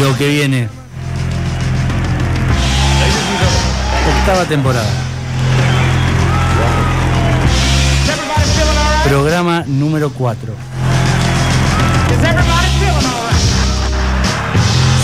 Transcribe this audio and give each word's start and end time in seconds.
Lo 0.00 0.16
que 0.16 0.28
viene. 0.28 0.68
Octava 4.20 4.44
temporada. 4.46 4.88
Programa 9.04 9.64
número 9.66 10.10
4. 10.10 10.54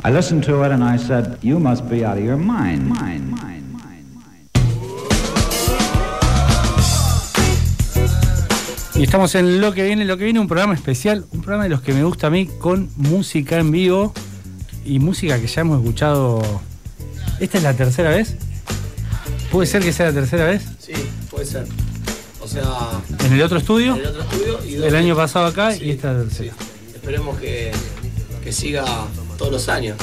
I 0.02 0.10
listened 0.10 0.42
to 0.44 0.64
it 0.64 0.72
and 0.72 0.82
I 0.82 0.96
said, 0.96 1.38
You 1.40 1.60
must 1.60 1.88
be 1.88 2.04
out 2.04 2.16
of 2.16 2.24
your 2.24 2.38
mind, 2.38 2.88
mind, 2.88 3.30
mind. 3.30 3.59
Y 9.00 9.04
estamos 9.04 9.34
en 9.34 9.60
Lo 9.62 9.72
que 9.72 9.82
viene, 9.84 10.04
Lo 10.04 10.18
que 10.18 10.24
viene, 10.24 10.40
un 10.40 10.46
programa 10.48 10.74
especial, 10.74 11.24
un 11.32 11.40
programa 11.40 11.64
de 11.64 11.70
los 11.70 11.80
que 11.80 11.94
me 11.94 12.04
gusta 12.04 12.26
a 12.26 12.30
mí, 12.30 12.46
con 12.46 12.90
música 12.96 13.56
en 13.58 13.70
vivo 13.70 14.12
y 14.84 14.98
música 14.98 15.40
que 15.40 15.46
ya 15.46 15.62
hemos 15.62 15.80
escuchado. 15.80 16.42
¿Esta 17.40 17.56
es 17.58 17.64
la 17.64 17.74
tercera 17.74 18.10
vez? 18.10 18.36
¿Puede 19.50 19.66
ser 19.66 19.82
que 19.82 19.92
sea 19.94 20.06
la 20.06 20.12
tercera 20.12 20.44
vez? 20.44 20.64
Sí, 20.78 20.92
puede 21.30 21.46
ser. 21.46 21.66
O 22.42 22.46
sea, 22.46 22.62
¿En 23.24 23.32
el 23.32 23.42
otro 23.42 23.56
estudio? 23.58 23.94
en 23.94 24.00
el 24.00 24.06
otro 24.08 24.22
estudio 24.22 24.58
y 24.68 24.74
dos 24.74 24.86
El 24.88 24.96
año 24.96 25.16
pasado 25.16 25.46
acá 25.46 25.72
Sí, 25.72 25.84
y 25.84 25.90
esta 25.90 26.14
tercera. 26.16 26.52
sí. 26.54 26.60
Esperemos 26.94 27.38
que, 27.38 27.70
que 28.44 28.52
siga 28.52 28.84
todos 29.38 29.50
los 29.50 29.68
años. 29.70 29.96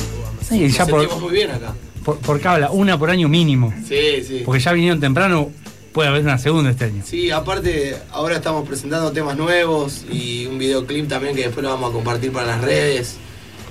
Sí, 0.49 0.61
Nos 0.61 0.73
ya 0.75 0.85
por, 0.87 1.01
sentimos 1.01 1.21
muy 1.23 1.33
bien 1.33 1.51
acá. 1.51 1.73
por, 2.03 2.17
por 2.17 2.39
cábala, 2.41 2.71
una 2.71 2.97
por 2.97 3.11
año 3.11 3.29
mínimo. 3.29 3.71
Sí, 3.87 4.23
sí. 4.27 4.41
Porque 4.43 4.59
ya 4.61 4.71
vinieron 4.73 4.99
temprano, 4.99 5.51
puede 5.93 6.09
haber 6.09 6.21
una 6.23 6.37
segunda 6.37 6.69
este 6.71 6.85
año. 6.85 7.03
Sí, 7.05 7.31
aparte 7.31 7.97
ahora 8.11 8.35
estamos 8.37 8.67
presentando 8.67 9.11
temas 9.11 9.35
nuevos 9.37 10.03
y 10.11 10.45
un 10.45 10.57
videoclip 10.57 11.07
también 11.07 11.35
que 11.35 11.43
después 11.43 11.63
lo 11.63 11.69
vamos 11.69 11.89
a 11.89 11.93
compartir 11.93 12.31
para 12.31 12.45
las 12.47 12.61
redes 12.61 13.15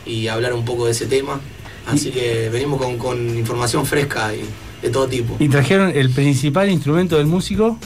y 0.04 0.28
hablar 0.28 0.52
un 0.54 0.64
poco 0.64 0.86
de 0.86 0.92
ese 0.92 1.06
tema. 1.06 1.40
Así 1.86 2.10
que 2.10 2.48
venimos 2.50 2.80
con, 2.80 2.98
con 2.98 3.38
información 3.38 3.86
fresca 3.86 4.34
y 4.34 4.40
de 4.82 4.90
todo 4.90 5.06
tipo. 5.06 5.36
Y 5.38 5.48
trajeron 5.48 5.92
el 5.94 6.10
principal 6.10 6.68
instrumento 6.70 7.16
del 7.16 7.26
músico, 7.26 7.78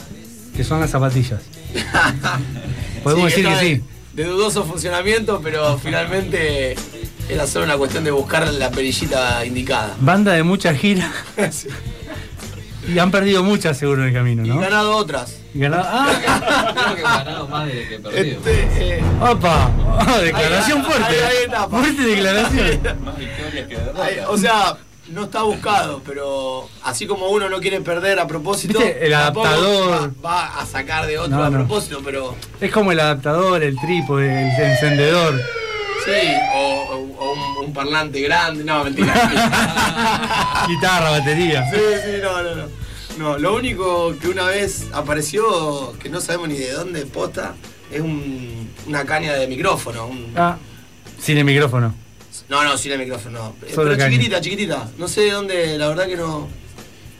que 0.55 0.63
son 0.63 0.79
las 0.79 0.89
zapatillas. 0.89 1.41
Podemos 3.03 3.31
Sí, 3.33 3.41
decir 3.43 3.45
que 3.59 3.65
de- 3.65 3.75
sí. 3.77 3.81
De 4.15 4.25
dudoso 4.25 4.65
funcionamiento, 4.65 5.39
pero 5.41 5.77
finalmente 5.77 6.75
era 7.29 7.47
solo 7.47 7.63
una 7.65 7.77
cuestión 7.77 8.03
de 8.03 8.11
buscar 8.11 8.45
la 8.53 8.69
perillita 8.69 9.45
indicada. 9.45 9.95
Banda 10.01 10.33
de 10.33 10.43
muchas 10.43 10.77
giras 10.77 11.09
y 12.87 12.97
han 12.99 13.11
perdido 13.11 13.43
muchas 13.43 13.77
seguro 13.77 14.01
en 14.03 14.09
el 14.09 14.13
camino, 14.13 14.45
Y 14.45 14.49
¿no? 14.49 14.59
ganado 14.59 14.95
otras. 14.95 15.37
Y 15.53 15.59
ganado- 15.59 15.83
¡Ah! 15.85 16.73
Creo 16.83 16.95
que 16.95 17.01
ganado 17.01 17.47
más 17.47 17.65
de 17.67 17.87
que 17.87 17.99
perdido. 17.99 18.37
Este, 18.39 18.97
eh, 18.97 19.03
¡Opa! 19.21 19.69
Ah, 19.99 20.17
declaración 20.19 20.79
Ahí, 20.79 20.85
fuerte. 20.85 21.03
ahí, 21.05 21.19
ahí 21.37 21.43
está, 21.45 21.67
fuerte 21.67 22.01
declaración. 22.01 22.81
Más 23.03 23.17
victorias 23.17 23.67
que 23.67 23.75
derrotas. 23.75 24.09
o 24.29 24.37
sea, 24.37 24.77
no 25.09 25.23
está 25.23 25.41
buscado, 25.43 26.01
pero 26.05 26.69
así 26.83 27.05
como 27.05 27.27
uno 27.29 27.49
no 27.49 27.59
quiere 27.59 27.81
perder 27.81 28.17
a 28.19 28.27
propósito, 28.27 28.79
¿Viste? 28.79 29.05
El 29.05 29.13
adaptador. 29.13 30.11
Va, 30.23 30.29
va 30.29 30.61
a 30.61 30.65
sacar 30.65 31.05
de 31.05 31.19
otro 31.19 31.35
No, 31.37 31.43
a 31.43 31.49
no. 31.49 31.57
propósito, 31.59 32.01
pero 32.05 32.35
Es 32.61 32.71
como 32.71 32.91
el 32.93 32.99
adaptador, 33.01 33.61
el 33.61 33.77
trípode, 33.77 34.27
el 34.55 34.61
encendedor. 34.71 35.41
sí, 36.05 36.11
o, 36.55 36.59
o- 36.95 36.97
o 36.97 37.10
un, 37.33 37.65
un 37.65 37.73
parlante 37.73 38.21
grande, 38.21 38.63
no, 38.63 38.83
mentira. 38.83 39.13
Guitarra, 40.67 41.11
batería. 41.11 41.65
Sí, 41.71 41.77
sí, 42.03 42.11
no, 42.21 42.43
no, 42.43 42.55
no. 42.55 42.81
No, 43.17 43.37
lo 43.37 43.55
único 43.55 44.15
que 44.19 44.29
una 44.29 44.45
vez 44.45 44.85
apareció, 44.93 45.93
que 45.99 46.09
no 46.09 46.21
sabemos 46.21 46.47
ni 46.49 46.55
de 46.57 46.71
dónde 46.71 47.05
posta, 47.05 47.53
es 47.91 47.99
un- 48.01 48.69
una 48.87 49.05
caña 49.05 49.33
de 49.33 49.47
micrófono. 49.47 50.07
un- 50.07 50.33
Ah, 50.35 50.57
sin 51.19 51.37
el 51.37 51.43
micrófono. 51.45 51.93
No, 52.49 52.63
no, 52.63 52.77
sin 52.77 52.93
el 52.93 52.99
micrófono, 52.99 53.39
no. 53.39 53.67
Solo 53.73 53.89
Pero 53.89 53.97
caña. 53.97 54.09
chiquitita, 54.11 54.41
chiquitita. 54.41 54.89
No 54.97 55.07
sé 55.07 55.21
de 55.21 55.31
dónde, 55.31 55.77
la 55.77 55.87
verdad 55.89 56.07
que 56.07 56.15
no. 56.17 56.47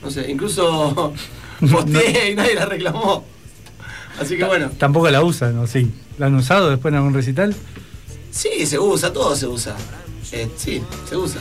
No 0.02 0.10
sé, 0.10 0.30
incluso 0.30 1.12
posteé 1.70 2.30
y 2.30 2.34
nadie 2.34 2.54
la 2.54 2.64
reclamó. 2.66 3.24
Así 4.20 4.36
que 4.36 4.44
bueno, 4.44 4.70
Tampoco 4.78 5.08
la 5.10 5.22
usan, 5.22 5.58
¿o 5.58 5.66
sí? 5.66 5.90
¿La 6.18 6.26
han 6.26 6.34
usado 6.34 6.68
después 6.70 6.92
en 6.92 6.96
algún 6.98 7.14
recital? 7.14 7.54
Sí, 8.32 8.66
se 8.66 8.78
usa, 8.78 9.12
todo 9.12 9.36
se 9.36 9.46
usa. 9.46 9.76
Eh, 10.32 10.48
sí, 10.56 10.82
se 11.08 11.16
usa. 11.16 11.40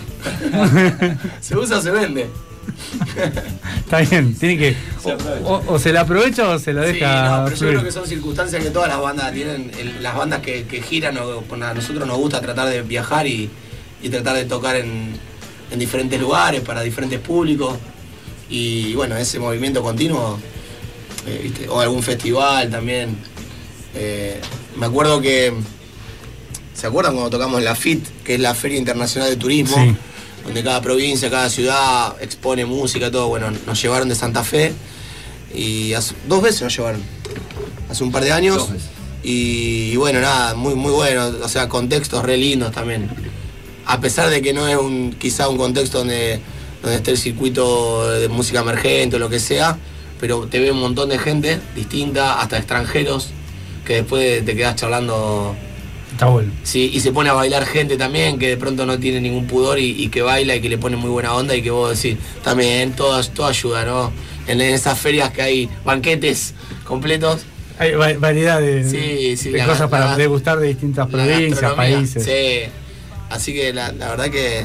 se 1.41 1.57
usa, 1.57 1.81
se 1.81 1.89
vende. 1.91 2.27
Está 3.77 3.99
bien, 4.01 4.35
tiene 4.35 4.57
que. 4.57 4.75
O, 5.03 5.53
o- 5.53 5.73
o 5.73 5.79
se 5.79 5.91
la 5.93 6.01
aprovecha 6.01 6.49
o 6.49 6.59
se 6.59 6.73
la 6.73 6.85
Sí, 6.87 6.93
deja. 6.93 7.39
no, 7.39 7.45
pero 7.45 7.55
yo 7.57 7.67
creo 7.69 7.83
que 7.83 7.91
son 7.91 8.05
circunstancias 8.07 8.61
que 8.63 8.69
todas 8.69 8.89
las 8.89 8.99
bandas 8.99 9.33
tienen. 9.33 9.71
el- 9.79 10.03
las 10.03 10.15
bandas 10.15 10.41
que, 10.41 10.65
que 10.65 10.81
giran, 10.81 11.17
o, 11.17 11.41
pues 11.41 11.61
a 11.61 11.73
nosotros 11.73 12.05
nos 12.07 12.17
gusta 12.17 12.41
tratar 12.41 12.67
de 12.69 12.81
viajar 12.81 13.25
y, 13.27 13.49
y 14.01 14.09
tratar 14.09 14.35
de 14.35 14.45
tocar 14.45 14.75
en, 14.75 15.13
en 15.71 15.79
diferentes 15.79 16.19
lugares, 16.19 16.61
para 16.61 16.81
diferentes 16.81 17.19
públicos. 17.19 17.77
Y 18.49 18.93
bueno, 18.95 19.15
ese 19.15 19.39
movimiento 19.39 19.81
continuo, 19.81 20.37
eh, 21.25 21.39
¿viste? 21.43 21.69
o 21.69 21.79
algún 21.79 22.03
festival 22.03 22.69
también. 22.69 23.15
Eh, 23.95 24.39
me 24.75 24.85
acuerdo 24.85 25.21
que. 25.21 25.53
¿Se 26.81 26.87
acuerdan 26.87 27.13
cuando 27.13 27.29
tocamos 27.29 27.61
la 27.61 27.75
FIT, 27.75 28.03
que 28.23 28.33
es 28.33 28.39
la 28.39 28.55
Feria 28.55 28.79
Internacional 28.79 29.29
de 29.29 29.35
Turismo? 29.35 29.75
Sí. 29.77 29.95
Donde 30.43 30.63
cada 30.63 30.81
provincia, 30.81 31.29
cada 31.29 31.47
ciudad 31.47 32.15
expone 32.19 32.65
música, 32.65 33.11
todo. 33.11 33.27
Bueno, 33.27 33.51
nos 33.67 33.79
llevaron 33.79 34.09
de 34.09 34.15
Santa 34.15 34.43
Fe 34.43 34.73
y 35.53 35.93
hace- 35.93 36.15
dos 36.27 36.41
veces 36.41 36.63
nos 36.63 36.75
llevaron. 36.75 37.03
Hace 37.87 38.03
un 38.03 38.11
par 38.11 38.23
de 38.23 38.31
años. 38.31 38.57
Dos 38.57 38.71
veces. 38.73 38.89
Y, 39.21 39.95
bueno, 39.97 40.21
nada, 40.21 40.55
muy, 40.55 40.73
muy 40.73 40.91
bueno. 40.91 41.31
O 41.43 41.47
sea, 41.47 41.69
contextos 41.69 42.23
re 42.25 42.35
lindos 42.37 42.71
también. 42.71 43.11
A 43.85 44.01
pesar 44.01 44.31
de 44.31 44.41
que 44.41 44.51
no 44.51 44.67
es 44.67 44.75
un, 44.75 45.13
quizá 45.19 45.49
un 45.49 45.57
contexto 45.57 45.99
donde, 45.99 46.39
donde 46.81 46.97
esté 46.97 47.11
el 47.11 47.17
circuito 47.19 48.09
de 48.09 48.27
música 48.27 48.61
emergente 48.61 49.17
o 49.17 49.19
lo 49.19 49.29
que 49.29 49.39
sea, 49.39 49.77
pero 50.19 50.47
te 50.47 50.59
ve 50.59 50.71
un 50.71 50.79
montón 50.79 51.09
de 51.09 51.19
gente 51.19 51.59
distinta, 51.75 52.41
hasta 52.41 52.57
extranjeros, 52.57 53.27
que 53.85 53.97
después 53.97 54.43
te 54.43 54.55
quedas 54.55 54.77
charlando 54.77 55.55
Está 56.21 56.29
bueno. 56.29 56.51
Sí, 56.61 56.91
y 56.93 56.99
se 56.99 57.11
pone 57.11 57.31
a 57.31 57.33
bailar 57.33 57.65
gente 57.65 57.97
también 57.97 58.37
que 58.37 58.47
de 58.49 58.55
pronto 58.57 58.85
no 58.85 58.99
tiene 58.99 59.19
ningún 59.19 59.47
pudor 59.47 59.79
y, 59.79 60.03
y 60.03 60.09
que 60.09 60.21
baila 60.21 60.55
y 60.55 60.61
que 60.61 60.69
le 60.69 60.77
pone 60.77 60.95
muy 60.95 61.09
buena 61.09 61.33
onda 61.33 61.55
y 61.55 61.63
que 61.63 61.71
vos 61.71 61.99
decís, 61.99 62.19
también, 62.43 62.91
todo, 62.93 63.23
todo 63.23 63.47
ayuda, 63.47 63.85
¿no? 63.85 64.11
En, 64.45 64.61
en 64.61 64.71
esas 64.71 64.99
ferias 64.99 65.31
que 65.31 65.41
hay 65.41 65.69
banquetes 65.83 66.53
completos. 66.85 67.41
Hay 67.79 67.93
va- 67.93 68.13
variedad 68.19 68.61
de, 68.61 68.87
Sí, 68.87 69.35
sí, 69.35 69.49
de 69.49 69.57
la- 69.57 69.65
cosas 69.65 69.89
para 69.89 70.05
la- 70.11 70.15
degustar 70.15 70.59
de 70.59 70.67
distintas 70.67 71.07
provincias, 71.09 71.73
países. 71.73 72.23
Sí. 72.23 72.69
Así 73.31 73.51
que 73.55 73.73
la, 73.73 73.91
la 73.91 74.09
verdad 74.09 74.29
que 74.29 74.61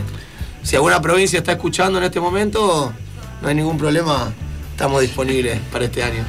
si 0.63 0.77
alguna 0.77 1.01
provincia 1.01 1.39
está 1.39 1.53
escuchando 1.53 1.97
en 1.97 2.05
este 2.05 2.21
momento, 2.21 2.93
no 3.41 3.49
hay 3.49 3.55
ningún 3.55 3.79
problema, 3.79 4.31
estamos 4.73 5.01
disponibles 5.01 5.59
para 5.73 5.87
este 5.87 6.03
año. 6.03 6.23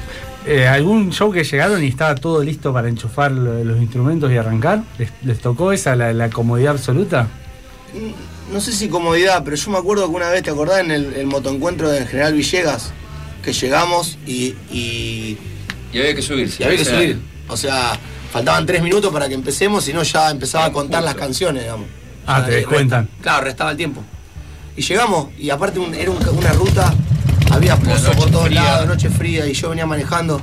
Eh, 0.47 0.67
¿Algún 0.67 1.11
show 1.11 1.31
que 1.31 1.43
llegaron 1.43 1.83
y 1.83 1.87
estaba 1.87 2.15
todo 2.15 2.41
listo 2.41 2.71
para 2.71 2.87
enchufar 2.87 3.31
lo- 3.31 3.63
los 3.63 3.77
instrumentos 3.81 4.31
y 4.31 4.37
arrancar? 4.37 4.81
¿Les, 4.97 5.09
les 5.23 5.39
tocó 5.39 5.71
esa, 5.73 5.95
la, 5.95 6.13
la 6.13 6.29
comodidad 6.29 6.71
absoluta? 6.71 7.27
No 8.53 8.61
sé 8.61 8.71
si 8.71 8.87
comodidad, 8.87 9.43
pero 9.43 9.57
yo 9.57 9.71
me 9.71 9.77
acuerdo 9.77 10.09
que 10.09 10.15
una 10.15 10.29
vez, 10.29 10.43
¿te 10.43 10.49
acordás 10.51 10.79
en 10.79 10.91
el, 10.91 11.13
el 11.15 11.25
motoencuentro 11.27 11.89
del 11.89 12.07
General 12.07 12.33
Villegas? 12.33 12.93
Que 13.43 13.51
llegamos 13.51 14.17
y, 14.25 14.55
y 14.71 15.37
Y 15.91 15.99
había 15.99 16.15
que 16.15 16.21
subirse. 16.21 16.63
Y 16.63 16.65
había 16.65 16.77
que 16.77 16.85
subir. 16.85 17.19
O 17.49 17.57
sea, 17.57 17.97
faltaban 18.31 18.65
tres 18.65 18.81
minutos 18.81 19.11
para 19.11 19.27
que 19.27 19.33
empecemos 19.33 19.87
y 19.89 19.93
no 19.93 20.03
ya 20.03 20.29
empezaba 20.31 20.65
a 20.65 20.71
contar 20.71 21.03
las 21.03 21.15
canciones, 21.15 21.63
digamos. 21.63 21.87
Ah, 22.25 22.39
Ya, 22.41 22.45
te 22.45 22.51
eh, 22.51 22.55
descuentan. 22.57 23.09
Claro, 23.21 23.43
restaba 23.43 23.71
el 23.71 23.77
tiempo. 23.77 24.01
Y 24.77 24.81
llegamos, 24.81 25.27
y 25.37 25.49
aparte 25.49 25.79
un- 25.79 25.93
era 25.93 26.11
un- 26.11 26.27
una 26.37 26.51
ruta, 26.53 26.93
había 27.51 27.75
pozo 27.77 28.11
por 28.11 28.15
noche 28.15 28.31
todos 28.31 28.45
fría. 28.47 28.63
lados, 28.63 28.87
noche 28.87 29.09
fría, 29.09 29.47
y 29.47 29.53
yo 29.53 29.69
venía 29.69 29.85
manejando. 29.85 30.41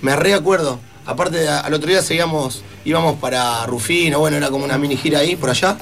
Me 0.00 0.16
reacuerdo. 0.16 0.78
Aparte, 1.04 1.48
al 1.48 1.74
otro 1.74 1.88
día 1.88 2.00
seguíamos, 2.02 2.62
íbamos 2.84 3.18
para 3.18 3.66
Rufino, 3.66 4.20
bueno, 4.20 4.36
era 4.36 4.50
como 4.50 4.64
una 4.64 4.78
mini 4.78 4.96
gira 4.96 5.18
ahí, 5.20 5.36
por 5.36 5.50
allá. 5.50 5.76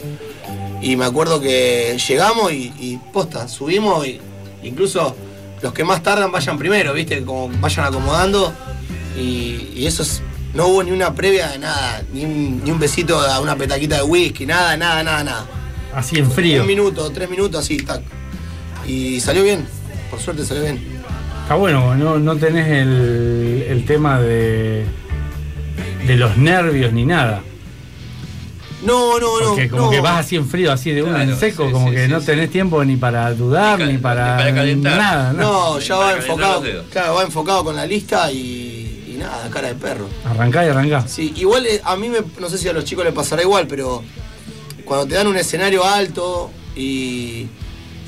Y 0.81 0.97
me 0.97 1.05
acuerdo 1.05 1.41
que 1.41 1.99
llegamos 2.09 2.53
y, 2.53 2.73
y 2.79 2.99
posta, 3.13 3.47
subimos 3.49 4.07
y 4.07 4.19
incluso 4.63 5.15
los 5.61 5.75
que 5.75 5.85
más 5.85 6.03
tardan 6.03 6.33
vayan 6.33 6.57
primero, 6.57 6.95
¿viste? 6.95 7.23
Como 7.23 7.51
vayan 7.61 7.85
acomodando. 7.85 8.53
Y, 9.15 9.69
y 9.75 9.87
eso 9.87 10.03
es, 10.03 10.23
no 10.55 10.69
hubo 10.69 10.83
ni 10.83 10.91
una 10.91 11.15
previa 11.15 11.49
de 11.49 11.59
nada, 11.59 12.03
ni 12.15 12.25
un, 12.25 12.65
ni 12.65 12.71
un 12.71 12.79
besito 12.79 13.21
a 13.21 13.41
una 13.41 13.57
petaquita 13.57 13.97
de 13.97 14.03
whisky, 14.03 14.47
nada, 14.47 14.75
nada, 14.79 15.03
nada, 15.03 15.23
nada. 15.23 15.47
Así 15.95 16.19
en 16.19 16.31
frío. 16.31 16.63
Un 16.63 16.67
minuto, 16.67 17.11
tres 17.11 17.29
minutos, 17.29 17.63
así, 17.63 17.77
tac. 17.77 18.01
Y 18.87 19.21
salió 19.21 19.43
bien, 19.43 19.67
por 20.11 20.21
suerte 20.21 20.45
salió 20.45 20.63
bien. 20.65 20.81
Está 21.43 21.55
bueno, 21.55 21.95
no, 21.97 22.19
no 22.19 22.37
tenés 22.37 22.69
el, 22.69 23.65
el 23.69 23.85
tema 23.85 24.21
de, 24.21 24.85
de 26.07 26.17
los 26.17 26.37
nervios 26.37 26.93
ni 26.93 27.05
nada. 27.07 27.43
No, 28.83 29.19
no, 29.19 29.41
no. 29.41 29.49
Porque 29.51 29.69
como 29.69 29.85
no. 29.87 29.91
que 29.91 30.01
vas 30.01 30.21
así 30.25 30.37
en 30.37 30.47
frío, 30.49 30.73
así 30.73 30.91
de 30.93 31.03
una 31.03 31.23
en 31.23 31.37
seco, 31.37 31.67
sí, 31.67 31.73
como 31.73 31.89
sí, 31.89 31.95
que 31.97 32.07
sí, 32.07 32.11
no 32.11 32.21
sí. 32.21 32.27
tenés 32.27 32.51
tiempo 32.51 32.83
ni 32.85 32.97
para 32.97 33.33
dudar, 33.35 33.79
Ni 33.81 33.99
para, 33.99 34.37
ni 34.37 34.43
para 34.43 34.55
calentar. 34.55 34.97
nada. 34.97 35.33
nada. 35.33 35.45
No, 35.45 35.79
ya 35.79 35.97
va 35.97 36.13
enfocado. 36.15 36.63
Claro, 36.91 37.15
va 37.15 37.23
enfocado 37.25 37.65
con 37.65 37.77
la 37.77 37.85
lista 37.85 38.33
y, 38.33 39.05
y 39.13 39.17
nada, 39.19 39.51
cara 39.51 39.69
de 39.69 39.75
perro. 39.75 40.09
Arrancá 40.25 40.65
y 40.65 40.69
arrancá. 40.69 41.07
Sí, 41.07 41.35
igual 41.37 41.67
eh, 41.67 41.81
a 41.85 41.95
mí 41.97 42.09
me, 42.09 42.19
no 42.41 42.49
sé 42.49 42.57
si 42.57 42.69
a 42.69 42.73
los 42.73 42.85
chicos 42.85 43.05
les 43.05 43.13
pasará 43.13 43.43
igual, 43.43 43.67
pero 43.67 44.03
cuando 44.87 45.07
te 45.07 45.15
dan 45.15 45.27
un 45.27 45.37
escenario 45.37 45.85
alto 45.85 46.51
y, 46.75 47.49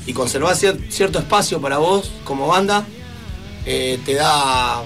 y 0.05 0.13
conservás 0.13 0.61
cier- 0.61 0.79
cierto 0.89 1.19
espacio 1.19 1.59
para 1.61 1.77
vos 1.77 2.11
como 2.23 2.47
banda, 2.47 2.85
eh, 3.65 3.99
te 4.05 4.15
da 4.15 4.83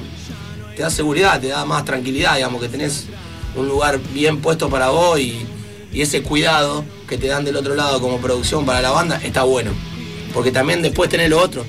te 0.75 0.83
da 0.83 0.89
seguridad, 0.91 1.41
te 1.41 1.47
da 1.47 1.65
más 1.65 1.85
tranquilidad, 1.85 2.35
digamos, 2.35 2.61
que 2.61 2.69
tenés 2.69 3.05
un 3.55 3.67
lugar 3.67 3.99
bien 4.13 4.41
puesto 4.41 4.69
para 4.69 4.89
vos 4.89 5.19
y, 5.19 5.35
y 5.91 6.01
ese 6.01 6.21
cuidado 6.21 6.85
que 7.09 7.17
te 7.17 7.25
dan 7.27 7.43
del 7.43 7.55
otro 7.55 7.73
lado 7.73 7.99
como 7.99 8.19
producción 8.19 8.63
para 8.65 8.81
la 8.81 8.91
banda 8.91 9.19
está 9.23 9.41
bueno. 9.43 9.71
Porque 10.35 10.51
también 10.51 10.83
después 10.83 11.09
tenés 11.09 11.31
lo 11.31 11.41
otro, 11.41 11.65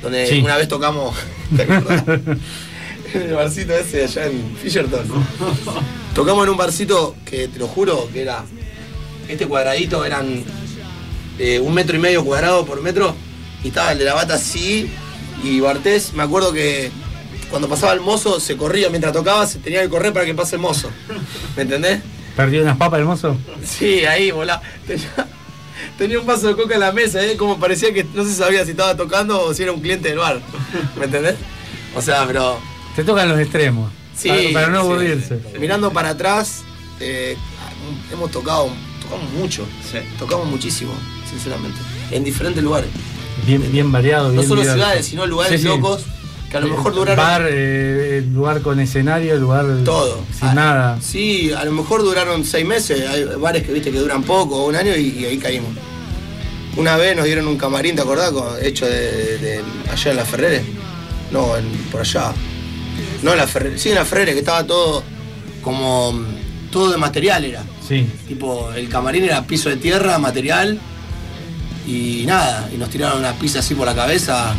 donde 0.00 0.28
Sí. 0.28 0.40
una 0.42 0.56
vez 0.56 0.68
tocamos, 0.68 1.16
¿te 1.56 1.62
acordás? 1.64 2.04
en 2.06 3.22
el 3.22 3.34
barcito 3.34 3.72
ese 3.72 4.04
allá 4.04 4.26
en 4.26 4.56
Fisherton. 4.62 5.04
Tocamos 6.14 6.44
en 6.44 6.50
un 6.50 6.56
barcito 6.56 7.16
que 7.24 7.48
te 7.48 7.58
lo 7.58 7.66
juro 7.66 8.08
que 8.12 8.22
era. 8.22 8.44
Este 9.28 9.46
cuadradito 9.48 10.04
eran 10.04 10.44
eh, 11.38 11.60
un 11.60 11.72
metro 11.74 11.96
y 11.96 12.00
medio 12.00 12.24
cuadrado 12.24 12.64
por 12.64 12.82
metro. 12.82 13.14
Y 13.64 13.68
estaba 13.68 13.92
el 13.92 13.98
de 13.98 14.04
la 14.04 14.14
bata 14.14 14.34
así. 14.34 14.90
Y 15.42 15.60
Bartés, 15.60 16.12
me 16.14 16.22
acuerdo 16.22 16.52
que 16.52 16.90
cuando 17.50 17.68
pasaba 17.68 17.92
el 17.92 18.00
mozo 18.00 18.40
se 18.40 18.56
corría 18.56 18.88
mientras 18.90 19.12
tocaba, 19.12 19.46
se 19.46 19.58
tenía 19.58 19.82
que 19.82 19.88
correr 19.88 20.12
para 20.12 20.24
que 20.26 20.34
pase 20.34 20.56
el 20.56 20.62
mozo. 20.62 20.90
¿Me 21.56 21.62
entendés? 21.62 22.00
¿Perdió 22.36 22.62
unas 22.62 22.76
papas, 22.76 23.00
hermoso? 23.00 23.36
Sí, 23.64 24.04
ahí, 24.04 24.30
volá. 24.30 24.60
Tenía, 24.86 25.26
tenía 25.98 26.20
un 26.20 26.26
vaso 26.26 26.48
de 26.48 26.56
coca 26.56 26.74
en 26.74 26.80
la 26.80 26.92
mesa, 26.92 27.24
¿eh? 27.24 27.36
como 27.36 27.58
parecía 27.58 27.92
que 27.94 28.04
no 28.14 28.24
se 28.24 28.34
sabía 28.34 28.64
si 28.64 28.72
estaba 28.72 28.96
tocando 28.96 29.40
o 29.42 29.54
si 29.54 29.62
era 29.62 29.72
un 29.72 29.80
cliente 29.80 30.08
del 30.10 30.18
bar. 30.18 30.40
¿Me 30.98 31.04
entendés? 31.06 31.36
O 31.94 32.02
sea, 32.02 32.26
pero 32.26 32.58
Te 32.94 33.04
tocan 33.04 33.28
los 33.28 33.38
extremos. 33.40 33.90
Sí, 34.14 34.28
para, 34.28 34.52
para 34.52 34.66
no 34.68 34.80
sí. 34.82 34.86
aburrirse. 34.86 35.40
Mirando 35.58 35.92
para 35.92 36.10
atrás, 36.10 36.62
eh, 37.00 37.36
hemos 38.12 38.30
tocado, 38.30 38.70
tocamos 39.02 39.30
mucho, 39.32 39.66
Sí. 39.90 39.98
tocamos 40.18 40.46
muchísimo, 40.46 40.92
sinceramente, 41.36 41.78
en 42.10 42.24
diferentes 42.24 42.62
lugares. 42.62 42.90
Bien, 43.46 43.70
bien 43.70 43.92
variado. 43.92 44.32
No 44.32 44.42
solo 44.42 44.62
diverso. 44.62 44.74
ciudades, 44.74 45.06
sino 45.06 45.26
lugares 45.26 45.60
Sí, 45.60 45.66
sí. 45.66 45.68
locos 45.68 46.02
que 46.50 46.56
a 46.56 46.60
lo 46.60 46.68
mejor 46.68 46.94
duraron 46.94 47.24
Bar, 47.24 47.46
eh, 47.50 48.24
lugar 48.32 48.60
con 48.62 48.78
escenario, 48.80 49.36
lugar 49.36 49.66
todo. 49.84 50.20
sin 50.38 50.48
Ah, 50.48 50.54
nada. 50.54 50.98
Sí, 51.02 51.52
a 51.52 51.64
lo 51.64 51.72
mejor 51.72 52.02
duraron 52.02 52.44
seis 52.44 52.64
meses, 52.66 53.08
hay 53.08 53.24
bares 53.40 53.62
que 53.64 53.72
viste 53.72 53.90
que 53.92 53.98
duran 53.98 54.22
poco, 54.22 54.64
un 54.64 54.74
año 54.76 54.96
y, 54.96 55.08
y 55.18 55.24
ahí 55.26 55.38
caímos. 55.38 55.70
Una 56.76 56.96
vez 56.96 57.16
nos 57.16 57.24
dieron 57.24 57.46
un 57.48 57.56
camarín, 57.56 57.96
¿te 57.96 58.02
acordás? 58.02 58.32
Hecho 58.62 58.86
de, 58.86 58.92
de- 59.00 59.38
de- 59.38 59.62
allá 59.90 60.10
en 60.10 60.16
la 60.16 60.24
Ferrere. 60.24 60.62
No, 61.32 61.56
en- 61.56 61.66
por 61.90 62.00
allá. 62.02 62.32
No 63.22 63.32
en 63.32 63.38
la 63.38 63.46
Ferrere, 63.46 63.78
sí 63.78 63.88
en 63.90 63.94
la 63.96 64.04
Ferrere, 64.04 64.32
que 64.32 64.38
estaba 64.40 64.64
todo 64.66 65.02
como 65.62 66.14
todo 66.70 66.90
de 66.92 66.96
material 66.98 67.44
era. 67.44 67.64
Sí. 67.86 68.06
Tipo, 68.28 68.70
el 68.74 68.88
camarín 68.88 69.24
era 69.24 69.46
piso 69.46 69.68
de 69.68 69.76
tierra, 69.76 70.18
material 70.18 70.78
y 71.86 72.24
nada. 72.26 72.68
Y 72.72 72.76
nos 72.76 72.90
tiraron 72.90 73.18
una 73.18 73.32
pizza 73.34 73.60
así 73.60 73.74
por 73.74 73.86
la 73.86 73.94
cabeza, 73.94 74.54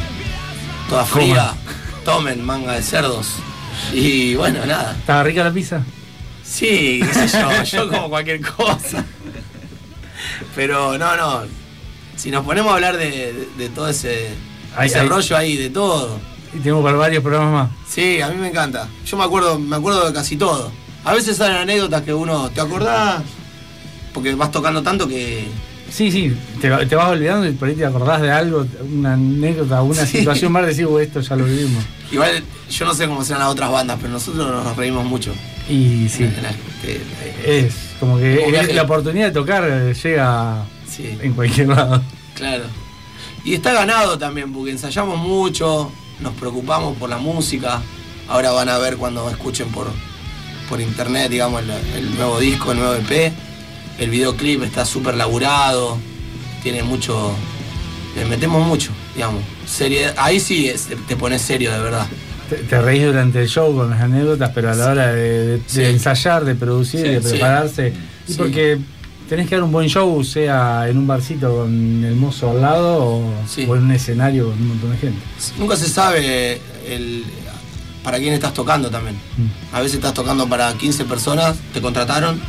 toda 0.90 1.06
fría. 1.06 1.54
Tomen, 2.06 2.44
manga 2.46 2.74
de 2.74 2.82
cerdos. 2.82 3.34
Y 3.94 4.36
bueno, 4.36 4.66
nada. 4.66 4.96
¿Estaba 4.98 5.24
rica 5.24 5.44
la 5.44 5.52
pizza? 5.52 5.82
Sí, 6.44 7.02
qué 7.14 7.28
sé 7.28 7.40
yo, 7.40 7.64
yo 7.86 7.90
como 7.90 8.10
cualquier 8.10 8.42
cosa. 8.42 9.04
Pero 10.56 10.98
no, 10.98 11.16
no. 11.16 11.42
Si 12.16 12.32
nos 12.32 12.44
ponemos 12.46 12.72
a 12.72 12.76
hablar 12.76 12.98
de, 12.98 13.10
de- 13.34 13.48
de 13.58 13.70
todo 13.70 13.90
ese, 13.90 14.30
Hay- 14.76 14.88
ese 14.90 15.00
hay- 15.00 15.08
rollo 15.08 15.38
ahí, 15.38 15.58
de 15.58 15.70
todo. 15.70 16.20
Y 16.56 16.60
tenemos 16.60 16.84
para 16.84 16.98
varios 16.98 17.22
programas 17.22 17.52
más. 17.70 17.78
Sí, 17.88 18.22
a 18.22 18.30
mí 18.30 18.36
me 18.38 18.48
encanta. 18.48 18.88
Yo 19.06 19.18
me 19.18 19.24
acuerdo, 19.26 19.60
me 19.60 19.76
acuerdo 19.76 20.08
de 20.08 20.14
casi 20.14 20.38
todo. 20.38 20.72
A 21.04 21.14
veces 21.14 21.38
salen 21.38 21.58
anécdotas 21.58 22.02
que 22.02 22.14
uno, 22.14 22.50
¿te 22.50 22.62
acordás? 22.62 23.22
Porque 24.14 24.34
vas 24.34 24.52
tocando 24.52 24.82
tanto 24.82 25.08
que. 25.08 25.46
Sí, 25.90 26.12
sí, 26.12 26.36
te, 26.62 26.70
te 26.86 26.96
vas 26.96 27.10
olvidando 27.10 27.48
y 27.48 27.52
por 27.54 27.70
ahí 27.70 27.76
te 27.76 27.86
acordás 27.86 28.22
de 28.22 28.30
algo, 28.32 28.66
una 28.94 29.14
anécdota, 29.14 29.82
una 29.82 30.06
Sí. 30.06 30.20
situación 30.20 30.52
más, 30.52 30.66
decís, 30.68 30.86
"Uh, 30.86 31.00
esto 31.00 31.22
ya 31.22 31.36
lo 31.36 31.46
vivimos. 31.46 31.84
Igual 32.12 32.44
yo 32.70 32.86
no 32.86 32.94
sé 32.94 33.08
cómo 33.08 33.24
serán 33.24 33.42
las 33.44 33.50
otras 33.52 33.72
bandas, 33.72 33.98
pero 34.02 34.14
nosotros 34.14 34.64
nos 34.64 34.76
reímos 34.78 35.06
mucho. 35.06 35.34
Y 35.70 36.08
sí, 36.10 36.24
la- 36.42 36.54
que- 36.82 37.66
es 37.66 37.74
como 38.00 38.18
que 38.18 38.40
Como 38.44 38.74
la 38.74 38.84
oportunidad 38.84 39.28
de 39.28 39.32
tocar 39.32 39.64
eh, 39.68 39.94
llega 39.94 40.64
Sí. 40.88 41.18
en 41.22 41.34
cualquier 41.34 41.70
lado. 41.70 42.02
Claro. 42.36 42.66
Y 43.44 43.54
está 43.54 43.72
ganado 43.74 44.18
también, 44.18 44.52
porque 44.54 44.72
ensayamos 44.72 45.18
mucho, 45.18 45.92
nos 46.20 46.34
preocupamos 46.34 46.98
por 46.98 47.10
la 47.10 47.18
música. 47.18 47.82
Ahora 48.28 48.52
van 48.52 48.68
a 48.70 48.78
ver 48.78 48.98
cuando 48.98 49.30
escuchen 49.30 49.70
por, 49.70 49.88
por 50.70 50.82
internet, 50.82 51.30
digamos, 51.32 51.62
el, 51.64 51.72
el 51.96 52.16
nuevo 52.16 52.40
disco, 52.40 52.74
el 52.74 52.80
nuevo 52.80 52.94
EP. 52.96 53.32
El 54.00 54.10
videoclip 54.10 54.64
está 54.64 54.86
súper 54.86 55.16
laburado, 55.16 55.98
tiene 56.64 56.84
mucho. 56.84 57.32
Le 58.16 58.26
metemos 58.26 58.66
mucho, 58.66 58.92
digamos. 59.16 59.42
Serie, 59.66 60.12
ahí 60.18 60.40
sí 60.40 60.68
es- 60.68 60.88
te 61.08 61.16
pones 61.16 61.42
serio 61.42 61.72
de 61.72 61.80
verdad. 61.80 62.08
Te, 62.50 62.56
te 62.58 62.82
reís 62.82 63.04
durante 63.06 63.42
el 63.42 63.48
show 63.50 63.76
con 63.76 63.90
las 63.90 64.02
anécdotas, 64.02 64.52
pero 64.56 64.72
a 64.72 64.76
la 64.76 64.88
hora 64.92 65.08
de, 65.14 65.22
de- 65.46 65.58
de 65.58 65.64
Sí. 65.68 65.84
ensayar, 65.84 66.46
de 66.46 66.56
producir, 66.56 67.02
Sí, 67.02 67.08
de 67.10 67.22
prepararse, 67.22 67.94
y 68.28 68.32
Sí. 68.32 68.38
porque 68.38 68.78
tenés 69.28 69.50
que 69.50 69.56
dar 69.56 69.64
un 69.66 69.72
buen 69.72 69.90
show, 69.90 70.24
sea 70.24 70.88
en 70.88 70.98
un 70.98 71.06
barcito 71.08 71.54
con 71.58 72.04
el 72.06 72.16
mozo 72.16 72.52
al 72.52 72.62
lado 72.62 73.04
o 73.06 73.34
en 73.58 73.70
un 73.84 73.92
escenario 73.92 74.46
con 74.50 74.54
un 74.62 74.68
montón 74.70 74.92
de 74.92 74.98
gente. 74.98 75.20
Nunca 75.60 75.76
se 75.76 75.90
sabe 75.90 76.62
el, 76.88 77.26
para 78.04 78.18
quién 78.20 78.34
estás 78.34 78.54
tocando 78.54 78.90
también. 78.90 79.16
Mm. 79.38 79.76
A 79.76 79.82
veces 79.82 79.96
estás 79.96 80.14
tocando 80.14 80.48
para 80.48 80.72
15 80.76 81.04
personas, 81.04 81.58
te 81.74 81.82
contrataron, 81.82 82.40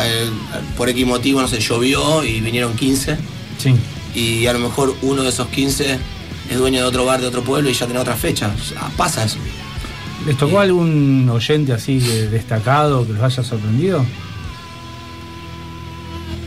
eh, 0.00 0.28
por 0.76 0.88
X 0.88 1.06
motivo, 1.06 1.40
no 1.40 1.48
sé, 1.48 1.58
llovió 1.60 2.22
y 2.24 2.40
vinieron 2.40 2.74
15, 2.76 3.16
Sí. 3.58 3.74
y 4.14 4.46
a 4.46 4.52
lo 4.52 4.58
mejor 4.60 4.94
uno 5.02 5.22
de 5.22 5.28
esos 5.30 5.48
15 5.48 5.98
es 6.50 6.56
dueño 6.58 6.80
de 6.80 6.84
otro 6.86 7.04
bar 7.04 7.20
de 7.20 7.26
otro 7.26 7.42
pueblo 7.42 7.68
y 7.70 7.74
ya 7.74 7.86
tiene 7.86 8.00
otra 8.00 8.14
fecha. 8.16 8.54
Ya 8.70 8.88
pasa 8.96 9.24
eso. 9.24 9.38
¿Les 10.26 10.36
tocó 10.36 10.60
algún 10.60 11.28
oyente 11.30 11.72
así 11.72 11.98
de- 11.98 12.28
destacado 12.28 13.06
que 13.06 13.12
los 13.12 13.22
haya 13.22 13.42
sorprendido? 13.42 14.04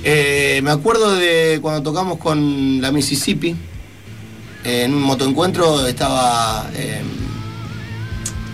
Eh, 0.03 0.61
me 0.63 0.71
acuerdo 0.71 1.15
de 1.15 1.59
cuando 1.61 1.81
tocamos 1.83 2.17
con 2.17 2.81
la 2.81 2.91
Mississippi, 2.91 3.55
en 4.63 4.93
un 4.93 5.01
motoencuentro 5.01 5.85
estaba 5.87 6.69
eh, 6.73 7.01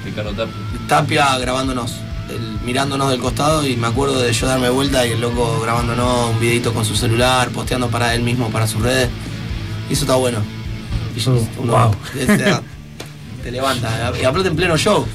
Ricardo 0.04 0.32
Tapia. 0.34 0.56
Tapia 0.88 1.38
grabándonos, 1.38 1.94
el- 2.30 2.60
mirándonos 2.66 3.10
del 3.12 3.20
costado 3.20 3.66
y 3.68 3.76
me 3.76 3.88
acuerdo 3.88 4.20
de 4.20 4.32
yo 4.34 4.48
darme 4.48 4.70
vuelta 4.70 5.06
y 5.06 5.12
el 5.12 5.22
loco 5.22 5.60
grabándonos 5.62 6.32
un 6.32 6.40
videito 6.40 6.74
con 6.74 6.84
su 6.86 6.96
celular, 6.96 7.50
posteando 7.50 7.90
para 7.90 8.14
él 8.16 8.22
mismo, 8.24 8.50
para 8.50 8.68
sus 8.68 8.82
redes. 8.82 9.10
Y 9.90 9.94
eso 9.94 10.04
está 10.04 10.16
bueno. 10.16 10.40
Y 11.16 11.20
yo- 11.20 11.34
Oh, 11.36 11.48
uno- 11.62 11.74
wow. 11.74 11.96
te, 12.14 12.26
te 13.44 13.52
levanta. 13.52 14.12
Y 14.20 14.24
aparte 14.26 14.48
en 14.50 14.56
pleno 14.56 14.78
show. 14.78 15.06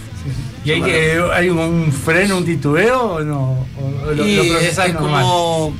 ¿Y 0.64 0.73
hay, 0.73 0.83
que, 0.83 1.19
hay 1.33 1.49
un, 1.49 1.59
un 1.59 1.93
freno, 1.93 2.37
un 2.37 2.45
titubeo 2.45 3.14
o 3.14 3.21
no? 3.21 3.67
¿O 4.07 4.12
lo, 4.14 4.26
Y 4.26 4.37
lo 4.50 4.59
es, 4.59 4.79
como. 4.99 5.75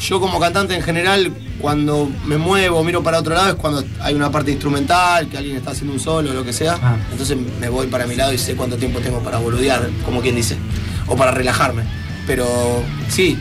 Yo 0.00 0.20
como 0.20 0.38
cantante 0.38 0.74
en 0.76 0.82
general, 0.82 1.32
cuando 1.60 2.10
me 2.24 2.36
muevo, 2.36 2.82
miro 2.84 3.02
para 3.02 3.18
otro 3.18 3.34
lado, 3.34 3.48
es 3.50 3.54
cuando 3.54 3.84
hay 4.00 4.14
una 4.14 4.30
parte 4.30 4.50
instrumental, 4.50 5.28
que 5.28 5.38
alguien 5.38 5.56
está 5.56 5.70
haciendo 5.70 5.92
un 5.92 6.00
solo 6.00 6.30
o 6.30 6.34
lo 6.34 6.44
que 6.44 6.52
sea. 6.52 6.78
Ah. 6.82 6.96
Entonces 7.10 7.36
me 7.60 7.68
voy 7.68 7.86
para 7.86 8.06
mi 8.06 8.14
lado 8.14 8.32
y 8.32 8.38
sé 8.38 8.54
cuánto 8.54 8.76
tiempo 8.76 9.00
tengo 9.00 9.20
para 9.20 9.38
boludear, 9.38 9.88
como 10.04 10.20
quien 10.20 10.36
dice, 10.36 10.56
o 11.06 11.16
para 11.16 11.30
relajarme. 11.30 11.82
Pero 12.26 12.46
sí, 13.08 13.38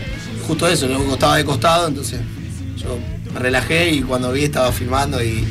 justo 0.47 0.67
eso, 0.67 0.87
luego 0.87 1.13
estaba 1.13 1.37
de 1.37 1.45
costado, 1.45 1.87
entonces 1.87 2.21
yo 2.77 2.97
me 3.33 3.39
relajé 3.39 3.91
y 3.91 4.01
cuando 4.01 4.31
vi 4.31 4.43
estaba 4.43 4.71
filmando 4.71 5.23
y, 5.23 5.45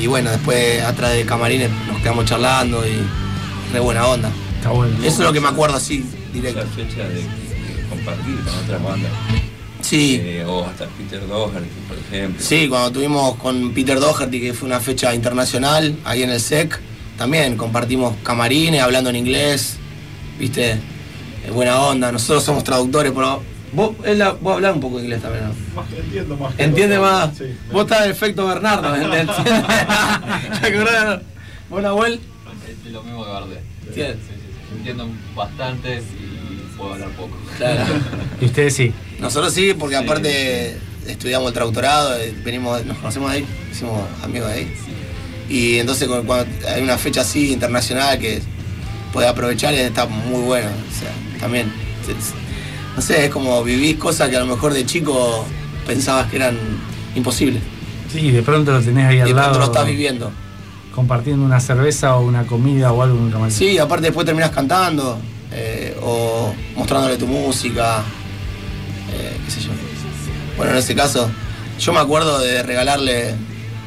y 0.00 0.06
bueno, 0.06 0.30
después 0.30 0.82
atrás 0.82 1.12
de 1.12 1.24
camarines 1.24 1.70
nos 1.88 2.00
quedamos 2.00 2.24
charlando 2.24 2.86
y 2.86 2.96
re 3.72 3.80
buena 3.80 4.06
onda. 4.06 4.30
Está 4.56 4.70
bueno. 4.70 4.96
Eso 4.98 5.08
es 5.08 5.18
lo 5.18 5.32
que 5.32 5.40
me 5.40 5.48
acuerdo 5.48 5.76
así, 5.76 6.04
directo. 6.32 6.60
La 6.60 6.66
fecha 6.66 7.08
de, 7.08 7.14
de 7.16 7.88
compartir 7.88 8.36
con 8.44 8.54
otras 8.64 8.82
bandas. 8.82 9.10
Sí. 9.88 10.20
Eh, 10.22 10.44
o 10.44 10.64
hasta 10.64 10.86
Peter 10.86 11.26
Doherty, 11.26 11.68
por 11.88 11.96
ejemplo. 11.98 12.42
Sí, 12.44 12.68
cuando 12.68 12.90
tuvimos 12.90 13.36
con 13.36 13.72
Peter 13.72 13.98
Doherty, 14.00 14.40
que 14.40 14.52
fue 14.54 14.66
una 14.66 14.80
fecha 14.80 15.14
internacional, 15.14 15.94
ahí 16.04 16.22
en 16.24 16.30
el 16.30 16.40
SEC, 16.40 16.78
también 17.16 17.56
compartimos 17.56 18.16
camarines, 18.24 18.82
hablando 18.82 19.10
en 19.10 19.16
inglés, 19.16 19.76
viste, 20.38 20.72
Eh, 21.46 21.50
buena 21.52 21.80
onda, 21.80 22.10
nosotros 22.10 22.42
somos 22.42 22.64
traductores, 22.64 23.12
pero 23.14 23.40
vos, 23.72 23.94
él, 24.04 24.18
la- 24.18 24.32
vos 24.32 24.54
hablás 24.54 24.74
un 24.74 24.80
poco 24.80 24.96
de 24.96 25.04
inglés 25.04 25.22
también, 25.22 25.44
¿no? 25.44 25.84
Entiendo 25.96 26.36
más. 26.36 26.54
que 26.56 26.64
¿Entiende 26.64 26.98
más? 26.98 27.36
Sí, 27.38 27.44
Vos 27.70 27.82
estás 27.84 28.04
en 28.06 28.10
efecto 28.10 28.46
Bernardo, 28.48 28.92
¿entiendes? 28.96 29.36
¿Te 30.60 30.66
acordás? 30.66 31.20
¿Vos, 31.70 31.82
Nahuel? 31.82 32.18
Es 32.86 32.92
lo 32.92 33.02
mismo 33.04 33.24
que 33.24 33.30
Bardé. 33.30 33.60
Bien. 33.94 34.14
Sí, 34.14 34.18
sí, 34.26 34.34
sí. 34.34 34.76
Entiendo 34.78 35.08
bastante 35.36 36.02
y 36.02 36.25
puedo 36.76 36.92
hablar 36.94 37.08
poco. 37.10 37.36
Claro. 37.56 37.84
Y 38.40 38.44
ustedes 38.46 38.74
sí. 38.74 38.92
Nosotros 39.18 39.52
sí, 39.52 39.74
porque 39.78 39.96
Sí, 39.96 40.04
aparte 40.04 40.76
estudiamos 41.06 41.48
el 41.48 41.54
traductorado, 41.54 42.16
eh, 42.18 42.34
venimos, 42.44 42.84
nos 42.84 42.98
conocemos 42.98 43.30
de 43.30 43.38
ahí, 43.38 43.46
hicimos 43.72 44.02
amigos 44.22 44.48
de 44.48 44.54
ahí. 44.54 44.74
Y 45.48 45.78
entonces 45.78 46.06
cu- 46.08 46.24
cuando 46.26 46.46
hay 46.68 46.82
una 46.82 46.98
fecha 46.98 47.20
así 47.22 47.52
internacional 47.52 48.18
que 48.18 48.40
puede 49.12 49.26
aprovechar 49.28 49.72
está 49.74 50.06
muy 50.06 50.42
bueno. 50.42 50.68
O 50.68 50.98
sea, 51.00 51.10
también, 51.40 51.72
no 52.94 53.00
sé, 53.02 53.26
es 53.26 53.30
como 53.30 53.62
vivís 53.62 53.96
cosas 53.96 54.28
que 54.28 54.36
a 54.36 54.40
lo 54.40 54.46
mejor 54.46 54.72
de 54.74 54.84
chico 54.84 55.44
pensabas 55.86 56.28
que 56.30 56.36
eran 56.36 56.56
imposibles. 57.14 57.62
Sí, 58.12 58.30
de 58.30 58.42
pronto 58.42 58.72
lo 58.72 58.80
tenés 58.80 59.06
ahí 59.06 59.16
Y 59.16 59.20
al 59.20 59.28
de 59.28 59.34
lado. 59.34 59.48
pronto 59.52 59.66
lo 59.66 59.72
estás 59.72 59.86
viviendo. 59.86 60.30
Compartiendo 60.94 61.44
una 61.44 61.60
cerveza 61.60 62.16
o 62.16 62.24
una 62.26 62.46
comida 62.46 62.92
o 62.92 63.02
algo. 63.02 63.18
Sí, 63.50 63.78
aparte 63.78 64.06
después 64.06 64.24
terminas 64.26 64.50
cantando 64.50 65.18
eh, 65.56 65.96
o 66.02 66.54
mostrándole 66.76 67.16
tu 67.16 67.26
música, 67.26 68.02
eh, 69.12 69.36
qué 69.44 69.50
sé 69.50 69.60
yo. 69.62 69.70
Bueno, 70.56 70.72
en 70.72 70.78
este 70.78 70.94
caso, 70.94 71.30
yo 71.80 71.92
me 71.92 72.00
acuerdo 72.00 72.38
de 72.38 72.62
regalarle, 72.62 73.34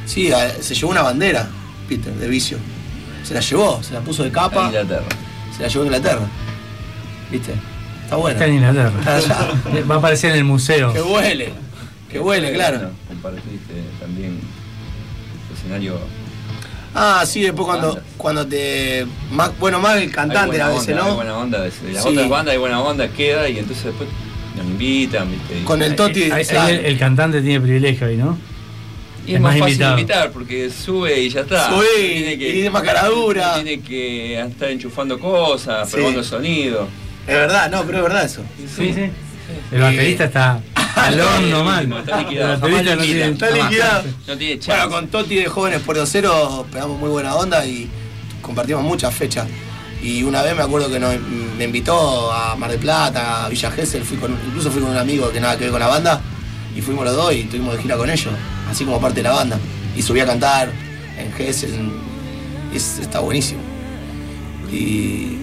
sí, 0.06 0.32
a- 0.32 0.60
se 0.62 0.74
llevó 0.74 0.90
una 0.90 1.02
bandera, 1.02 1.48
Peter, 1.88 2.12
de 2.12 2.28
vicio. 2.28 2.58
Se 3.24 3.34
la 3.34 3.40
llevó, 3.40 3.82
se 3.82 3.92
la 3.94 4.00
puso 4.00 4.22
de 4.22 4.30
A 4.30 4.32
capa, 4.32 4.66
Inglaterra. 4.66 5.06
se 5.56 5.62
la 5.62 5.68
llevó 5.68 5.82
a 5.82 5.86
Inglaterra. 5.86 6.26
¿Viste? 7.30 7.52
Está 8.04 8.16
bueno. 8.16 8.32
Está 8.34 8.46
en 8.46 8.54
Inglaterra. 8.54 8.92
Está 8.98 9.16
allá. 9.16 9.82
Va 9.90 9.94
a 9.94 9.98
aparecer 9.98 10.32
en 10.32 10.38
el 10.38 10.44
museo. 10.44 10.92
Que 10.92 11.00
huele, 11.02 11.52
que 12.10 12.18
huele, 12.18 12.52
claro. 12.52 12.90
Compartiste 13.06 13.74
también 14.00 14.40
escenario. 15.54 15.98
Ah, 16.94 17.22
sí, 17.24 17.42
después 17.42 17.66
cuando, 17.66 18.00
cuando 18.16 18.46
te. 18.46 19.06
Más, 19.30 19.56
bueno, 19.58 19.78
más 19.78 19.96
el 19.98 20.10
cantante 20.10 20.60
a 20.60 20.68
veces, 20.68 20.88
onda, 20.90 21.02
Hay 21.04 21.08
¿no? 21.10 21.14
buena 21.16 21.38
onda. 21.38 21.60
De 21.60 21.70
de 21.70 21.92
las 21.92 22.02
Sí. 22.02 22.08
otras 22.08 22.28
bandas 22.28 22.52
hay 22.52 22.58
buena 22.58 22.80
onda, 22.82 23.08
queda 23.08 23.48
y 23.48 23.58
entonces 23.58 23.84
después 23.86 24.08
nos 24.56 24.66
invitan, 24.66 25.30
¿viste? 25.30 25.58
Y- 25.60 25.62
Con 25.64 25.82
el 25.82 25.94
Toti. 25.94 26.24
Ahí- 26.32 26.44
ahí 26.58 26.74
el, 26.74 26.84
el 26.86 26.98
cantante 26.98 27.40
tiene 27.42 27.60
privilegio 27.60 28.06
ahí, 28.08 28.16
¿no? 28.16 28.36
Y 29.26 29.30
Es 29.32 29.36
es 29.36 29.40
más, 29.40 29.52
más 29.52 29.60
fácil 29.60 29.72
invitado. 29.74 29.98
invitar 29.98 30.30
porque 30.32 30.70
sube 30.70 31.20
y 31.20 31.28
ya 31.28 31.42
está. 31.42 31.68
Sube 31.68 31.76
No 31.76 32.04
y- 32.04 32.12
tiene 32.12 32.32
y 32.32 32.52
tiene 32.54 32.70
más 32.70 32.82
cara 32.82 33.06
dura. 33.08 33.56
no 33.58 33.62
Tiene 33.62 33.80
que 33.82 34.40
estar 34.40 34.68
enchufando 34.70 35.18
cosas, 35.20 35.88
Sí. 35.88 35.96
probando 35.96 36.24
sonido. 36.24 36.88
Es 37.26 37.34
verdad, 37.34 37.70
no, 37.70 37.84
pero 37.84 37.98
es 37.98 38.02
verdad 38.04 38.24
eso. 38.24 38.42
Sí, 38.76 38.92
sí. 38.92 39.10
El 39.72 39.80
baterista 39.80 40.24
está 40.24 40.60
al 40.96 41.20
horno 41.20 41.64
mal. 41.64 41.92
Está 41.92 42.18
liquidado. 42.22 42.54
El 42.54 42.60
baterista 42.60 42.82
no 42.82 42.90
Jamás 42.90 43.06
tiene- 43.06 43.24
Está 43.32 43.50
liquidado. 43.50 44.02
No 44.26 44.36
tiene 44.36 44.58
chance. 44.58 44.70
Bueno, 44.70 44.90
con 44.90 45.08
Toti 45.08 45.34
de 45.36 45.46
Jóvenes 45.46 45.80
por 45.80 46.06
Cero 46.06 46.66
pegamos 46.72 46.98
muy 46.98 47.08
buena 47.10 47.34
onda 47.36 47.64
y 47.66 47.88
compartimos 48.42 48.82
muchas 48.82 49.14
fechas. 49.14 49.46
Y 50.02 50.22
una 50.22 50.42
vez 50.42 50.56
me 50.56 50.62
acuerdo 50.62 50.90
que 50.90 50.98
nos- 50.98 51.14
me 51.58 51.64
invitó 51.64 52.32
a 52.32 52.56
Mar 52.56 52.70
del 52.70 52.80
Plata, 52.80 53.44
a 53.44 53.48
Villa 53.50 53.70
Gesell, 53.70 54.02
fui 54.02 54.16
con, 54.16 54.32
incluso 54.46 54.70
fui 54.70 54.80
con 54.80 54.90
un 54.90 54.96
amigo 54.96 55.30
que 55.30 55.40
nada 55.40 55.56
que 55.58 55.64
ver 55.64 55.70
con 55.72 55.80
la 55.80 55.88
banda, 55.88 56.20
y 56.74 56.80
fuimos 56.80 57.04
los 57.04 57.14
dos 57.14 57.34
y 57.34 57.40
estuvimos 57.40 57.76
de 57.76 57.82
gira 57.82 57.96
con 57.98 58.08
ellos, 58.08 58.32
así 58.70 58.84
como 58.84 58.98
parte 59.00 59.16
de 59.16 59.24
la 59.24 59.32
banda. 59.32 59.58
Y 59.94 60.00
subí 60.02 60.20
a 60.20 60.26
cantar 60.26 60.70
en 61.18 61.30
Gesell, 61.34 61.90
y 62.72 62.76
es- 62.76 62.98
está 62.98 63.20
buenísimo. 63.20 63.60
Y 64.72 65.36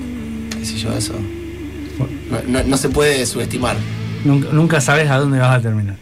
qué 0.57 0.65
sé 0.65 0.77
yo, 0.77 0.91
eso. 0.97 1.13
No, 1.99 2.07
no- 2.47 2.63
no 2.63 2.77
se 2.77 2.89
puede 2.89 3.25
subestimar. 3.25 3.75
Nunca, 4.23 4.49
nunca 4.51 4.81
sabes 4.81 5.09
a 5.09 5.17
dónde 5.17 5.39
vas 5.39 5.57
a 5.57 5.61
terminar. 5.61 5.95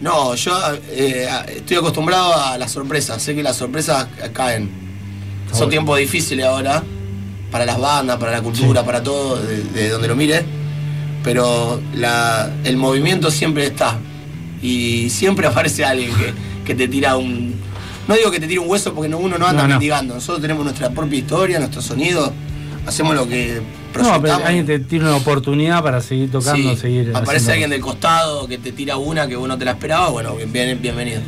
No, 0.00 0.34
yo 0.34 0.52
eh, 0.88 1.28
estoy 1.56 1.76
acostumbrado 1.76 2.34
a 2.34 2.56
las 2.58 2.72
sorpresas. 2.72 3.22
Sé 3.22 3.34
que 3.34 3.42
las 3.42 3.56
sorpresas 3.56 4.06
caen. 4.32 4.70
Son 5.52 5.68
tiempos 5.68 5.98
difíciles 5.98 6.44
ahora 6.46 6.82
para 7.50 7.66
las 7.66 7.78
bandas, 7.78 8.16
para 8.18 8.32
la 8.32 8.40
cultura, 8.40 8.80
Sí. 8.80 8.86
para 8.86 9.02
todo, 9.02 9.36
de, 9.42 9.62
de 9.64 9.88
donde 9.90 10.08
lo 10.08 10.16
mire. 10.16 10.44
Pero 11.22 11.80
la- 11.94 12.50
el 12.64 12.76
movimiento 12.76 13.30
siempre 13.30 13.66
está. 13.66 13.98
Y 14.62 15.10
siempre 15.10 15.46
aparece 15.48 15.84
alguien 15.84 16.12
que, 16.14 16.32
que 16.64 16.74
te 16.74 16.88
tira 16.88 17.16
un. 17.16 17.54
No 18.08 18.14
digo 18.16 18.30
que 18.30 18.40
te 18.40 18.46
tire 18.46 18.58
un 18.60 18.68
hueso 18.70 18.94
porque 18.94 19.08
no- 19.08 19.18
uno 19.18 19.36
no 19.38 19.46
anda 19.46 19.66
No. 19.68 20.02
Nosotros 20.14 20.40
tenemos 20.40 20.64
nuestra 20.64 20.90
propia 20.90 21.18
historia, 21.18 21.58
nuestro 21.58 21.82
sonido. 21.82 22.32
Hacemos 22.90 23.14
lo 23.14 23.26
que 23.28 23.62
No, 24.02 24.20
pero 24.20 24.34
alguien 24.44 24.66
te 24.66 24.80
tiene 24.80 25.04
una 25.06 25.14
oportunidad 25.16 25.80
para 25.82 26.00
seguir 26.00 26.28
tocando, 26.30 26.74
Sí, 26.74 26.80
seguir. 26.80 27.10
aparece 27.14 27.36
haciendo 27.36 27.52
alguien 27.52 27.70
del 27.70 27.80
costado 27.80 28.48
que 28.48 28.58
te 28.58 28.72
tira 28.72 28.96
una 28.96 29.28
que 29.28 29.36
vos 29.36 29.46
no 29.46 29.56
te 29.56 29.64
la 29.64 29.70
esperabas, 29.70 30.10
bueno, 30.10 30.34
bien, 30.34 30.52
bien- 30.52 30.82
bienvenido. 30.82 31.20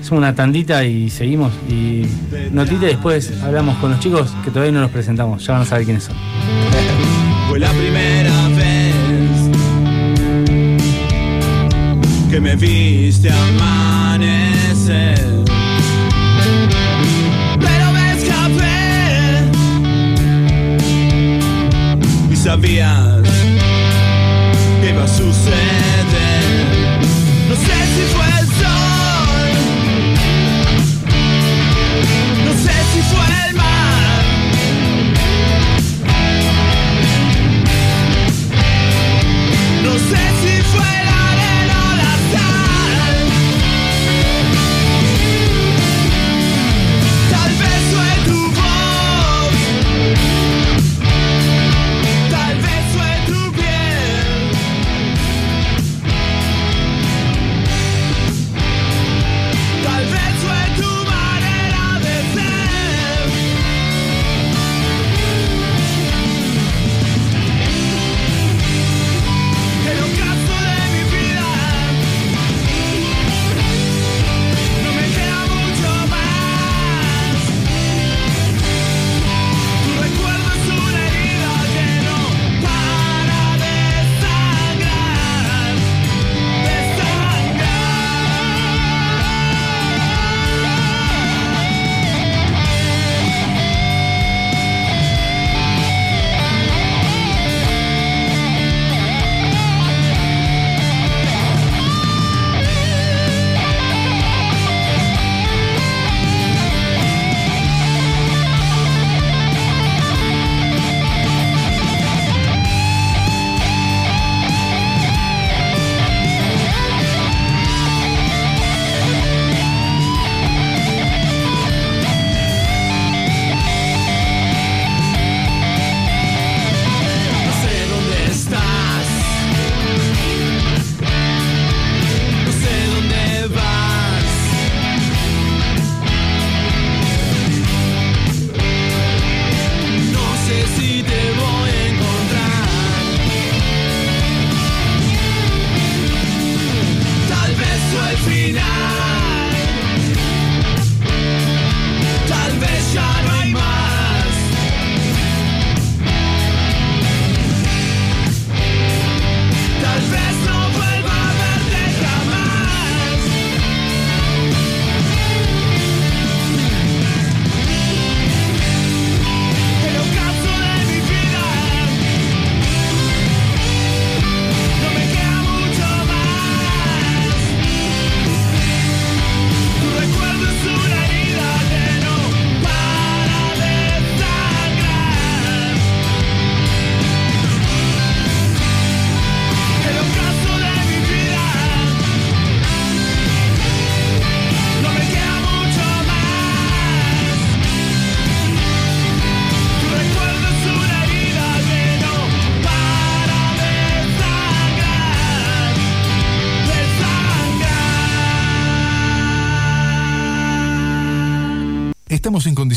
Hacemos 0.00 0.18
una 0.18 0.34
tandita 0.34 0.84
y 0.84 1.10
seguimos. 1.10 1.52
Y 1.68 2.02
notita 2.50 2.86
y 2.86 2.88
después 2.88 3.30
hablamos 3.42 3.76
con 3.78 3.92
los 3.92 4.00
chicos 4.00 4.32
que 4.44 4.50
todavía 4.50 4.72
no 4.72 4.80
los 4.80 4.90
presentamos. 4.90 5.46
Ya 5.46 5.52
van 5.52 5.62
a 5.62 5.64
saber 5.64 5.84
quiénes 5.84 6.02
son. 6.04 6.16
Fue 7.48 7.60
la 7.60 7.70
primera 7.70 8.48
vez 8.48 8.94
que 12.30 12.40
me 12.40 12.56
viste 12.56 13.30
amanecer. 13.30 15.37
Y 22.60 23.17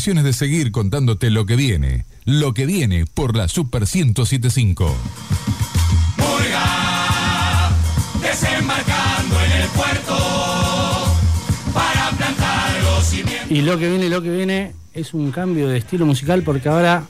condiciones 0.02 0.24
de 0.24 0.32
seguir 0.32 0.72
contándote 0.72 1.30
lo 1.30 1.46
que 1.46 1.54
viene. 1.54 2.06
Lo 2.24 2.54
que 2.54 2.66
viene 2.66 3.06
por 3.06 3.36
la 3.36 3.46
Super 3.46 3.82
1075. 3.82 4.96
Murga, 6.16 7.70
desembarcando 8.20 9.40
en 9.44 9.52
el 9.62 9.68
puerto 9.68 10.16
para 11.72 12.10
plantar 12.16 12.82
los 12.82 13.04
cimientos. 13.04 13.48
Y 13.48 13.62
lo 13.62 13.78
que 13.78 13.90
viene, 13.90 14.08
lo 14.08 14.20
que 14.22 14.30
viene 14.30 14.72
es 14.92 15.14
un 15.14 15.30
cambio 15.30 15.68
de 15.68 15.78
estilo 15.78 16.04
musical 16.04 16.42
porque 16.42 16.68
ahora, 16.68 17.04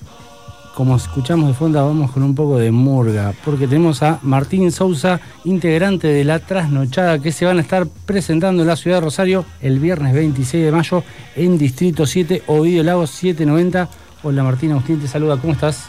como 0.75 0.97
escuchamos 0.97 1.49
de 1.49 1.55
fondo, 1.55 1.85
vamos 1.85 2.11
con 2.11 2.23
un 2.23 2.35
poco 2.35 2.59
de 2.59 2.71
murga. 2.71 3.35
Porque 3.45 3.67
tenemos 3.67 4.03
a 4.03 4.19
Martín 4.23 4.73
Sousa, 4.73 5.21
integrante 5.45 6.09
de 6.09 6.25
La 6.25 6.39
Trasnochada, 6.39 7.19
que 7.19 7.33
se 7.33 7.45
van 7.45 7.59
a 7.59 7.61
estar 7.61 7.87
presentando 8.07 8.63
en 8.63 8.69
la 8.69 8.77
ciudad 8.77 8.99
de 8.99 9.03
Rosario 9.03 9.45
el 9.61 9.79
viernes 9.79 10.15
26 10.15 10.65
de 10.65 10.73
mayo 10.73 11.05
en 11.37 11.59
Distrito 11.59 12.07
7, 12.07 12.45
Ovidio 12.47 12.83
Lagos 12.83 13.11
790. 13.11 13.89
Hola 14.23 14.43
Martín, 14.43 14.73
Agustín 14.73 15.01
te 15.01 15.09
saluda, 15.09 15.37
¿cómo 15.37 15.53
estás? 15.53 15.87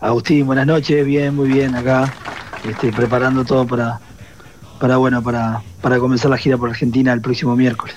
Agustín, 0.00 0.46
buenas 0.46 0.66
noches, 0.66 1.04
bien, 1.04 1.34
muy 1.34 1.48
bien 1.48 1.74
acá, 1.74 2.12
este, 2.68 2.92
preparando 2.92 3.44
todo 3.44 3.66
para, 3.66 4.00
para 4.80 4.96
bueno, 4.96 5.22
para, 5.22 5.62
para 5.82 5.98
comenzar 5.98 6.30
la 6.30 6.38
gira 6.38 6.56
por 6.56 6.70
Argentina 6.70 7.12
el 7.12 7.20
próximo 7.20 7.56
miércoles. 7.56 7.96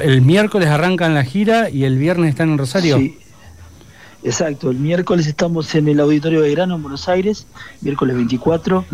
El 0.00 0.22
miércoles 0.22 0.68
arrancan 0.68 1.14
la 1.14 1.22
gira 1.24 1.70
y 1.70 1.84
el 1.84 1.96
viernes 1.96 2.30
están 2.30 2.50
en 2.50 2.58
Rosario. 2.58 2.96
Sí, 2.96 3.18
exacto, 4.26 4.70
el 4.70 4.78
miércoles 4.78 5.26
estamos 5.26 5.74
en 5.74 5.88
el 5.88 6.00
Auditorio 6.00 6.42
de 6.42 6.50
Grano 6.50 6.74
en 6.74 6.82
Buenos 6.82 7.08
Aires, 7.08 7.46
miércoles 7.80 8.16
24. 8.16 8.84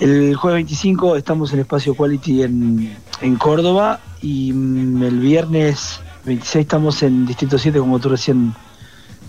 El 0.00 0.34
jueves 0.34 0.56
25 0.56 1.16
estamos 1.16 1.52
en 1.52 1.60
Espacio 1.60 1.94
Quality 1.94 2.42
en, 2.42 2.96
en 3.20 3.36
Córdoba 3.36 4.00
y 4.20 4.52
mm, 4.52 5.02
el 5.04 5.20
viernes 5.20 6.00
26 6.24 6.62
estamos 6.62 7.02
en 7.04 7.26
Distrito 7.26 7.58
7, 7.58 7.78
como 7.78 8.00
tú 8.00 8.08
recién 8.08 8.54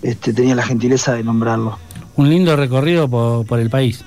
este, 0.02 0.32
tenías 0.32 0.56
la 0.56 0.64
gentileza 0.64 1.14
de 1.14 1.22
nombrarlo. 1.22 1.78
Un 2.16 2.28
lindo 2.28 2.56
recorrido 2.56 3.08
por, 3.08 3.46
por 3.46 3.60
el 3.60 3.70
país. 3.70 4.04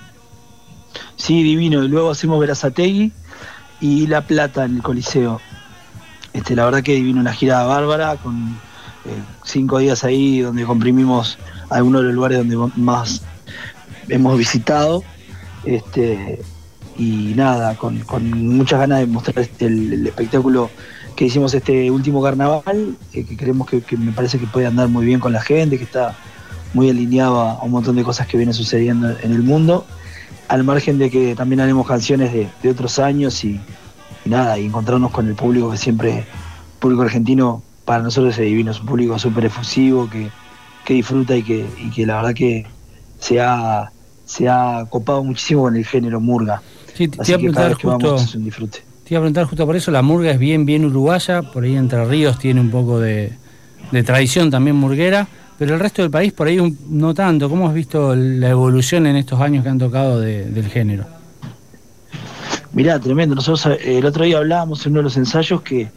Sí, 1.15 1.43
divino. 1.43 1.83
Y 1.83 1.87
luego 1.87 2.11
hacemos 2.11 2.39
Verazategui 2.39 3.13
y 3.79 4.07
La 4.07 4.21
Plata 4.21 4.65
en 4.65 4.77
el 4.77 4.81
Coliseo. 4.81 5.39
Este, 6.33 6.55
la 6.55 6.65
verdad 6.65 6.83
que 6.83 6.93
divino, 6.93 7.21
una 7.21 7.33
gira 7.33 7.63
bárbara 7.63 8.17
con 8.17 8.59
cinco 9.43 9.79
días 9.79 10.03
ahí 10.03 10.39
donde 10.41 10.65
comprimimos 10.65 11.37
algunos 11.69 12.01
de 12.01 12.07
los 12.07 12.15
lugares 12.15 12.37
donde 12.39 12.71
más 12.75 13.21
hemos 14.07 14.37
visitado. 14.37 15.03
Este, 15.65 16.41
y 16.97 17.33
nada, 17.35 17.75
con, 17.75 18.03
muchas 18.35 18.79
ganas 18.79 18.99
de 18.99 19.07
mostrar 19.07 19.39
este- 19.39 19.65
el, 19.67 20.07
espectáculo 20.07 20.69
que 21.15 21.25
hicimos 21.25 21.53
este 21.53 21.91
último 21.91 22.21
carnaval, 22.21 22.95
eh, 23.13 23.25
que 23.25 23.35
creemos 23.37 23.67
que, 23.69 23.97
me 23.97 24.11
parece 24.11 24.39
que 24.39 24.47
puede 24.47 24.67
andar 24.67 24.87
muy 24.87 25.05
bien 25.05 25.19
con 25.19 25.33
la 25.33 25.41
gente, 25.41 25.77
que 25.77 25.83
está 25.83 26.15
muy 26.73 26.89
alineado 26.89 27.41
a, 27.41 27.63
un 27.63 27.71
montón 27.71 27.95
de 27.95 28.03
cosas 28.03 28.27
que 28.27 28.37
vienen 28.37 28.53
sucediendo 28.53 29.09
en 29.21 29.31
el 29.31 29.43
mundo, 29.43 29.85
al 30.47 30.63
margen 30.63 30.97
de 30.97 31.09
que 31.09 31.35
también 31.35 31.61
haremos 31.61 31.87
canciones 31.87 32.33
de, 32.33 32.69
otros 32.69 32.99
años 32.99 33.43
y, 33.43 33.59
y 34.25 34.29
nada, 34.29 34.57
y 34.57 34.65
encontrarnos 34.65 35.11
con 35.11 35.27
el 35.27 35.35
público 35.35 35.71
que 35.71 35.77
siempre, 35.77 36.19
el 36.19 36.25
público 36.79 37.01
argentino 37.01 37.63
para 37.89 38.03
nosotros 38.03 38.37
es 38.37 38.45
divino, 38.45 38.69
es 38.69 38.79
un 38.79 38.85
público 38.85 39.17
súper 39.17 39.45
efusivo, 39.45 40.07
que, 40.07 40.29
que 40.85 40.93
disfruta 40.93 41.35
y 41.35 41.41
que, 41.41 41.65
y 41.83 41.89
que 41.89 42.05
la 42.05 42.17
verdad 42.17 42.35
que 42.35 42.63
se 43.19 43.41
ha, 43.41 43.91
se 44.25 44.47
ha 44.47 44.85
copado 44.87 45.23
muchísimo 45.23 45.63
con 45.63 45.75
el 45.75 45.83
género 45.83 46.19
murga. 46.21 46.61
Sí, 46.93 47.07
te, 47.07 47.19
Así 47.19 47.31
que 47.33 47.51
cada 47.51 47.67
preguntar 47.67 47.69
vez 47.69 47.77
que 47.79 47.87
vamos 47.87 48.03
justo, 48.11 48.23
es 48.29 48.35
un 48.35 48.43
disfrute. 48.45 48.77
te 49.05 49.13
iba 49.15 49.17
a 49.17 49.21
preguntar 49.23 49.45
justo 49.45 49.65
por 49.65 49.75
eso, 49.75 49.89
la 49.89 50.03
murga 50.03 50.29
es 50.29 50.37
bien, 50.37 50.67
bien 50.67 50.85
uruguaya, 50.85 51.41
por 51.41 51.63
ahí 51.63 51.75
Entre 51.75 52.05
Ríos 52.05 52.37
tiene 52.37 52.61
un 52.61 52.69
poco 52.69 52.99
de, 52.99 53.33
de 53.91 54.03
tradición 54.03 54.51
también 54.51 54.75
murguera, 54.75 55.27
pero 55.57 55.73
el 55.73 55.79
resto 55.79 56.03
del 56.03 56.11
país 56.11 56.31
por 56.31 56.45
ahí 56.45 56.59
un- 56.59 56.77
no 56.91 57.15
tanto. 57.15 57.49
¿Cómo 57.49 57.67
has 57.67 57.73
visto 57.73 58.15
la 58.15 58.49
evolución 58.49 59.07
en 59.07 59.15
estos 59.15 59.41
años 59.41 59.63
que 59.63 59.69
han 59.69 59.79
tocado 59.79 60.19
de- 60.19 60.45
del 60.45 60.67
género? 60.67 61.05
Mirá, 62.71 62.99
tremendo. 62.99 63.33
Nosotros 63.33 63.65
eh, 63.81 63.97
el 63.97 64.05
otro 64.05 64.25
día 64.25 64.37
hablábamos 64.37 64.85
en 64.85 64.91
uno 64.91 64.99
de 64.99 65.03
los 65.05 65.17
ensayos 65.17 65.63
que 65.63 65.89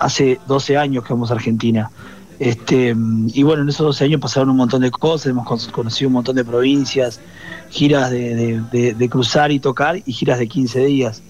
hace 0.00 0.40
12 0.48 0.76
años 0.76 1.04
que 1.04 1.12
vamos 1.12 1.30
a 1.30 1.34
Argentina. 1.34 1.90
Este, 2.38 2.96
y 3.34 3.42
bueno, 3.42 3.62
en 3.62 3.68
esos 3.68 3.84
12 3.84 4.04
años 4.06 4.18
pasaron 4.20 4.48
un 4.48 4.56
montón 4.56 4.80
de 4.80 4.90
cosas, 4.90 5.26
hemos 5.26 5.46
con- 5.46 5.58
conocido 5.72 6.08
un 6.08 6.14
montón 6.14 6.36
de 6.36 6.44
provincias, 6.44 7.20
giras 7.68 8.10
de, 8.10 8.34
de- 8.34 8.62
de- 8.72 8.94
de 8.94 9.08
cruzar 9.10 9.52
y 9.52 9.60
tocar 9.60 10.00
y 10.06 10.12
giras 10.14 10.38
de 10.38 10.48
15 10.48 10.80
días. 10.86 11.22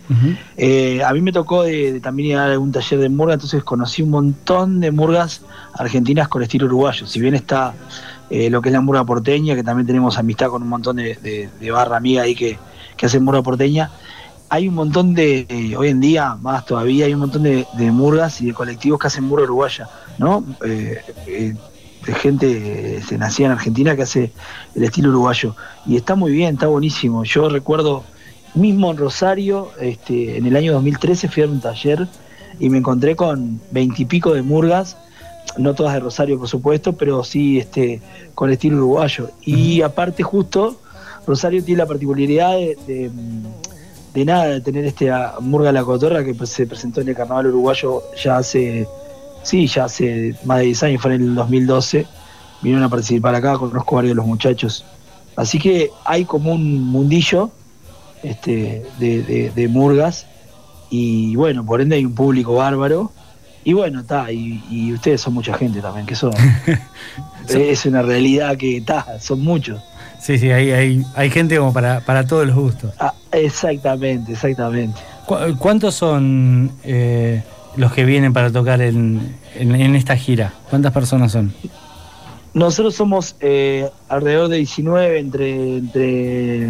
Eh, 0.56 1.02
a 1.04 1.12
mí 1.12 1.20
me 1.20 1.32
tocó 1.32 1.64
también 2.00 2.30
ir 2.30 2.36
a 2.36 2.44
algún 2.44 2.70
taller 2.70 3.00
de 3.00 3.08
murga, 3.08 3.34
entonces 3.34 3.64
conocí 3.64 4.02
un 4.02 4.10
montón 4.10 4.78
de 4.78 4.92
murgas 4.92 5.42
argentinas 5.74 6.28
con 6.28 6.44
estilo 6.44 6.66
uruguayo. 6.66 7.06
Si 7.08 7.20
bien 7.20 7.34
está 7.34 7.74
eh, 8.30 8.48
lo 8.48 8.62
que 8.62 8.68
es 8.68 8.72
la 8.72 8.80
murga 8.80 9.04
porteña, 9.04 9.56
que 9.56 9.64
también 9.64 9.88
tenemos 9.88 10.16
amistad 10.16 10.48
con 10.48 10.62
un 10.62 10.68
montón 10.68 10.94
de 10.96 11.70
barra 11.72 11.96
amiga 11.96 12.22
ahí 12.22 12.36
que, 12.36 12.56
que 12.96 13.06
hacen 13.06 13.24
murga 13.24 13.42
porteña, 13.42 13.90
hay 14.50 14.66
un 14.66 14.74
montón 14.74 15.14
de, 15.14 15.46
eh, 15.48 15.76
hoy 15.76 15.88
en 15.88 16.00
día, 16.00 16.34
más 16.34 16.66
todavía, 16.66 17.06
hay 17.06 17.14
un 17.14 17.20
montón 17.20 17.44
de, 17.44 17.66
de 17.74 17.92
murgas 17.92 18.40
y 18.40 18.46
de 18.46 18.52
colectivos 18.52 18.98
que 18.98 19.06
hacen 19.06 19.24
murga 19.24 19.44
uruguaya, 19.44 19.88
¿no? 20.18 20.44
Eh, 20.66 21.00
eh, 21.28 21.54
de 22.04 22.14
gente 22.14 23.00
se 23.02 23.16
nacía 23.16 23.46
en 23.46 23.52
Argentina 23.52 23.94
que 23.94 24.02
hace 24.02 24.32
el 24.74 24.82
estilo 24.82 25.10
uruguayo. 25.10 25.54
Y 25.86 25.96
está 25.96 26.16
muy 26.16 26.32
bien, 26.32 26.54
está 26.54 26.66
buenísimo. 26.66 27.22
Yo 27.22 27.48
recuerdo, 27.48 28.02
mismo 28.54 28.90
en 28.90 28.96
Rosario, 28.96 29.70
este, 29.80 30.38
en 30.38 30.46
el 30.46 30.56
año 30.56 30.72
2013 30.72 31.28
fui 31.28 31.44
a 31.44 31.46
un 31.46 31.60
taller 31.60 32.08
y 32.58 32.70
me 32.70 32.78
encontré 32.78 33.14
con 33.14 33.60
veintipico 33.70 34.34
de 34.34 34.42
murgas, 34.42 34.96
no 35.58 35.74
todas 35.74 35.94
de 35.94 36.00
Rosario 36.00 36.38
por 36.38 36.48
supuesto, 36.48 36.94
pero 36.94 37.22
sí 37.22 37.60
este, 37.60 38.02
con 38.34 38.50
estilo 38.50 38.78
uruguayo. 38.78 39.30
Y 39.42 39.82
aparte 39.82 40.24
justo, 40.24 40.80
Rosario 41.24 41.62
tiene 41.62 41.78
la 41.78 41.86
particularidad 41.86 42.54
de, 42.54 42.76
de, 42.86 43.10
de 44.14 44.24
nada, 44.24 44.46
de 44.46 44.60
tener 44.60 44.84
este 44.84 45.10
a 45.10 45.34
Murga 45.40 45.72
La 45.72 45.84
Cotorra 45.84 46.24
que 46.24 46.34
se 46.46 46.66
presentó 46.66 47.00
en 47.00 47.08
el 47.08 47.14
carnaval 47.16 47.46
uruguayo 47.48 48.02
ya 48.22 48.38
hace, 48.38 48.86
sí, 49.42 49.66
ya 49.66 49.84
hace 49.84 50.34
más 50.44 50.58
de 50.58 50.64
10 50.66 50.82
años, 50.84 51.02
fue 51.02 51.14
en 51.14 51.22
el 51.22 51.34
2012, 51.34 52.06
vinieron 52.62 52.84
a 52.84 52.88
participar 52.88 53.34
acá, 53.34 53.56
conozco 53.56 53.96
varios 53.96 54.10
de 54.12 54.14
los 54.16 54.26
muchachos. 54.26 54.84
Así 55.36 55.58
que 55.58 55.90
hay 56.04 56.24
como 56.24 56.52
un 56.52 56.82
mundillo 56.82 57.50
este, 58.22 58.84
de, 58.98 59.22
de- 59.22 59.50
de 59.54 59.68
murgas 59.68 60.26
y 60.90 61.36
bueno, 61.36 61.64
por 61.64 61.80
ende 61.80 61.96
hay 61.96 62.04
un 62.04 62.14
público 62.14 62.54
bárbaro. 62.54 63.12
Y 63.62 63.74
bueno, 63.74 64.00
está, 64.00 64.32
y, 64.32 64.62
y 64.70 64.92
ustedes 64.94 65.20
son 65.20 65.34
mucha 65.34 65.52
gente 65.54 65.80
también, 65.82 66.06
que 66.06 66.14
son. 66.16 66.32
es 67.48 67.84
una 67.86 68.02
realidad 68.02 68.56
que 68.56 68.78
está, 68.78 69.20
son 69.20 69.40
muchos. 69.42 69.80
Sí, 70.22 70.38
sí, 70.38 70.50
hay, 70.50 70.70
hay, 70.70 71.04
hay 71.14 71.30
gente 71.30 71.56
como 71.56 71.72
para, 71.72 72.00
para 72.00 72.26
todos 72.26 72.46
los 72.46 72.54
gustos. 72.56 72.92
Ah, 72.98 73.14
exactamente, 73.32 74.32
exactamente. 74.32 75.00
¿Cu- 75.26 75.56
¿Cuántos 75.58 75.94
son 75.94 76.70
eh, 76.84 77.42
los 77.76 77.92
que 77.92 78.04
vienen 78.04 78.32
para 78.32 78.50
tocar 78.50 78.80
en, 78.82 79.36
en- 79.54 79.74
en 79.74 79.94
esta 79.96 80.16
gira? 80.16 80.52
¿Cuántas 80.68 80.92
personas 80.92 81.32
son? 81.32 81.52
Nosotros 82.52 82.96
somos 82.96 83.36
eh, 83.40 83.88
alrededor 84.08 84.48
de 84.48 84.56
19 84.58 85.20
entre, 85.20 85.76
entre 85.78 86.64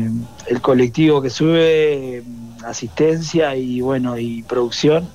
el 0.46 0.60
colectivo 0.60 1.22
que 1.22 1.30
sube, 1.30 2.22
mm, 2.24 2.64
asistencia 2.66 3.56
y 3.56 3.80
bueno, 3.80 4.18
y 4.18 4.42
producción. 4.42 5.08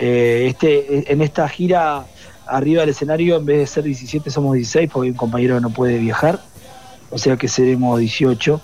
Eh, 0.00 0.46
este, 0.48 1.10
en 1.12 1.22
esta 1.22 1.48
gira 1.48 2.04
arriba 2.46 2.80
del 2.82 2.90
escenario, 2.90 3.36
en 3.36 3.46
vez 3.46 3.58
de 3.58 3.66
ser 3.66 3.84
17, 3.84 4.30
somos 4.30 4.54
16 4.54 4.90
porque 4.92 5.06
hay 5.06 5.10
un 5.12 5.16
compañero 5.16 5.54
que 5.56 5.60
no 5.60 5.70
puede 5.70 5.98
viajar. 5.98 6.40
O 7.10 7.18
sea 7.18 7.36
que 7.36 7.48
seremos 7.48 7.98
18 7.98 8.60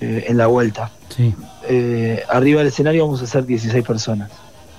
eh, 0.00 0.24
en 0.28 0.36
la 0.36 0.46
vuelta. 0.46 0.90
Sí. 1.08 1.34
Eh, 1.68 2.22
arriba 2.28 2.58
del 2.58 2.68
escenario 2.68 3.06
vamos 3.06 3.22
a 3.22 3.26
ser 3.26 3.46
16 3.46 3.84
personas. 3.84 4.30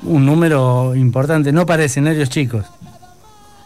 Un 0.03 0.25
número 0.25 0.95
importante, 0.95 1.51
no 1.51 1.65
para 1.65 1.83
escenarios 1.83 2.29
chicos. 2.29 2.65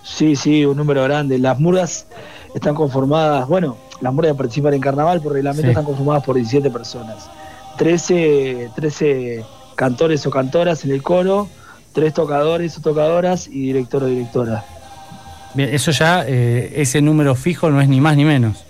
Sí, 0.03 0.35
sí, 0.35 0.65
un 0.65 0.77
número 0.77 1.03
grande. 1.03 1.39
Las 1.39 1.59
murgas 1.59 2.07
están 2.53 2.75
conformadas, 2.75 3.47
bueno, 3.47 3.77
las 4.01 4.13
murgas 4.13 4.35
participan 4.35 4.73
en 4.75 4.81
carnaval 4.81 5.21
por 5.21 5.33
reglamento 5.33 5.63
Sí. 5.63 5.69
están 5.69 5.83
conformadas 5.85 6.23
por 6.23 6.35
17 6.35 6.69
personas. 6.69 7.29
13, 7.77 8.71
13 8.75 9.43
cantores 9.75 10.25
o 10.25 10.29
cantoras 10.31 10.85
en 10.85 10.91
el 10.91 11.03
coro, 11.03 11.49
3 11.93 12.13
tocadores 12.13 12.77
o 12.77 12.81
tocadoras 12.81 13.47
y 13.47 13.67
director 13.67 14.03
o 14.03 14.07
directora. 14.07 14.63
Bien, 15.53 15.69
eso 15.73 15.91
ya, 15.91 16.23
eh, 16.27 16.73
ese 16.75 17.01
número 17.01 17.35
fijo 17.35 17.69
no 17.69 17.81
es 17.81 17.89
ni 17.89 17.99
más 17.99 18.15
ni 18.15 18.25
menos. 18.25 18.63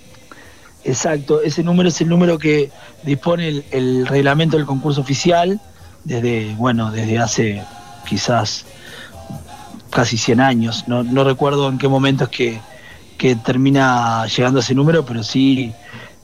Exacto, 0.88 1.42
ese 1.42 1.64
número 1.64 1.90
es 1.90 2.00
el 2.02 2.08
número 2.10 2.38
que 2.40 2.72
dispone 3.04 3.48
el, 3.50 3.66
el 3.72 4.08
reglamento 4.08 4.56
del 4.58 4.66
concurso 4.66 5.02
oficial 5.02 5.60
desde, 6.06 6.56
bueno, 6.56 6.92
desde 6.92 7.20
hace 7.20 7.62
quizás 8.08 8.66
casi 9.90 10.18
100 10.18 10.40
años. 10.40 10.86
No, 10.88 11.04
no 11.04 11.24
recuerdo 11.24 11.68
en 11.70 11.78
qué 11.78 11.88
momento 11.88 12.24
es 12.26 12.30
que, 12.30 12.60
que 13.18 13.36
termina 13.36 14.26
llegando 14.28 14.60
ese 14.62 14.74
número, 14.76 15.06
pero 15.06 15.24
sí 15.24 15.74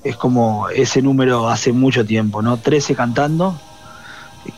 es 0.04 0.16
como 0.16 0.70
ese 0.70 1.02
número 1.02 1.50
hace 1.50 1.74
mucho 1.74 2.06
tiempo, 2.06 2.42
¿no? 2.42 2.58
13 2.58 2.96
cantando, 2.96 3.60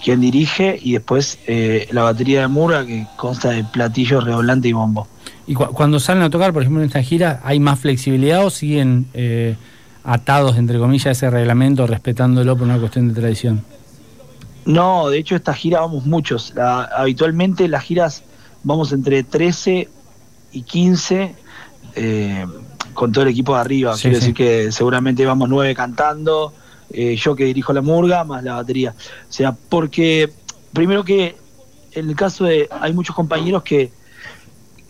quien 0.03 0.21
dirige, 0.21 0.77
y 0.81 0.93
después 0.93 1.39
eh, 1.47 1.87
la 1.91 2.03
batería 2.03 2.41
de 2.41 2.47
Murga 2.47 2.85
que 2.85 3.07
consta 3.15 3.49
de 3.51 3.63
platillo, 3.63 4.21
redoblante 4.21 4.67
y 4.67 4.73
bombo. 4.73 5.07
Y 5.47 5.53
cu- 5.55 5.67
cuando 5.73 5.99
salen 5.99 6.23
a 6.23 6.29
tocar, 6.29 6.53
por 6.53 6.61
ejemplo, 6.63 6.81
en 6.81 6.87
esta 6.87 7.01
gira, 7.03 7.41
¿hay 7.43 7.59
más 7.59 7.79
flexibilidad 7.79 8.45
o 8.45 8.49
siguen 8.49 9.07
eh, 9.13 9.55
atados, 10.05 10.57
entre 10.57 10.77
comillas, 10.79 11.07
a 11.07 11.11
ese 11.11 11.29
reglamento, 11.29 11.87
respetándolo 11.87 12.55
por 12.55 12.67
una 12.67 12.77
cuestión 12.79 13.07
de 13.07 13.19
tradición? 13.19 13.63
No, 14.65 15.09
de 15.09 15.17
hecho 15.19 15.35
esta 15.35 15.53
gira 15.53 15.81
vamos 15.81 16.05
muchos. 16.05 16.53
La- 16.55 16.83
habitualmente 16.83 17.67
las 17.67 17.83
giras 17.83 18.23
vamos 18.63 18.91
entre 18.93 19.23
13 19.23 19.89
y 20.51 20.61
15 20.63 21.35
eh, 21.95 22.45
con 22.93 23.11
todo 23.11 23.23
el 23.23 23.29
equipo 23.29 23.53
de 23.55 23.61
arriba. 23.61 23.95
Sí, 23.95 24.03
Quiero 24.03 24.15
sí. 24.15 24.19
decir 24.21 24.35
que 24.35 24.71
seguramente 24.71 25.25
vamos 25.25 25.49
nueve 25.49 25.75
cantando, 25.75 26.53
eh, 26.89 27.15
yo 27.15 27.35
que 27.35 27.45
dirijo 27.45 27.73
la 27.73 27.81
murga, 27.81 28.23
más 28.23 28.43
la 28.43 28.55
batería. 28.55 28.93
O 29.29 29.31
sea, 29.33 29.51
porque 29.69 30.31
primero 30.73 31.03
que 31.03 31.35
en 31.93 32.09
el 32.09 32.15
caso 32.15 32.45
de... 32.45 32.67
Hay 32.81 32.91
muchos 32.93 33.15
compañeros 33.15 33.63
que, 33.63 33.91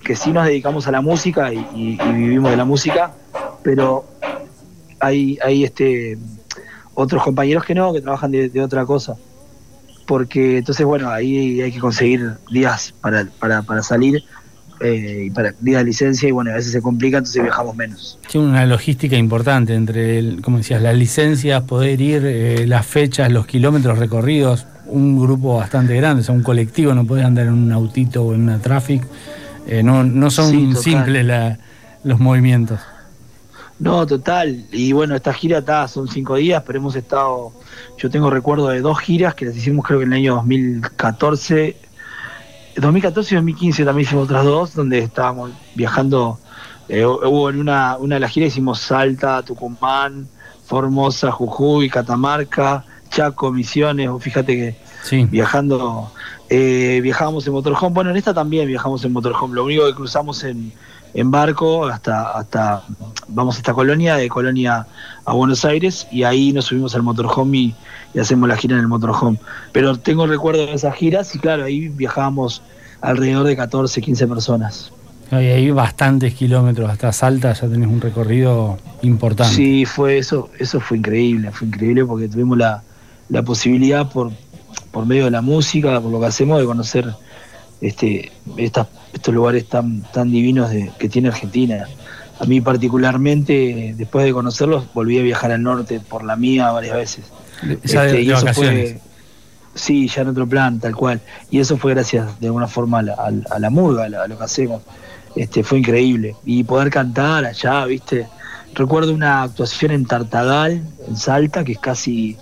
que 0.04 0.16
sí 0.16 0.32
nos 0.32 0.46
dedicamos 0.46 0.88
a 0.88 0.92
la 0.92 1.02
música 1.02 1.54
y, 1.54 1.58
y- 1.76 1.98
y 2.02 2.14
vivimos 2.14 2.50
de 2.52 2.58
la 2.58 2.66
música, 2.66 3.12
pero 3.64 4.06
hay, 5.06 5.38
hay 5.44 5.64
este 5.64 6.18
otros 6.94 7.24
compañeros 7.24 7.66
que 7.66 7.76
no, 7.76 7.94
que 7.94 8.02
trabajan 8.02 8.32
de, 8.32 8.50
de 8.50 8.62
otra 8.62 8.86
cosa 8.86 9.16
porque 10.06 10.58
entonces 10.60 10.86
bueno 10.86 11.10
ahí 11.10 11.62
hay 11.62 11.72
que 11.72 11.80
conseguir 11.80 12.34
días 12.52 12.94
para, 13.02 13.26
para, 13.40 13.64
para 13.64 13.82
salir 13.82 14.24
eh, 14.82 15.24
y 15.28 15.30
para 15.32 15.54
días 15.60 15.80
de 15.82 15.86
licencia 15.86 16.28
y 16.30 16.32
bueno 16.32 16.52
a 16.52 16.56
veces 16.56 16.72
se 16.72 16.82
complica 16.82 17.18
entonces 17.18 17.42
viajamos 17.42 17.76
menos 17.76 18.20
Tiene 18.30 18.48
una 18.48 18.66
logística 18.66 19.16
importante 19.16 19.74
entre, 19.74 20.20
el, 20.20 20.42
como 20.42 20.58
decías, 20.58 20.82
las 20.82 20.96
licencias, 20.96 21.64
poder 21.64 22.00
ir, 22.02 22.24
eh, 22.26 22.68
las 22.68 22.86
fechas, 22.86 23.32
los 23.32 23.46
kilómetros 23.48 23.98
recorridos, 23.98 24.68
un 24.88 25.20
grupo 25.20 25.58
bastante 25.58 25.96
grande, 25.96 26.22
o 26.22 26.26
sea, 26.26 26.36
un 26.36 26.44
colectivo, 26.44 26.94
no 26.94 27.06
podés 27.06 27.26
andar 27.26 27.48
en 27.48 27.54
un 27.54 27.72
autito 27.72 28.22
o 28.24 28.34
en 28.36 28.42
una 28.42 28.60
traffic. 28.60 29.02
Eh, 29.66 29.82
no, 29.82 30.04
no 30.04 30.30
son 30.30 30.52
Sí, 30.52 30.76
simples 30.84 31.26
la- 31.26 31.58
los 32.04 32.20
movimientos. 32.20 32.80
No 33.80 34.06
total. 34.06 34.66
Y 34.72 34.94
bueno 34.94 35.16
esta 35.16 35.34
gira 35.34 35.60
está 35.60 35.88
son 35.88 36.08
cinco 36.08 36.36
días 36.36 36.64
pero 36.66 36.80
hemos 36.80 36.96
estado 36.96 37.52
yo 37.98 38.10
tengo 38.10 38.30
recuerdo 38.30 38.68
de 38.70 38.82
dos 38.82 39.00
giras 39.00 39.36
que 39.36 39.46
las 39.46 39.56
hicimos 39.56 39.86
creo 39.86 40.00
que 40.00 40.06
en 40.06 40.14
el 40.14 40.20
año 40.20 40.36
2014 40.36 41.78
2014 42.78 43.34
y 43.34 43.36
2015 43.36 43.86
también 43.86 44.06
hicimos 44.08 44.26
otras 44.26 44.44
dos 44.46 44.74
donde 44.74 45.00
estábamos 45.00 45.52
viajando 45.76 46.40
eh, 46.88 47.06
hubo 47.06 47.50
en 47.50 47.60
una, 47.60 47.98
una 47.98 48.16
de 48.16 48.20
las 48.20 48.32
giras 48.32 48.50
hicimos 48.50 48.80
Salta, 48.80 49.42
Tucumán, 49.42 50.28
Formosa, 50.66 51.32
Jujuy, 51.32 51.90
Catamarca, 51.90 52.86
Chaco, 53.10 53.52
Misiones, 53.52 54.10
fíjate 54.20 54.56
que 54.56 54.86
Sí. 55.02 55.26
viajando, 55.26 56.12
eh, 56.50 57.00
viajábamos 57.04 57.46
en 57.46 57.54
motorhome, 57.54 57.94
bueno 57.94 58.10
en 58.10 58.18
esta 58.18 58.34
también 58.34 58.68
viajamos 58.68 59.04
en 59.06 59.14
motorhome, 59.14 59.54
lo 59.54 59.66
único 59.66 59.86
que 59.86 59.94
cruzamos 59.94 60.44
en, 60.44 60.74
en 61.16 61.32
barco 61.32 61.86
hasta, 61.88 62.32
hasta, 62.32 62.84
vamos 63.30 63.56
hasta 63.56 63.74
Colonia, 63.74 64.18
de 64.18 64.28
Colonia 64.28 64.86
a 65.24 65.34
Buenos 65.34 65.64
Aires 65.64 66.08
y 66.12 66.24
ahí 66.24 66.52
nos 66.52 66.66
subimos 66.66 66.94
al 66.94 67.04
motorhome 67.04 67.58
y, 67.58 67.76
y 68.14 68.20
hacemos 68.20 68.50
la 68.50 68.58
gira 68.58 68.76
en 68.76 68.82
el 68.82 68.90
motorhome. 68.90 69.40
Pero 69.72 69.98
tengo 69.98 70.28
recuerdo 70.28 70.66
de 70.66 70.74
esas 70.74 70.94
giras 70.94 71.34
y 71.34 71.40
claro, 71.40 71.64
ahí 71.64 71.88
viajábamos 71.88 72.62
alrededor 73.00 73.48
de 73.48 73.56
14, 73.56 74.02
15 74.02 74.28
personas. 74.28 74.92
Hay, 75.32 75.48
hay 75.48 75.72
bastantes 75.72 76.34
kilómetros 76.34 76.90
hasta 76.90 77.14
Salta, 77.14 77.54
ya 77.54 77.68
tenés 77.68 77.88
un 77.88 78.02
recorrido 78.02 78.78
importante. 79.02 79.56
Sí, 79.56 79.86
fue 79.86 80.18
eso, 80.18 80.50
eso 80.60 80.82
fue 80.82 80.98
increíble, 80.98 81.50
fue 81.52 81.68
increíble 81.68 82.06
porque 82.06 82.28
tuvimos 82.28 82.58
la, 82.58 82.84
la 83.30 83.42
posibilidad 83.42 84.12
por, 84.12 84.34
por 84.92 85.06
medio 85.06 85.26
de 85.26 85.32
la 85.32 85.42
música, 85.42 86.02
por 86.02 86.12
lo 86.12 86.20
que 86.20 86.26
hacemos, 86.26 86.60
de 86.60 86.66
conocer 86.66 87.16
este, 87.82 88.32
estas, 88.58 88.88
estos 89.14 89.34
lugares 89.34 89.68
tan, 89.68 90.02
tan 90.14 90.32
divinos 90.32 90.70
de, 90.70 90.92
que 90.98 91.10
tiene 91.10 91.30
Argentina. 91.30 91.86
A 92.40 92.46
mí 92.46 92.60
particularmente, 92.62 93.94
después 93.98 94.26
de 94.26 94.34
conocerlos, 94.34 94.86
volví 94.94 95.18
a 95.20 95.22
viajar 95.22 95.52
al 95.52 95.64
norte 95.64 96.00
por 96.02 96.24
la 96.24 96.36
mía 96.36 96.72
varias 96.72 96.96
veces. 96.96 97.26
De- 97.62 97.80
Este, 98.06 98.22
y 98.22 98.32
eso 98.32 98.46
fue, 98.54 99.00
sí, 99.74 100.08
ya 100.08 100.22
en 100.24 100.28
otro 100.30 100.48
plan, 100.48 100.80
tal 100.80 100.96
cual. 100.96 101.22
Y 101.50 101.60
eso 101.60 101.78
fue 101.78 101.94
gracias 101.94 102.40
de 102.40 102.48
alguna 102.48 102.68
forma 102.68 103.00
a 103.00 103.02
la, 103.04 103.14
a 103.14 103.32
la- 103.32 103.46
a 103.52 103.60
la 103.60 103.70
murga, 103.70 104.06
a, 104.06 104.10
la- 104.10 104.24
a 104.24 104.28
lo 104.28 104.38
que 104.38 104.44
hacemos. 104.44 104.82
Este, 105.36 105.64
fue 105.64 105.80
increíble. 105.80 106.36
Y 106.46 106.64
poder 106.64 106.90
cantar 106.90 107.46
allá, 107.46 107.86
¿viste? 107.86 108.28
Recuerdo 108.74 109.14
una 109.14 109.44
actuación 109.44 109.92
en 109.92 110.06
Tartagal, 110.06 110.84
en 111.08 111.16
Salta, 111.16 111.64
que 111.64 111.74
es 111.74 111.80
casi, 111.80 112.36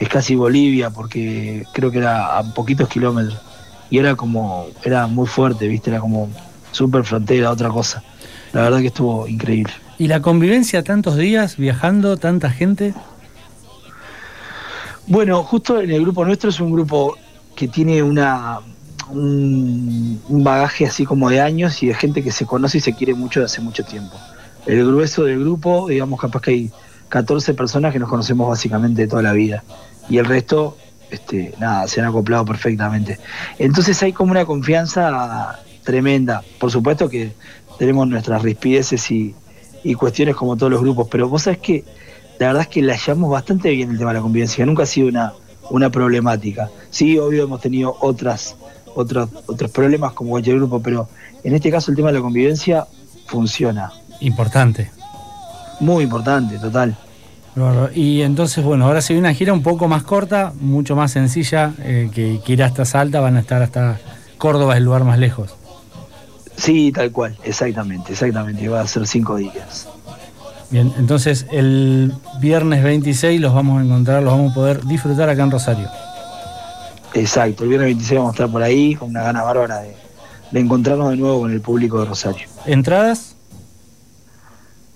es 0.00 0.08
casi 0.08 0.34
Bolivia, 0.34 0.90
porque 0.90 1.64
creo 1.72 1.90
que 1.92 1.98
era 1.98 2.36
a 2.38 2.42
poquitos 2.54 2.88
kilómetros. 2.88 3.38
Y 3.90 3.98
era 3.98 4.14
como, 4.14 4.66
era 4.84 5.06
muy 5.06 5.26
fuerte, 5.26 5.66
¿viste? 5.68 5.90
Era 5.90 6.00
como 6.00 6.28
súper 6.72 7.04
frontera, 7.04 7.50
otra 7.50 7.68
cosa. 7.68 8.02
La 8.52 8.62
verdad 8.62 8.80
que 8.80 8.86
estuvo 8.86 9.26
increíble. 9.26 9.72
¿Y 9.98 10.08
la 10.08 10.22
convivencia 10.22 10.82
tantos 10.82 11.16
días 11.16 11.56
viajando, 11.56 12.16
tanta 12.16 12.50
gente? 12.50 12.94
Bueno, 15.06 15.42
justo 15.42 15.80
en 15.80 15.90
el 15.90 16.02
grupo 16.02 16.24
nuestro 16.24 16.50
es 16.50 16.60
un 16.60 16.72
grupo 16.72 17.16
que 17.54 17.68
tiene 17.68 18.02
una 18.02 18.60
un, 19.10 20.20
un 20.28 20.44
bagaje 20.44 20.86
así 20.86 21.04
como 21.04 21.28
de 21.30 21.40
años 21.40 21.82
y 21.82 21.88
de 21.88 21.94
gente 21.94 22.22
que 22.22 22.30
se 22.30 22.46
conoce 22.46 22.78
y 22.78 22.80
se 22.80 22.94
quiere 22.94 23.14
mucho 23.14 23.40
de 23.40 23.46
hace 23.46 23.60
mucho 23.60 23.84
tiempo. 23.84 24.16
El 24.66 24.86
grueso 24.86 25.24
del 25.24 25.40
grupo, 25.40 25.88
digamos, 25.88 26.20
capaz 26.20 26.42
que 26.42 26.50
hay 26.50 26.70
14 27.08 27.54
personas 27.54 27.92
que 27.92 27.98
nos 27.98 28.08
conocemos 28.08 28.48
básicamente 28.48 29.02
de 29.02 29.08
toda 29.08 29.22
la 29.22 29.32
vida. 29.32 29.64
Y 30.08 30.18
el 30.18 30.24
resto, 30.26 30.76
este, 31.10 31.54
nada, 31.58 31.86
se 31.88 32.00
han 32.00 32.06
acoplado 32.06 32.44
perfectamente. 32.44 33.18
Entonces 33.58 34.02
hay 34.02 34.12
como 34.12 34.32
una 34.32 34.44
confianza 34.44 35.60
tremenda. 35.84 36.42
Por 36.58 36.70
supuesto 36.70 37.08
que 37.08 37.32
tenemos 37.78 38.06
nuestras 38.08 38.42
rispideces 38.42 39.10
y, 39.10 39.34
y 39.82 39.94
cuestiones 39.94 40.36
como 40.36 40.56
todos 40.56 40.70
los 40.70 40.80
grupos, 40.80 41.08
pero 41.10 41.28
vos 41.28 41.42
sabés 41.42 41.58
que 41.58 41.84
la 42.38 42.48
verdad 42.48 42.62
es 42.62 42.68
que 42.68 42.82
la 42.82 42.96
llevamos 42.96 43.30
bastante 43.30 43.70
bien 43.70 43.90
el 43.90 43.98
tema 43.98 44.10
de 44.10 44.18
la 44.18 44.22
convivencia, 44.22 44.64
nunca 44.64 44.84
ha 44.84 44.86
sido 44.86 45.08
una, 45.08 45.32
una 45.70 45.90
problemática. 45.90 46.70
Sí, 46.90 47.18
obvio 47.18 47.44
hemos 47.44 47.60
tenido 47.60 47.96
otras, 48.00 48.56
otros, 48.94 49.28
otros 49.46 49.70
problemas 49.70 50.12
como 50.12 50.30
cualquier 50.30 50.56
grupo, 50.56 50.80
pero 50.80 51.08
en 51.44 51.54
este 51.54 51.70
caso 51.70 51.90
el 51.90 51.96
tema 51.96 52.08
de 52.08 52.14
la 52.14 52.22
convivencia 52.22 52.86
funciona. 53.26 53.92
Importante. 54.20 54.90
Muy 55.80 56.04
importante, 56.04 56.58
total. 56.58 56.96
Y 57.94 58.22
entonces, 58.22 58.64
bueno, 58.64 58.86
ahora 58.86 59.02
se 59.02 59.12
viene 59.12 59.28
una 59.28 59.34
gira 59.34 59.52
un 59.52 59.62
poco 59.62 59.88
más 59.88 60.02
corta, 60.02 60.52
mucho 60.60 60.96
más 60.96 61.12
sencilla, 61.12 61.72
eh, 61.80 62.10
que, 62.12 62.40
que 62.44 62.52
ir 62.52 62.62
hasta 62.62 62.84
Salta, 62.84 63.20
van 63.20 63.36
a 63.36 63.40
estar 63.40 63.60
hasta 63.62 63.98
Córdoba, 64.38 64.76
el 64.76 64.84
lugar 64.84 65.04
más 65.04 65.18
lejos. 65.18 65.54
Sí, 66.56 66.92
tal 66.92 67.10
cual, 67.10 67.36
exactamente, 67.42 68.12
exactamente, 68.12 68.68
va 68.68 68.80
a 68.82 68.86
ser 68.86 69.06
cinco 69.06 69.36
días. 69.36 69.88
Bien, 70.70 70.92
entonces 70.98 71.46
el 71.50 72.12
viernes 72.40 72.84
26 72.84 73.40
los 73.40 73.52
vamos 73.52 73.80
a 73.80 73.84
encontrar, 73.84 74.22
los 74.22 74.32
vamos 74.32 74.52
a 74.52 74.54
poder 74.54 74.84
disfrutar 74.84 75.28
acá 75.28 75.42
en 75.42 75.50
Rosario. 75.50 75.88
Exacto, 77.14 77.64
el 77.64 77.70
viernes 77.70 77.88
26 77.88 78.18
vamos 78.18 78.32
a 78.32 78.34
estar 78.34 78.50
por 78.50 78.62
ahí 78.62 78.94
con 78.94 79.10
una 79.10 79.22
gana 79.22 79.42
bárbara 79.42 79.80
de, 79.80 79.96
de 80.50 80.60
encontrarnos 80.60 81.10
de 81.10 81.16
nuevo 81.16 81.40
con 81.40 81.52
el 81.52 81.60
público 81.60 81.98
de 81.98 82.06
Rosario. 82.06 82.46
¿Entradas? 82.66 83.36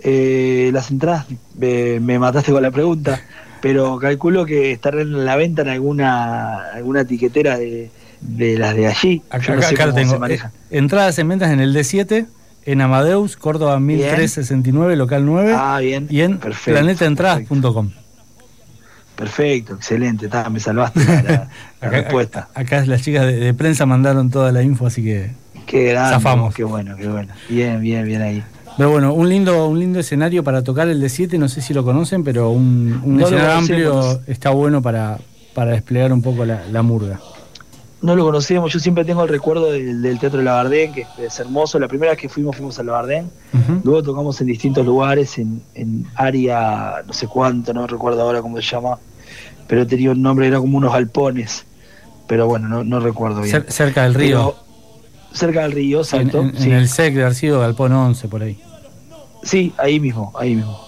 Eh, 0.07 0.71
las 0.73 0.91
entradas, 0.91 1.27
eh, 1.61 1.99
me 2.03 2.19
mataste 2.19 2.53
con 2.53 2.63
la 2.63 2.71
pregunta, 2.71 3.21
pero 3.63 3.99
calculo 3.99 4.45
que 4.45 4.71
estarán 4.71 5.01
en 5.01 5.25
la 5.25 5.35
venta 5.37 5.63
en 5.63 5.69
alguna 5.69 6.59
alguna 6.75 7.01
etiquetera 7.01 7.57
de, 7.57 7.91
de 8.21 8.59
las 8.59 8.77
de 8.77 8.87
allí. 8.87 9.23
Acá, 9.31 9.55
no 9.57 9.63
acá- 9.63 9.95
tengo. 9.95 10.27
Eh, 10.27 10.41
Entradas 10.71 11.19
en 11.19 11.29
ventas 11.29 11.51
en 11.51 11.61
el 11.61 11.75
D7, 11.75 12.27
en 12.67 12.81
Amadeus, 12.83 13.37
Córdoba 13.39 13.81
1369, 13.81 14.97
local 14.97 15.25
9, 15.25 15.55
Ah, 15.57 15.79
bien. 15.81 16.07
y 16.11 16.21
en 16.21 16.39
planetaentradas.com. 16.39 17.91
Perfecto, 19.17 19.75
excelente, 19.75 20.29
ta, 20.29 20.51
me 20.51 20.59
salvaste 20.61 21.05
la, 21.05 21.23
la- 21.23 21.23
la 21.81 21.89
Acá, 21.89 21.91
respuesta. 21.91 22.49
acá- 22.55 22.79
acá 22.79 22.85
las 22.87 23.01
chicas 23.03 23.25
de, 23.27 23.37
de 23.37 23.55
prensa 23.55 23.87
mandaron 23.87 24.29
toda 24.29 24.51
la 24.53 24.63
info, 24.63 24.87
así 24.87 25.03
que. 25.05 25.31
Qué 25.67 25.85
grande, 25.93 26.15
zafamos. 26.15 26.55
qué 26.55 26.65
bueno, 26.65 26.97
qué 26.97 27.07
bueno. 27.09 27.33
Bien, 27.49 27.81
bien, 27.81 28.05
bien 28.05 28.21
ahí. 28.23 28.45
Pero 28.77 28.91
bueno, 28.91 29.13
un 29.15 29.29
lindo, 29.29 29.67
un 29.69 29.79
lindo 29.79 30.01
escenario 30.01 30.43
para 30.43 30.63
tocar 30.63 30.89
el 30.89 31.01
D7, 31.03 31.39
no 31.39 31.49
sé 31.49 31.61
si 31.61 31.73
lo 31.75 31.85
conocen, 31.85 32.25
pero 32.25 32.51
un, 32.51 33.01
un 33.05 33.15
No 33.17 33.21
lo 33.21 33.27
escenario 33.27 33.53
amplio 33.59 34.21
está 34.27 34.51
bueno 34.51 34.83
para, 34.83 35.19
para 35.55 35.73
desplegar 35.73 36.13
un 36.13 36.23
poco 36.23 36.45
la, 36.45 36.63
la 36.73 36.83
murga. 36.83 37.21
No 38.03 38.15
lo 38.17 38.25
conocíamos, 38.25 38.71
yo 38.73 38.79
siempre 38.81 39.05
tengo 39.05 39.23
el 39.23 39.29
recuerdo 39.31 39.71
del, 39.73 40.03
del 40.03 40.19
Teatro 40.19 40.43
Labardén, 40.43 40.93
que 40.93 41.07
es 41.25 41.39
hermoso. 41.41 41.79
La 41.79 41.89
primera 41.89 42.13
vez 42.13 42.21
que 42.21 42.29
fuimos, 42.29 42.55
fuimos 42.57 42.79
al 42.79 42.87
Labardén. 42.87 43.31
Ujú. 43.55 43.81
Luego 43.85 44.03
tocamos 44.03 44.39
en 44.41 44.49
distintos 44.49 44.85
lugares, 44.85 45.39
en, 45.39 45.63
en 45.75 46.05
área, 46.17 46.97
no 47.07 47.13
sé 47.15 47.29
cuánto, 47.29 47.73
no 47.73 47.87
recuerdo 47.87 48.21
ahora 48.23 48.43
cómo 48.43 48.57
se 48.57 48.63
llama, 48.63 48.99
pero 49.69 49.87
tenía 49.87 50.11
un 50.11 50.21
nombre, 50.21 50.49
era 50.49 50.59
como 50.59 50.77
unos 50.77 50.93
galpones, 50.93 51.65
pero 52.27 52.47
bueno, 52.47 52.69
no, 52.69 52.85
no 52.85 53.01
recuerdo 53.01 53.41
bien. 53.41 53.57
Cer- 53.57 53.71
cerca 53.71 54.03
del 54.03 54.13
río. 54.15 54.37
Pero 54.55 54.64
cerca 55.35 55.63
del 55.63 55.73
río, 55.73 55.99
en, 55.99 56.03
exacto. 56.05 56.41
en- 56.41 56.49
en 56.57 56.63
sí. 56.63 56.71
el 56.71 56.89
SEC 56.89 57.15
de 57.15 57.25
Arcido 57.25 57.61
Galpón 57.61 57.93
11, 57.93 58.29
por 58.29 58.43
ahí. 58.43 58.59
Sí, 59.43 59.75
ahí 59.77 60.01
mismo, 60.01 60.33
ahí 60.39 60.55
mismo. 60.55 60.81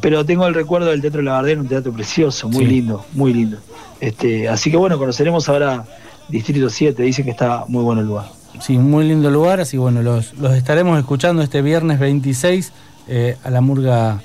Pero 0.00 0.24
tengo 0.24 0.46
el 0.46 0.54
recuerdo 0.54 0.86
del 0.90 1.02
Teatro 1.02 1.20
Labardén, 1.20 1.58
un 1.60 1.68
teatro 1.68 1.92
precioso, 1.92 2.48
muy 2.48 2.64
Sí. 2.64 2.70
lindo, 2.70 3.04
muy 3.12 3.34
lindo. 3.34 3.58
Este, 4.00 4.48
así 4.48 4.70
que 4.70 4.76
bueno, 4.78 4.96
conoceremos 4.96 5.46
ahora 5.48 5.84
Distrito 6.28 6.70
7, 6.70 7.02
dicen 7.02 7.24
que 7.26 7.32
está 7.32 7.64
muy 7.68 7.82
bueno 7.82 8.00
el 8.00 8.06
lugar. 8.06 8.26
sí, 8.60 8.78
muy 8.78 9.04
lindo 9.06 9.30
lugar, 9.30 9.60
así 9.60 9.76
bueno, 9.76 10.00
los, 10.02 10.32
los 10.38 10.54
estaremos 10.54 10.98
escuchando 10.98 11.42
este 11.42 11.60
viernes 11.60 11.98
26 11.98 12.72
eh, 13.08 13.36
a 13.42 13.50
la 13.50 13.60
murga 13.60 14.22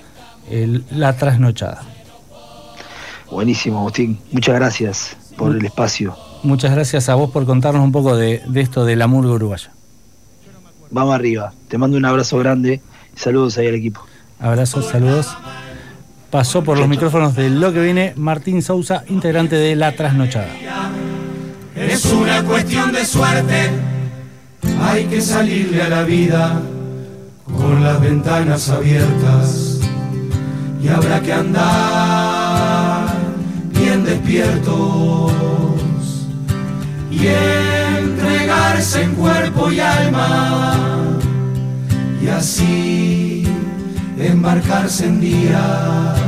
eh, 0.49 0.81
La 0.91 1.17
Trasnochada. 1.17 1.81
Buenísimo, 3.31 3.79
Agustín. 3.79 4.19
Muchas 4.31 4.55
gracias 4.55 5.17
por 5.35 5.55
el 5.55 5.65
espacio. 5.65 6.15
Muchas 6.45 6.75
gracias 6.75 7.10
a 7.10 7.15
vos 7.15 7.31
por 7.31 7.43
contarnos 7.47 7.84
un 7.84 7.91
poco 7.91 8.15
de, 8.15 8.43
de 8.47 8.62
esto 8.62 8.86
de 8.86 8.95
la 8.95 9.08
murga 9.08 9.34
uruguaya. 9.34 9.71
Vamos 10.91 11.15
arriba. 11.15 11.51
Te 11.67 11.79
mando 11.79 11.97
un 11.97 12.05
abrazo 12.05 12.38
grande 12.38 12.81
y 13.15 13.19
saludos 13.19 13.58
ahí 13.58 13.67
al 13.67 13.73
equipo. 13.73 14.05
Abrazos, 14.39 14.86
saludos. 14.86 15.36
Pasó 16.29 16.63
por 16.63 16.77
los 16.77 16.88
micrófonos 16.88 17.36
de 17.36 17.49
Lo 17.49 17.73
que 17.73 17.81
viene 17.81 18.13
Martín 18.15 18.62
Sousa, 18.62 19.03
integrante 19.10 19.55
de 19.55 19.75
La 19.75 19.93
Trasnochada. 19.93 20.49
Es 21.75 22.05
una 22.05 22.43
cuestión 22.43 22.91
de 22.91 23.05
suerte. 23.05 23.71
Hay 24.81 25.05
que 25.05 25.21
salirle 25.21 25.81
a 25.81 25.89
la 25.89 26.03
vida 26.03 26.62
con 27.58 27.84
las 27.84 27.99
ventanas 27.99 28.69
abiertas. 28.69 29.79
Y 30.79 30.89
habrá 30.89 31.19
que 31.21 31.34
andar 31.34 33.08
bien 33.73 34.05
despiertos 34.05 35.74
y 37.19 37.28
entregarse 37.28 39.04
en 39.04 39.15
cuerpo 39.15 39.71
y 39.71 39.80
alma. 39.80 40.78
Y 42.21 42.28
así 42.28 43.47
embarcarse 44.19 45.06
en 45.06 45.21
días 45.21 46.19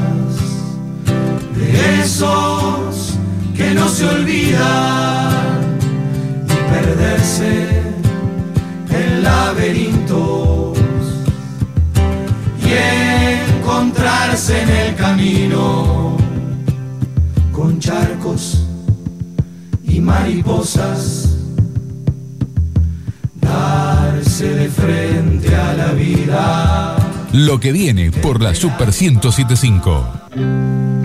de 1.55 2.01
esos 2.01 3.17
que 3.55 3.73
no 3.73 3.87
se 3.89 4.07
olvidan 4.07 5.77
y 6.45 6.71
perderse 6.71 7.67
en 8.91 9.23
laberintos 9.23 10.77
y 12.63 13.59
encontrarse 13.59 14.61
en 14.61 14.69
el 14.69 14.95
camino 14.95 16.17
con 17.51 17.79
charcos 17.79 18.66
y 19.97 19.99
mariposas, 19.99 21.37
darse 23.41 24.53
de 24.53 24.69
frente 24.69 25.55
a 25.55 25.73
la 25.73 25.91
vida. 25.93 26.95
Lo 27.33 27.59
que 27.59 27.71
viene 27.71 28.11
por 28.11 28.41
la 28.41 28.53
Super 28.53 28.89
1075. 28.89 30.96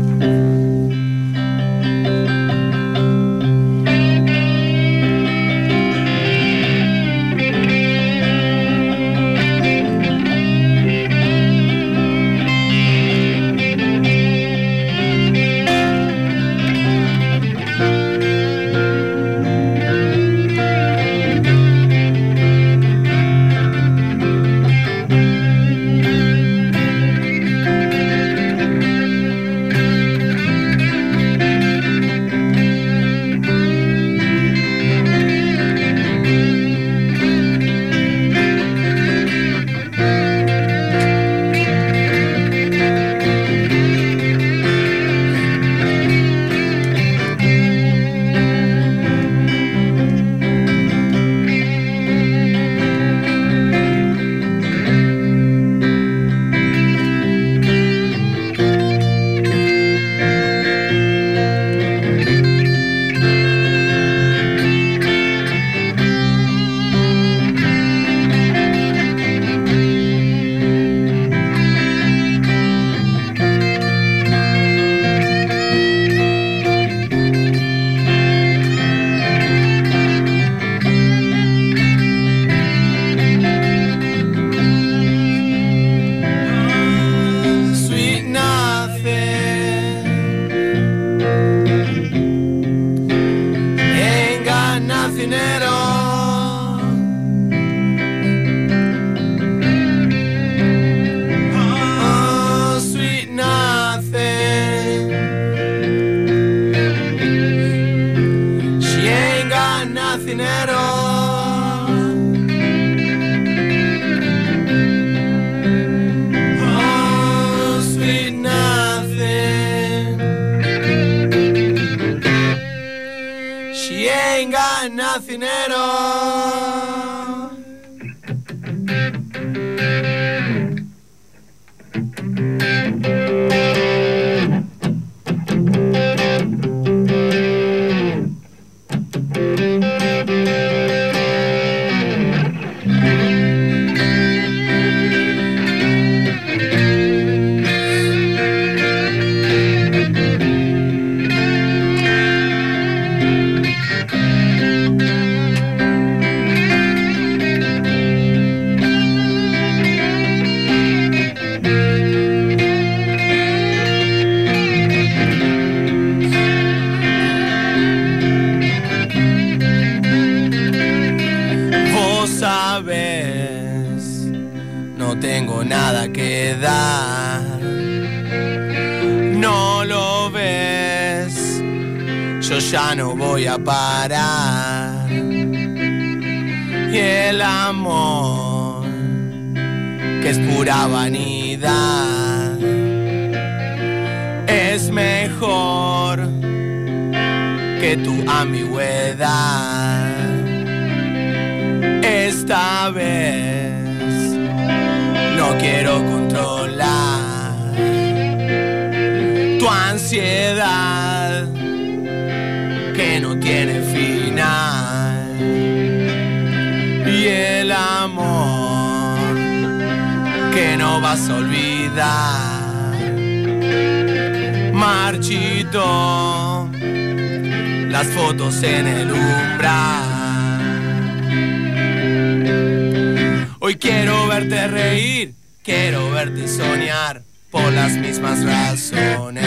Hoy 233.72 233.78
quiero 233.78 234.28
verte 234.28 234.68
reír, 234.68 235.32
quiero 235.64 236.10
verte 236.10 236.46
soñar 236.46 237.22
por 237.50 237.72
las 237.72 237.92
mismas 237.92 238.44
razones. 238.44 239.46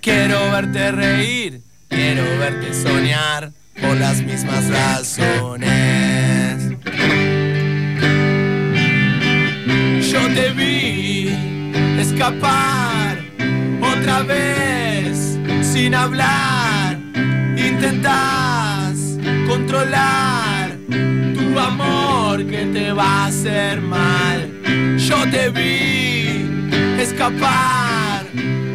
Quiero 0.00 0.50
verte 0.50 0.90
reír, 0.90 1.60
quiero 1.86 2.24
verte 2.40 2.74
soñar 2.74 3.52
por 3.80 3.96
las 3.96 4.20
mismas 4.22 4.68
razones. 4.68 5.70
Yo 10.10 10.34
te 10.34 10.50
vi 10.50 11.32
escapar 12.00 13.16
otra 13.80 14.24
vez 14.24 15.38
sin 15.62 15.94
hablar. 15.94 16.98
Intentas 17.56 18.98
controlar 19.46 20.40
tu 21.50 21.58
amor 21.58 22.46
que 22.46 22.64
te 22.66 22.92
va 22.92 23.24
a 23.24 23.26
hacer 23.26 23.80
mal. 23.80 24.50
Yo 24.96 25.16
te 25.30 25.50
vi 25.50 26.46
escapar 26.98 28.24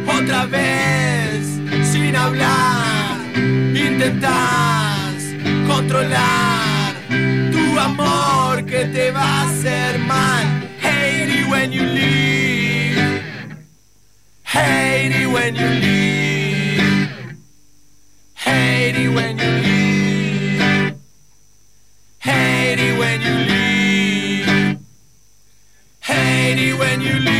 otra 0.06 0.46
vez 0.46 1.58
sin 1.90 2.14
hablar. 2.14 3.16
Intentas 3.74 5.16
controlar 5.66 6.94
tu 7.50 7.80
amor 7.80 8.64
que 8.66 8.84
te 8.86 9.10
va 9.10 9.24
a 9.24 9.42
hacer 9.48 9.98
mal. 10.00 10.44
Hate 10.82 11.30
it 11.38 11.48
when 11.50 11.72
you 11.72 11.82
leave. 11.82 13.22
Hate 14.44 15.14
it 15.22 15.28
when 15.32 15.54
you 15.54 15.68
leave. 15.84 17.10
Hate 18.34 18.96
it 18.96 19.14
when 19.14 19.38
you 19.38 19.44
leave. 19.44 19.65
When 23.06 23.22
you 23.22 23.36
leave. 23.50 24.78
Hate 26.00 26.78
when 26.78 27.00
you 27.00 27.18
leave. 27.20 27.35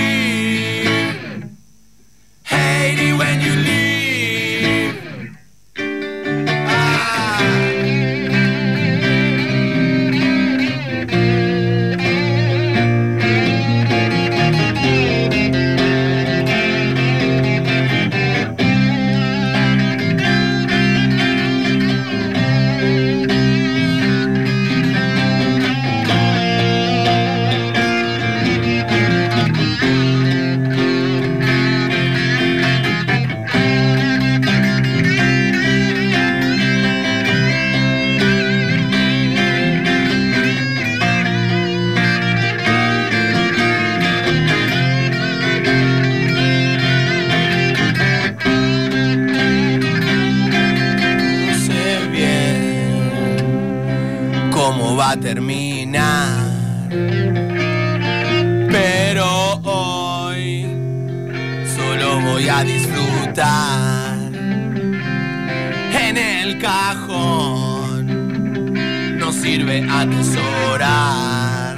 Atesorar. 69.85 71.77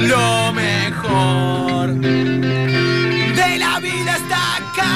Lo 0.00 0.52
mejor 0.52 1.94
de 2.00 3.58
la 3.58 3.80
vida 3.80 4.16
está 4.16 4.56
acá. 4.56 4.94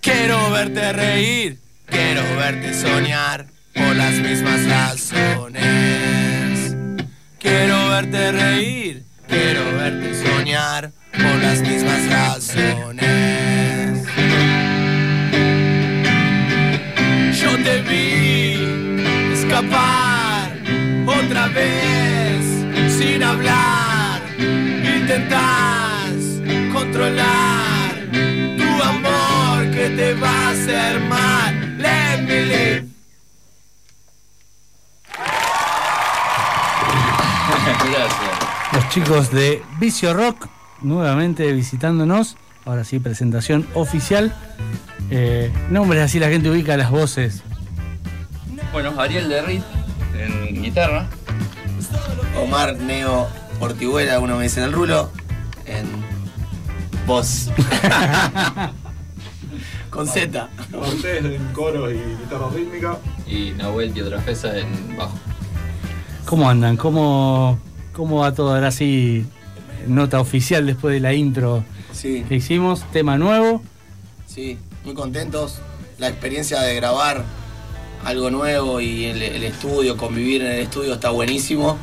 Quiero 0.00 0.50
verte 0.50 0.92
reír, 0.92 1.58
quiero 1.86 2.22
verte 2.36 2.74
soñar 2.74 3.46
por 3.74 3.96
las 3.96 4.14
mismas 4.14 4.66
razones. 4.66 5.60
Quiero 7.38 7.88
verte 7.90 8.32
reír, 8.32 9.04
quiero 9.28 9.64
verte 9.76 10.14
soñar 10.14 10.90
por 11.12 11.36
las 11.42 11.60
mismas 11.60 12.06
razones. 12.08 13.29
Otra 21.30 21.46
vez 21.48 22.44
sin 22.98 23.22
hablar. 23.22 24.20
Intentas 24.36 26.12
controlar 26.72 27.94
tu 28.10 28.82
amor 28.82 29.70
que 29.70 29.90
te 29.90 30.14
va 30.14 30.28
a 30.28 30.50
hacer 30.50 31.00
mal. 31.02 31.78
Let 31.78 32.22
me 32.22 32.46
live. 32.46 32.84
Gracias. 37.92 38.38
Los 38.72 38.88
chicos 38.88 39.30
de 39.30 39.62
Vicio 39.78 40.12
Rock 40.12 40.48
nuevamente 40.80 41.52
visitándonos. 41.52 42.36
Ahora 42.64 42.82
sí, 42.82 42.98
presentación 42.98 43.68
oficial. 43.74 44.34
Eh, 45.12 45.52
nombres 45.70 46.02
así 46.02 46.18
la 46.18 46.28
gente 46.28 46.50
ubica 46.50 46.76
las 46.76 46.90
voces. 46.90 47.44
Bueno, 48.72 49.00
Ariel 49.00 49.28
de 49.28 49.42
Reed 49.42 49.62
en 50.18 50.62
guitarra. 50.62 51.08
Omar 52.42 52.76
Neo 52.78 53.28
Ortiguela, 53.60 54.18
uno 54.20 54.36
me 54.36 54.44
dice 54.44 54.60
en 54.60 54.66
el 54.66 54.72
rulo. 54.72 55.10
En 55.66 55.86
voz. 57.06 57.50
Con 59.90 60.06
Z. 60.06 60.48
Ustedes 60.72 61.24
en 61.24 61.44
coro 61.52 61.90
y 61.90 61.94
guitarra 61.94 62.48
rítmica. 62.54 62.98
Y 63.26 63.50
Nahuel 63.52 63.90
Pietrafesa 63.90 64.56
en 64.56 64.96
bajo. 64.96 65.18
¿Cómo 66.26 66.48
andan? 66.48 66.76
¿Cómo, 66.76 67.58
¿Cómo 67.92 68.18
va 68.20 68.32
todo? 68.32 68.54
Ahora 68.54 68.70
sí, 68.70 69.26
nota 69.88 70.20
oficial 70.20 70.64
después 70.66 70.94
de 70.94 71.00
la 71.00 71.12
intro 71.12 71.64
Sí, 71.92 72.24
que 72.28 72.36
hicimos. 72.36 72.84
Tema 72.92 73.18
nuevo. 73.18 73.62
sí, 74.26 74.58
muy 74.84 74.94
contentos. 74.94 75.58
La 75.98 76.08
experiencia 76.08 76.60
de 76.62 76.74
grabar 76.76 77.24
algo 78.04 78.30
nuevo 78.30 78.80
y 78.80 79.04
el, 79.06 79.22
el 79.22 79.42
estudio, 79.44 79.96
convivir 79.96 80.42
en 80.42 80.52
el 80.52 80.60
estudio 80.60 80.94
está 80.94 81.10
buenísimo. 81.10 81.76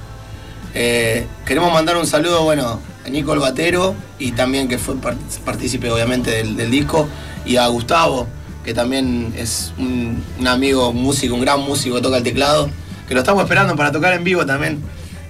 Eh, 0.73 1.25
queremos 1.45 1.71
mandar 1.73 1.97
un 1.97 2.05
saludo, 2.05 2.43
bueno, 2.43 2.79
a 3.05 3.09
Nico 3.09 3.33
el 3.33 3.39
Batero 3.39 3.95
y 4.19 4.31
también 4.33 4.67
que 4.67 4.77
fue 4.77 4.95
part- 4.95 5.39
partícipe 5.45 5.89
obviamente 5.89 6.31
del, 6.31 6.55
del 6.55 6.69
disco 6.71 7.07
y 7.45 7.55
a 7.57 7.67
Gustavo, 7.67 8.27
que 8.63 8.73
también 8.73 9.33
es 9.37 9.73
un, 9.77 10.23
un 10.39 10.47
amigo 10.47 10.91
músico, 10.93 11.35
un 11.35 11.41
gran 11.41 11.61
músico 11.61 11.95
que 11.95 12.01
toca 12.01 12.17
el 12.17 12.23
teclado, 12.23 12.69
que 13.07 13.13
lo 13.13 13.21
estamos 13.21 13.43
esperando 13.43 13.75
para 13.75 13.91
tocar 13.91 14.13
en 14.13 14.23
vivo 14.23 14.45
también. 14.45 14.81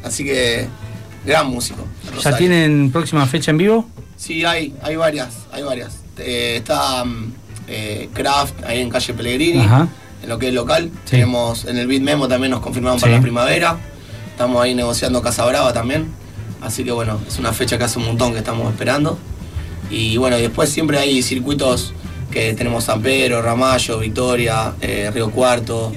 Así 0.03 0.23
que, 0.23 0.67
gran 1.25 1.47
músico. 1.47 1.85
¿Ya 2.23 2.35
tienen 2.37 2.91
próxima 2.91 3.25
fecha 3.27 3.51
en 3.51 3.57
vivo? 3.57 3.87
Sí, 4.15 4.43
hay, 4.45 4.73
hay 4.81 4.95
varias, 4.95 5.29
hay 5.51 5.63
varias. 5.63 5.97
Eh, 6.17 6.55
está 6.57 7.03
mm, 7.05 7.33
eh, 7.67 8.09
Craft 8.13 8.63
ahí 8.65 8.81
en 8.81 8.89
calle 8.89 9.13
Pellegrini, 9.13 9.59
Ajá. 9.59 9.87
En 10.23 10.29
lo 10.29 10.37
que 10.39 10.47
es 10.49 10.53
local. 10.53 10.89
Sí. 11.05 11.11
Tenemos 11.11 11.65
en 11.65 11.77
el 11.77 11.87
Beat 11.87 12.01
Memo 12.01 12.27
también 12.27 12.51
nos 12.51 12.61
confirmaron 12.61 12.99
para 12.99 13.13
la 13.13 13.21
primavera. 13.21 13.77
Estamos 14.31 14.61
ahí 14.63 14.75
negociando 14.75 15.21
Casa 15.21 15.45
Brava 15.45 15.73
también. 15.73 16.07
Así 16.61 16.83
que 16.83 16.91
bueno, 16.91 17.19
es 17.27 17.37
una 17.39 17.53
fecha 17.53 17.77
que 17.77 17.83
hace 17.83 17.99
un 17.99 18.05
montón 18.05 18.33
que 18.33 18.39
estamos 18.39 18.69
esperando. 18.71 19.17
Y 19.89 20.17
bueno, 20.17 20.37
y 20.37 20.41
después 20.41 20.69
siempre 20.69 20.97
hay 20.97 21.21
circuitos 21.21 21.93
que 22.31 22.53
tenemos 22.53 22.83
San 22.83 23.01
Pedro, 23.01 23.41
Ramallo, 23.41 23.99
Victoria, 23.99 24.73
eh, 24.81 25.09
Río 25.13 25.31
Cuarto, 25.31 25.93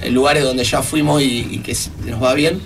eh, 0.00 0.10
lugares 0.10 0.42
donde 0.42 0.64
ya 0.64 0.82
fuimos 0.82 1.20
y, 1.22 1.46
y 1.50 1.58
que 1.58 1.76
nos 2.06 2.22
va 2.22 2.32
bien. 2.34 2.60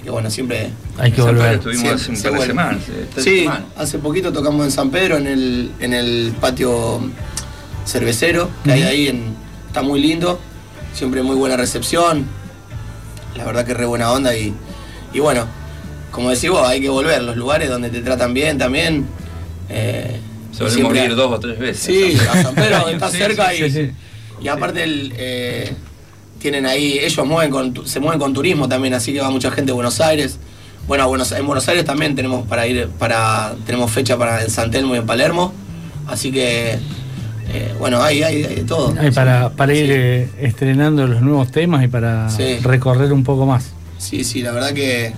Y 0.00 0.04
que 0.04 0.10
bueno, 0.10 0.30
siempre 0.30 0.70
Hay 0.98 1.10
que 1.12 1.18
San 1.18 1.26
volver. 1.26 1.58
Pedro 1.58 1.70
estuvimos 1.72 2.00
Siempre, 2.02 2.12
hace 2.14 2.28
un 2.28 2.32
par 2.32 2.40
de 2.40 2.46
semanas. 2.46 2.82
eh, 2.88 3.06
Sí, 3.18 3.46
hace 3.76 3.98
poquito 3.98 4.32
tocamos 4.32 4.64
en 4.64 4.72
San 4.72 4.90
Pedro 4.90 5.16
en 5.18 5.26
el, 5.26 5.70
en 5.80 5.92
el 5.92 6.32
patio 6.40 7.00
cervecero 7.84 8.48
que 8.64 8.72
hay 8.72 8.82
ahí, 8.82 9.08
en, 9.08 9.34
está 9.66 9.82
muy 9.82 10.00
lindo, 10.00 10.40
siempre 10.94 11.22
muy 11.22 11.36
buena 11.36 11.56
recepción. 11.56 12.26
la 13.36 13.44
verdad 13.44 13.64
que 13.64 13.74
re 13.74 13.86
buena 13.86 14.10
onda 14.12 14.36
y, 14.36 14.52
y 15.14 15.20
bueno, 15.20 15.46
como 16.10 16.30
decís 16.30 16.50
vos, 16.50 16.66
hay 16.68 16.80
que 16.80 16.88
volver, 16.90 17.22
los 17.22 17.36
lugares 17.36 17.68
donde 17.70 17.88
te 17.90 18.00
tratan 18.02 18.34
bien 18.34 18.58
también. 18.58 19.06
Eh, 19.70 20.20
Solemos 20.52 20.74
siempre- 20.74 21.04
ir 21.06 21.14
dos 21.16 21.32
o 21.32 21.40
tres 21.40 21.58
veces. 21.58 21.82
Sí, 21.82 22.16
a 22.30 22.42
San 22.42 22.54
Pedro 22.54 22.88
está 22.88 23.10
Sí, 23.10 23.16
cerca 23.18 23.50
sí, 23.52 23.64
y, 23.64 23.70
sí, 23.70 23.90
y 24.42 24.48
aparte 24.48 24.82
el, 24.84 25.14
eh, 25.16 25.72
tienen 26.38 26.66
ahí, 26.66 26.98
ellos 26.98 27.24
mueven 27.26 27.50
con, 27.50 27.86
se 27.86 28.00
mueven 28.00 28.18
con 28.20 28.34
turismo 28.34 28.68
también, 28.68 28.92
así 28.92 29.12
que 29.14 29.20
va 29.20 29.30
mucha 29.30 29.50
gente 29.50 29.72
a 29.72 29.74
Buenos 29.74 30.00
Aires. 30.02 30.38
Bueno, 30.86 31.08
Buenos, 31.08 31.32
en 31.32 31.46
Buenos 31.46 31.66
Aires 31.68 31.84
también 31.86 32.14
tenemos 32.14 32.46
para 32.46 32.66
ir, 32.66 32.88
para 32.98 33.54
tenemos 33.64 33.90
fecha 33.90 34.18
para 34.18 34.42
en 34.42 34.50
San 34.50 34.70
Telmo 34.70 34.94
y 34.94 34.98
en 34.98 35.06
Palermo, 35.06 35.54
así 36.08 36.30
que 36.32 36.78
eh, 37.52 37.74
bueno, 37.78 38.02
hay, 38.02 38.22
hay, 38.22 38.44
hay 38.44 38.54
de 38.56 38.64
todo. 38.64 38.94
Ay, 38.98 39.10
para, 39.10 39.50
para 39.50 39.74
ir 39.74 39.90
eh, 39.90 40.28
estrenando 40.40 41.06
los 41.06 41.20
nuevos 41.20 41.50
temas 41.50 41.84
y 41.84 41.88
para 41.88 42.28
Sí. 42.30 42.58
recorrer 42.62 43.12
un 43.12 43.24
poco 43.24 43.46
más. 43.46 43.70
Sí, 43.98 44.24
sí, 44.24 44.42
la 44.42 44.52
verdad 44.52 44.72
que 44.72 45.12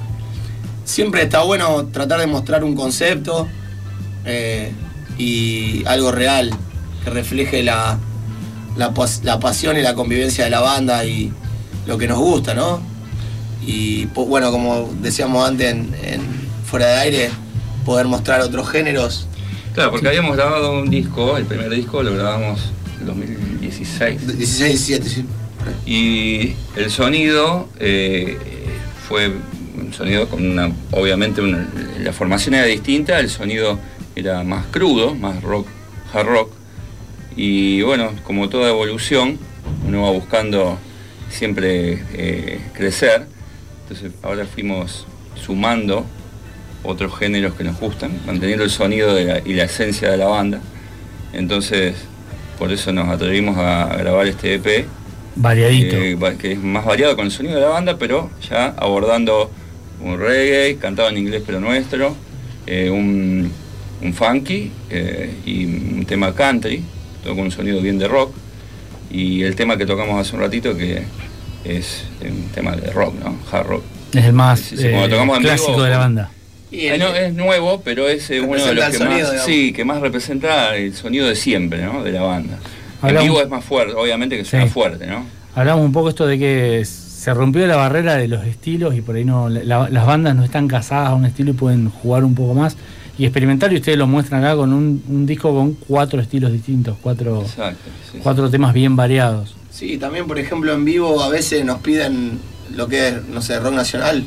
siempre 0.84 1.22
está 1.22 1.42
bueno 1.42 1.86
tratar 1.86 2.20
de 2.20 2.26
mostrar 2.26 2.64
un 2.64 2.74
concepto 2.74 3.48
eh, 4.26 4.72
y 5.18 5.82
algo 5.86 6.12
real 6.12 6.50
que 7.04 7.10
refleje 7.10 7.62
la, 7.62 7.98
la, 8.76 8.92
pas- 8.92 9.22
la 9.22 9.38
pasión 9.40 9.76
y 9.78 9.82
la 9.82 9.94
convivencia 9.94 10.44
de 10.44 10.50
la 10.50 10.60
banda 10.60 11.04
y 11.04 11.32
lo 11.86 11.96
que 11.98 12.08
nos 12.08 12.18
gusta, 12.18 12.54
¿no? 12.54 12.80
Y 13.66 14.06
bueno, 14.06 14.50
como 14.50 14.90
decíamos 15.00 15.48
antes 15.48 15.72
en, 15.72 15.94
en 16.02 16.20
fuera 16.66 16.86
de 16.88 16.94
aire, 16.96 17.30
poder 17.86 18.06
mostrar 18.06 18.40
otros 18.42 18.68
géneros. 18.68 19.26
Claro, 19.74 19.90
porque 19.90 20.08
habíamos 20.08 20.36
grabado 20.36 20.78
un 20.78 20.88
disco, 20.88 21.36
el 21.36 21.44
primer 21.46 21.68
disco 21.70 22.02
lo 22.02 22.14
grabamos 22.14 22.70
en 23.00 23.06
2016. 23.06 24.26
16, 24.38 24.86
17, 24.86 25.08
sí. 25.08 25.24
Y 25.86 26.54
el 26.78 26.90
sonido 26.90 27.68
eh, 27.80 28.38
fue 29.08 29.32
un 29.76 29.92
sonido 29.92 30.28
con 30.28 30.46
una, 30.48 30.70
obviamente 30.92 31.40
una- 31.40 31.68
la 31.98 32.12
formación 32.12 32.54
era 32.54 32.66
distinta, 32.66 33.18
el 33.18 33.30
sonido 33.30 33.78
era 34.14 34.44
más 34.44 34.66
crudo, 34.66 35.14
más 35.14 35.42
rock, 35.42 35.66
hard 36.12 36.26
rock. 36.26 36.52
Y 37.36 37.82
bueno, 37.82 38.12
como 38.24 38.48
toda 38.48 38.68
evolución, 38.70 39.38
uno 39.86 40.02
va 40.02 40.10
buscando 40.12 40.78
siempre 41.30 42.04
eh, 42.12 42.60
crecer. 42.74 43.26
Entonces 43.82 44.12
ahora 44.22 44.46
fuimos 44.46 45.06
sumando 45.34 46.06
otros 46.84 47.16
géneros 47.18 47.54
que 47.54 47.64
nos 47.64 47.78
gustan, 47.80 48.12
manteniendo 48.26 48.64
el 48.64 48.70
sonido 48.70 49.14
de 49.14 49.24
la- 49.24 49.38
y 49.44 49.54
la 49.54 49.64
esencia 49.64 50.10
de 50.10 50.16
la 50.16 50.26
banda. 50.26 50.60
Entonces, 51.32 51.94
por 52.58 52.72
eso 52.72 52.92
nos 52.92 53.08
atrevimos 53.08 53.56
a 53.58 53.96
grabar 53.96 54.26
este 54.26 54.54
EP 54.54 54.86
Variadito. 55.36 55.96
eh, 55.96 56.36
que 56.38 56.52
es 56.52 56.58
más 56.62 56.84
variado 56.84 57.16
con 57.16 57.26
el 57.26 57.32
sonido 57.32 57.56
de 57.56 57.62
la 57.62 57.68
banda, 57.68 57.96
pero 57.98 58.30
ya 58.48 58.66
abordando 58.76 59.50
un 60.00 60.18
reggae, 60.18 60.76
cantado 60.76 61.08
en 61.08 61.18
inglés 61.18 61.42
pero 61.44 61.58
nuestro, 61.60 62.14
eh, 62.66 62.90
un, 62.90 63.50
un 64.02 64.14
funky 64.14 64.70
eh, 64.90 65.34
y 65.44 65.64
un 65.64 66.04
tema 66.06 66.32
country, 66.34 66.82
todo 67.24 67.34
con 67.34 67.44
un 67.44 67.50
sonido 67.50 67.80
bien 67.80 67.98
de 67.98 68.06
rock, 68.06 68.32
y 69.10 69.42
el 69.42 69.56
tema 69.56 69.76
que 69.76 69.86
tocamos 69.86 70.20
hace 70.20 70.36
un 70.36 70.42
ratito 70.42 70.76
que 70.76 71.02
es 71.64 72.04
un 72.22 72.48
tema 72.54 72.76
de 72.76 72.90
rock, 72.92 73.14
¿no? 73.24 73.38
Hard 73.50 73.66
rock. 73.66 73.82
Es 74.12 74.24
el 74.26 74.32
más 74.34 74.72
eh, 74.72 75.06
tocamos 75.10 75.38
clásico 75.38 75.72
vivo, 75.72 75.82
de 75.84 75.90
la 75.90 75.98
banda. 75.98 76.30
Y 76.74 76.98
no, 76.98 77.14
es 77.14 77.32
nuevo, 77.34 77.80
pero 77.84 78.08
es 78.08 78.28
eh, 78.30 78.40
uno 78.40 78.64
de 78.64 78.74
los 78.74 78.84
que 78.86 78.92
sonido, 78.98 79.10
más, 79.20 79.30
digamos. 79.30 79.46
sí, 79.46 79.72
que 79.72 79.84
más 79.84 80.00
representa 80.00 80.74
el 80.76 80.94
sonido 80.94 81.26
de 81.28 81.36
siempre, 81.36 81.82
¿no? 81.82 82.02
De 82.02 82.12
la 82.12 82.22
banda. 82.22 82.58
En 83.02 83.08
Hablamos- 83.10 83.22
vivo 83.28 83.42
es 83.42 83.48
más 83.48 83.64
fuerte, 83.64 83.94
obviamente 83.94 84.36
que 84.36 84.44
suena 84.44 84.66
Sí. 84.66 84.72
fuerte, 84.72 85.06
¿no? 85.06 85.24
Hablamos 85.54 85.84
un 85.84 85.92
poco 85.92 86.08
esto 86.08 86.26
de 86.26 86.38
que 86.38 86.84
se 86.84 87.32
rompió 87.32 87.66
la 87.66 87.76
barrera 87.76 88.16
de 88.16 88.28
los 88.28 88.44
estilos 88.44 88.94
y 88.96 89.00
por 89.02 89.16
ahí 89.16 89.24
no 89.24 89.48
la- 89.48 89.88
las 89.88 90.06
bandas 90.06 90.34
no 90.34 90.42
están 90.44 90.66
casadas 90.68 91.10
a 91.10 91.14
un 91.14 91.24
estilo 91.24 91.50
y 91.52 91.54
pueden 91.54 91.88
jugar 91.90 92.24
un 92.24 92.34
poco 92.34 92.54
más 92.54 92.76
y 93.16 93.24
experimentar 93.24 93.72
y 93.72 93.76
ustedes 93.76 93.96
lo 93.96 94.06
muestran 94.08 94.44
acá 94.44 94.56
con 94.56 94.72
un, 94.72 95.02
un 95.08 95.24
disco 95.26 95.54
con 95.54 95.74
cuatro 95.74 96.20
estilos 96.20 96.50
distintos, 96.50 96.96
cuatro, 97.00 97.42
Exacto. 97.42 97.88
sí, 98.10 98.18
cuatro 98.22 98.50
temas 98.50 98.74
bien 98.74 98.96
variados. 98.96 99.54
Sí, 99.70 99.96
también 99.98 100.26
por 100.26 100.38
ejemplo 100.38 100.72
en 100.72 100.84
vivo 100.84 101.22
a 101.22 101.28
veces 101.28 101.64
nos 101.64 101.78
piden 101.78 102.38
lo 102.74 102.88
que 102.88 103.08
es, 103.08 103.24
no 103.28 103.40
sé, 103.40 103.58
rock 103.60 103.74
nacional 103.74 104.24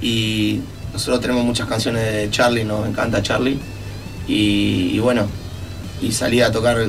y 0.00 0.60
nosotros 0.92 1.20
tenemos 1.20 1.44
muchas 1.44 1.66
canciones 1.68 2.04
de 2.12 2.30
Charlie, 2.30 2.64
nos 2.64 2.86
encanta 2.86 3.22
Charlie 3.22 3.58
y, 4.28 4.90
y 4.94 4.98
bueno, 4.98 5.26
y 6.00 6.12
salir 6.12 6.44
a 6.44 6.52
tocar 6.52 6.78
eh, 6.80 6.88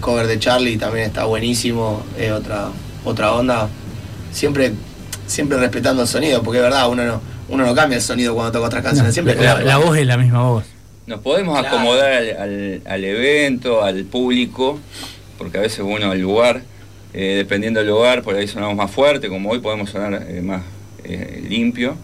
cover 0.00 0.26
de 0.26 0.38
Charlie 0.38 0.76
también 0.76 1.06
está 1.06 1.24
buenísimo, 1.24 2.04
es 2.18 2.30
otra, 2.32 2.68
otra 3.04 3.32
onda, 3.32 3.68
siempre, 4.32 4.72
siempre 5.26 5.58
respetando 5.58 6.02
el 6.02 6.08
sonido, 6.08 6.42
porque 6.42 6.58
es 6.58 6.64
verdad, 6.64 6.88
uno 6.88 7.04
no, 7.04 7.20
uno 7.48 7.66
no 7.66 7.74
cambia 7.74 7.96
el 7.96 8.02
sonido 8.02 8.34
cuando 8.34 8.52
toca 8.52 8.66
otras 8.66 8.82
canciones, 8.84 9.12
siempre 9.14 9.34
la, 9.36 9.76
voz 9.78 9.96
es 9.96 10.06
la 10.06 10.16
misma 10.16 10.42
voz. 10.42 10.64
Nos 11.06 11.20
podemos 11.20 11.58
Claro. 11.58 11.76
acomodar 11.76 12.12
al, 12.12 12.30
al- 12.36 12.82
al 12.86 13.04
evento, 13.04 13.82
al 13.82 14.04
público, 14.04 14.78
porque 15.36 15.58
a 15.58 15.60
veces 15.62 15.80
uno 15.80 16.10
al 16.12 16.20
lugar, 16.20 16.62
eh, 17.12 17.34
dependiendo 17.38 17.80
del 17.80 17.88
lugar, 17.90 18.22
por 18.22 18.36
ahí 18.36 18.46
sonamos 18.46 18.76
más 18.76 18.90
fuerte, 18.90 19.28
como 19.28 19.50
hoy 19.50 19.58
podemos 19.58 19.90
sonar 19.90 20.24
eh, 20.28 20.40
más 20.42 20.62
eh, 21.04 21.44
limpio, 21.48 21.96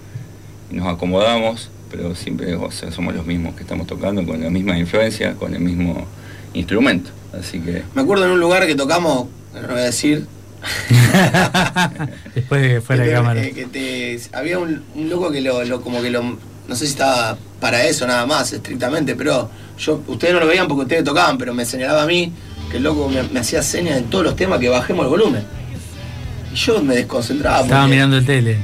y 0.70 0.74
nos 0.76 0.86
acomodamos, 0.88 1.70
pero 1.90 2.14
siempre 2.14 2.54
o 2.54 2.70
sea, 2.70 2.90
somos 2.92 3.14
los 3.14 3.24
mismos 3.26 3.54
que 3.54 3.62
estamos 3.62 3.86
tocando, 3.86 4.24
con 4.26 4.42
la 4.42 4.50
misma 4.50 4.78
influencia, 4.78 5.34
con 5.34 5.54
el 5.54 5.60
mismo 5.60 6.06
instrumento. 6.54 7.10
Así 7.38 7.60
que 7.60 7.82
Me 7.94 8.02
acuerdo 8.02 8.24
en 8.26 8.32
un 8.32 8.40
lugar 8.40 8.66
que 8.66 8.74
tocamos, 8.74 9.26
no 9.54 9.68
voy 9.68 9.78
a 9.80 9.84
decir, 9.84 10.26
Después 12.34 12.62
de 12.62 12.80
fuera 12.80 13.02
que 13.04 13.08
de 13.10 13.14
te- 13.14 13.20
cámara. 13.22 13.42
eh, 13.44 13.52
que 13.52 13.66
te- 13.66 14.20
había 14.36 14.58
un, 14.58 14.82
un 14.94 15.08
loco 15.08 15.30
que 15.30 15.40
lo, 15.40 15.64
lo- 15.64 15.80
como 15.80 16.02
que 16.02 16.10
lo 16.10 16.22
no 16.22 16.74
sé 16.76 16.84
si 16.86 16.92
estaba 16.92 17.38
para 17.60 17.84
eso 17.84 18.06
nada 18.06 18.26
más 18.26 18.52
estrictamente 18.52 19.14
pero 19.16 19.50
yo 19.78 20.02
ustedes 20.06 20.34
no 20.34 20.40
lo 20.40 20.46
veían 20.46 20.68
porque 20.68 20.82
ustedes 20.82 21.04
tocaban 21.04 21.38
pero 21.38 21.54
me 21.54 21.64
señalaba 21.64 22.02
a 22.02 22.06
mí 22.06 22.32
que 22.70 22.76
el 22.76 22.82
loco 22.82 23.08
me, 23.08 23.22
me 23.22 23.40
hacía 23.40 23.62
señas 23.62 23.96
en 23.98 24.04
todos 24.10 24.24
los 24.24 24.36
temas 24.36 24.58
que 24.60 24.68
bajemos 24.68 25.04
el 25.04 25.10
volumen 25.10 25.44
y 26.52 26.56
yo 26.56 26.82
me 26.82 26.94
desconcentraba 26.96 27.60
Estaba 27.62 27.82
porque, 27.82 27.94
mirando 27.94 28.16
el 28.18 28.26
tele. 28.26 28.58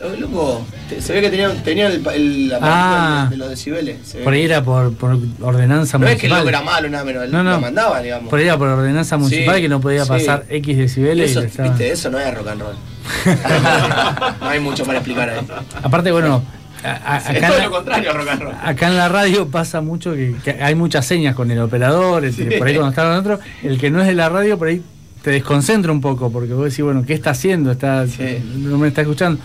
Lo- 0.00 0.16
loco 0.16 0.66
se 1.00 1.12
ve 1.12 1.20
que 1.20 1.30
tenía, 1.30 1.52
tenía 1.62 1.86
el, 1.88 2.06
el 2.06 2.52
aparato 2.54 2.76
Ah. 2.78 3.26
de, 3.30 3.36
los 3.36 3.48
decibeles. 3.50 3.96
Por 4.22 4.32
ahí 4.32 4.42
era 4.44 4.62
por, 4.62 4.94
por 4.94 5.18
ordenanza 5.40 5.98
no 5.98 6.06
es 6.06 6.16
que 6.18 6.26
el 6.26 6.32
municipal. 6.32 6.38
loco 6.38 6.48
era 6.48 6.60
malo 6.62 6.88
nada 6.90 7.04
menos 7.04 7.28
No, 7.30 7.42
no. 7.42 7.50
lo 7.52 7.60
mandaba 7.60 8.00
digamos 8.00 8.28
Por 8.30 8.38
ahí 8.38 8.44
era 8.46 8.56
por 8.58 8.68
ordenanza 8.68 9.16
municipal 9.16 9.56
Sí, 9.56 9.62
que 9.62 9.68
no 9.68 9.80
podía 9.80 10.02
sí. 10.04 10.08
pasar 10.08 10.44
X 10.48 10.76
decibeles. 10.76 11.30
eso, 11.30 11.42
y 11.42 11.46
estaba- 11.46 11.68
viste, 11.70 11.90
eso 11.92 12.10
no 12.10 12.18
es 12.18 12.34
rock 12.34 12.48
and 12.48 12.60
roll 12.62 12.76
no 14.40 14.48
hay 14.48 14.60
mucho 14.60 14.84
para 14.84 14.98
explicar 14.98 15.28
ahí 15.30 15.46
Aparte, 15.82 16.10
bueno, 16.12 16.42
a- 16.84 17.14
a- 17.14 17.18
es 17.18 17.28
acá, 17.28 17.48
todo 17.48 17.56
lo 17.58 17.62
la, 17.64 17.70
contrario 17.70 18.12
rock 18.12 18.28
and 18.28 18.42
roll 18.42 18.54
acá 18.62 18.88
en 18.88 18.96
la 18.96 19.08
radio 19.08 19.48
pasa 19.48 19.80
mucho 19.80 20.12
que, 20.14 20.34
que 20.44 20.50
hay 20.62 20.74
muchas 20.74 21.06
señas 21.06 21.34
con 21.34 21.50
el 21.50 21.58
operador, 21.60 22.30
Sí. 22.32 22.44
por 22.58 22.66
ahí 22.68 22.74
cuando 22.74 22.90
está 22.90 23.02
con 23.02 23.12
otro, 23.12 23.40
el 23.62 23.78
que 23.78 23.90
no 23.90 24.00
es 24.00 24.06
de 24.06 24.14
la 24.14 24.28
radio 24.28 24.58
por 24.58 24.68
ahí 24.68 24.82
te 25.22 25.30
desconcentra 25.32 25.90
un 25.90 26.00
poco, 26.00 26.30
porque 26.30 26.52
vos 26.52 26.64
decís, 26.70 26.84
bueno, 26.84 27.02
¿qué 27.04 27.12
está 27.14 27.30
haciendo? 27.30 27.72
Está, 27.72 28.06
Sí. 28.06 28.38
No 28.58 28.78
me 28.78 28.86
está 28.88 29.00
escuchando. 29.00 29.40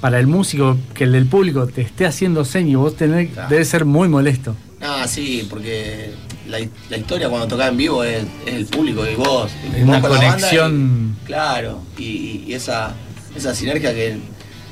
Para 0.00 0.18
el 0.20 0.26
músico, 0.26 0.76
que 0.94 1.04
el 1.04 1.12
del 1.12 1.26
público 1.26 1.66
te 1.66 1.80
esté 1.82 2.06
haciendo 2.06 2.44
señas, 2.44 2.76
vos 2.76 2.96
tenés, 2.96 3.30
Claro. 3.32 3.48
debe 3.48 3.64
ser 3.64 3.84
muy 3.84 4.08
molesto. 4.08 4.54
Ah, 4.80 5.06
sí, 5.08 5.44
porque 5.50 6.10
la, 6.48 6.58
la 6.88 6.96
historia 6.96 7.28
cuando 7.28 7.48
tocás 7.48 7.70
en 7.70 7.76
vivo 7.76 8.04
es, 8.04 8.22
es 8.46 8.54
el 8.54 8.66
público 8.66 9.04
y 9.04 9.16
vos. 9.16 9.50
Es 9.74 9.84
Vos 9.84 9.96
una 9.98 10.00
conexión. 10.08 11.16
y- 11.22 11.26
claro, 11.26 11.80
y, 11.98 12.44
y 12.46 12.52
esa, 12.54 12.94
esa 13.34 13.54
sinergia 13.56 13.92
que, 13.92 14.18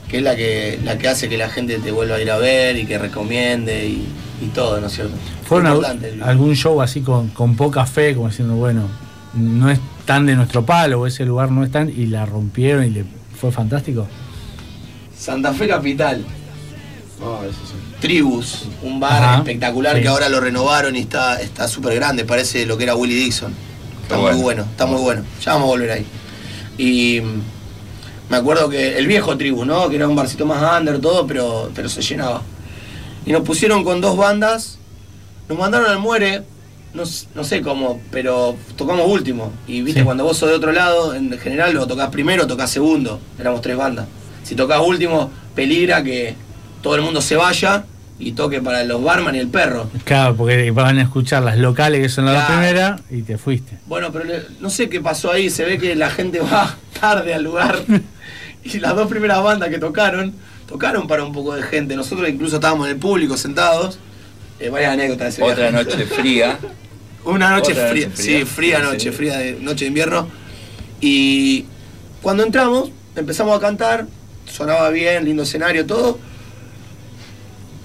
que 0.09 0.19
es 0.19 0.23
la 0.23 0.37
que, 0.37 0.79
la 0.85 0.97
que 0.97 1.09
hace 1.09 1.29
que 1.29 1.37
la 1.37 1.49
gente 1.49 1.79
te 1.81 1.91
vuelva 1.91 2.17
a 2.17 2.23
ir 2.23 2.31
a 2.31 2.39
ver 2.39 2.77
y 2.77 2.87
que 2.87 2.97
recomiende 2.99 3.85
y, 3.89 4.07
y 4.41 4.47
todo, 4.55 4.81
¿no 4.81 4.87
es 4.87 4.93
cierto? 4.93 5.15
¿Fueron 5.45 5.67
Es 5.67 5.73
a- 5.73 5.75
importante 5.75 6.09
el- 6.11 6.23
algún 6.23 6.55
show 6.55 6.81
así 6.81 7.01
con, 7.01 7.29
con 7.31 7.57
poca 7.57 7.85
fe, 7.85 8.15
como 8.15 8.29
diciendo, 8.29 8.55
bueno, 8.55 8.83
no 9.35 9.69
es 9.71 9.81
tan 10.05 10.25
de 10.25 10.37
nuestro 10.37 10.65
palo, 10.65 11.01
o 11.01 11.07
ese 11.09 11.25
lugar 11.25 11.51
no 11.51 11.65
es 11.65 11.73
tan, 11.73 11.89
y 11.91 12.07
la 12.07 12.27
rompieron 12.27 12.85
y 12.85 12.91
le 12.91 13.05
fue 13.41 13.51
fantástico? 13.51 14.07
Santa 15.19 15.53
Fe 15.53 15.69
Capital, 15.69 16.25
Ah, 17.23 17.41
eso 17.45 17.59
sí. 17.67 17.73
Tribus, 18.01 18.65
un 18.83 19.01
bar 19.01 19.23
Ajá, 19.23 19.37
espectacular 19.39 19.97
sí. 19.97 20.03
que 20.03 20.09
ahora 20.09 20.29
lo 20.29 20.39
renovaron 20.39 20.95
y 20.97 21.01
está 21.01 21.41
está 21.41 21.67
súper 21.67 21.95
grande, 21.95 22.27
parece 22.27 22.67
lo 22.67 22.77
que 22.77 22.85
era 22.85 22.95
Willie 22.95 23.17
Dixon. 23.17 23.55
Está 24.03 24.17
muy 24.17 24.25
bueno. 24.33 24.43
bueno, 24.43 24.63
está 24.71 24.87
muy 24.87 25.01
bueno. 25.01 25.25
Ya 25.43 25.55
vamos 25.55 25.67
a 25.69 25.71
volver 25.71 25.91
ahí. 25.93 26.07
Y 26.77 27.21
mm, 27.23 27.41
me 28.31 28.37
acuerdo 28.37 28.69
que 28.69 28.99
el 28.99 29.07
viejo 29.07 29.37
Tribus, 29.39 29.67
¿no? 29.67 29.89
Que 29.89 29.97
era 29.97 30.07
un 30.09 30.15
barcito 30.15 30.45
más 30.45 30.79
under, 30.79 31.01
todo, 31.01 31.27
pero, 31.27 31.71
pero 31.75 31.89
se 31.89 32.03
llenaba. 32.03 32.43
Y 33.25 33.33
nos 33.33 33.43
pusieron 33.43 33.83
con 33.83 34.03
dos 34.03 34.17
bandas, 34.19 34.77
nos 35.49 35.59
mandaron 35.59 35.91
al 35.91 35.99
muere, 35.99 36.43
no, 36.93 37.03
no 37.35 37.45
sé 37.45 37.63
cómo, 37.63 38.01
pero 38.11 38.57
tocamos 38.77 39.11
último. 39.11 39.53
Y 39.67 39.81
viste, 39.81 40.01
Sí. 40.01 40.05
cuando 40.05 40.23
vos 40.25 40.37
sos 40.37 40.51
de 40.51 40.55
otro 40.55 40.71
lado, 40.73 41.15
en 41.15 41.37
general 41.39 41.73
lo 41.75 41.87
tocas 41.87 42.11
primero 42.11 42.45
o 42.45 42.47
tocas 42.47 42.71
segundo. 42.71 43.19
Éramos 43.41 43.63
tres 43.63 43.77
bandas. 43.79 44.07
Si 44.47 44.55
tocas 44.55 44.81
último, 44.81 45.31
peligra 45.57 46.05
que 46.05 46.35
todo 46.83 46.95
el 46.95 47.03
mundo 47.03 47.21
se 47.21 47.35
vaya 47.35 47.85
y 48.19 48.33
toque 48.33 48.61
para 48.63 48.85
los 48.85 49.03
barman 49.03 49.35
y 49.35 49.39
el 49.41 49.49
perro. 49.49 49.91
Claro, 50.05 50.37
porque 50.37 50.71
van 50.71 50.99
a 50.99 51.03
escuchar 51.03 51.43
las 51.43 51.59
locales 51.59 52.01
que 52.01 52.09
son 52.09 52.27
las 52.27 52.47
Claro. 52.47 52.53
primeras 52.61 53.01
y 53.11 53.23
te 53.23 53.39
fuiste. 53.39 53.79
Bueno, 53.87 54.13
pero 54.13 54.25
le- 54.25 54.43
no 54.61 54.71
sé 54.71 54.89
qué 54.89 55.01
pasó 55.01 55.33
ahí, 55.33 55.51
se 55.51 55.65
ve 55.65 55.79
que 55.79 55.97
la 55.97 56.11
gente 56.11 56.39
va 56.53 56.77
tarde 57.01 57.35
al 57.35 57.43
lugar 57.43 57.77
Y 58.65 58.79
las 58.81 58.95
dos 58.95 59.09
primeras 59.09 59.43
bandas 59.43 59.69
que 59.69 59.79
tocaron, 59.79 60.33
tocaron 60.69 61.07
para 61.09 61.25
un 61.25 61.33
poco 61.33 61.55
de 61.55 61.63
gente. 61.63 61.95
Nosotros 61.97 62.29
incluso 62.29 62.57
estábamos 62.57 62.87
en 62.87 62.95
el 62.95 62.99
público 62.99 63.37
sentados. 63.37 63.99
Eh, 64.61 64.71
varias 64.71 64.93
anécdotas 64.93 65.25
de 65.25 65.29
ese 65.29 65.53
Otra 65.53 65.71
viaje. 65.71 65.85
noche 65.85 66.07
fría. 66.07 66.59
Una 67.25 67.51
noche 67.51 67.73
Otra 67.73 67.89
fría, 67.89 68.07
noche 68.09 68.23
fría. 68.23 68.39
sí, 68.41 68.45
fría 68.45 68.77
Sí, 68.79 68.83
noche, 68.85 69.11
sí. 69.11 69.17
fría 69.17 69.39
de 69.39 69.53
noche 69.61 69.85
de 69.85 69.89
invierno. 69.89 70.29
Y 71.01 71.67
cuando 72.23 72.43
entramos, 72.45 72.91
empezamos 73.15 73.57
a 73.57 73.61
cantar, 73.61 74.07
sonaba 74.47 74.91
bien, 74.91 75.25
lindo 75.25 75.43
escenario, 75.43 75.85
todo. 75.87 76.19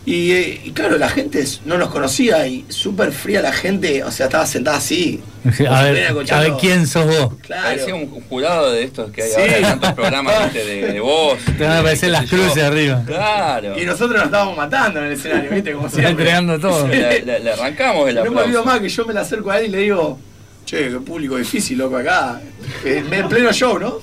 Y, 0.04 0.32
eh, 0.32 0.62
y 0.66 0.72
claro, 0.72 0.98
la 0.98 1.10
gente 1.10 1.44
no 1.66 1.78
nos 1.78 1.90
conocía 1.92 2.48
y 2.48 2.66
súper 2.70 3.12
fría 3.12 3.40
la 3.44 3.54
gente, 3.54 4.04
o 4.04 4.10
sea, 4.10 4.26
estaba 4.26 4.48
sentada 4.48 4.78
así. 4.78 5.22
A 5.70 5.84
ver, 5.84 6.08
a 6.32 6.40
ver 6.40 6.54
quién 6.60 6.88
sos 6.88 7.06
vos. 7.06 7.36
Claro. 7.44 7.64
Parecía 7.64 7.94
un 7.94 8.08
jurado 8.28 8.72
de 8.72 8.84
estos 8.84 9.12
que 9.12 9.22
hay 9.22 9.30
Sí. 9.30 9.36
ahora, 9.40 9.54
de 9.58 9.62
tantos 9.62 9.94
programas 9.94 10.54
de, 10.56 10.66
de 10.94 11.00
voz. 11.00 11.38
Te 11.56 11.64
van 11.64 11.74
a 11.74 11.80
aparecer 11.82 12.10
las 12.10 12.28
yo. 12.28 12.36
cruces 12.38 12.64
arriba. 12.64 13.04
Claro. 13.06 13.80
Y 13.80 13.86
nosotros 13.86 14.16
nos 14.18 14.26
estábamos 14.26 14.58
matando 14.58 15.00
en 15.02 15.06
el 15.06 15.12
escenario, 15.14 15.52
¿viste? 15.52 15.72
Como 15.74 15.84
Se 15.88 15.98
están 15.98 16.06
siempre. 16.06 16.26
creando 16.26 16.60
todo. 16.60 16.88
Le, 16.88 17.22
le- 17.22 17.40
le 17.40 17.52
arrancamos 17.52 18.10
el 18.10 18.16
No 18.16 18.22
me 18.24 18.28
olvido 18.30 18.42
aplauso. 18.62 18.66
más 18.66 18.80
que 18.80 18.90
yo 18.90 19.06
me 19.06 19.14
le 19.14 19.20
acerco 19.20 19.52
a 19.52 19.60
él 19.60 19.68
y 19.68 19.70
le 19.70 19.78
digo, 19.78 20.20
che, 20.66 20.90
qué 20.90 21.00
público 21.00 21.38
difícil, 21.38 21.78
loco, 21.78 21.98
acá. 21.98 22.42
En 22.84 23.14
en 23.14 23.30
pleno 23.30 23.54
show, 23.54 23.78
¿no? 23.78 24.00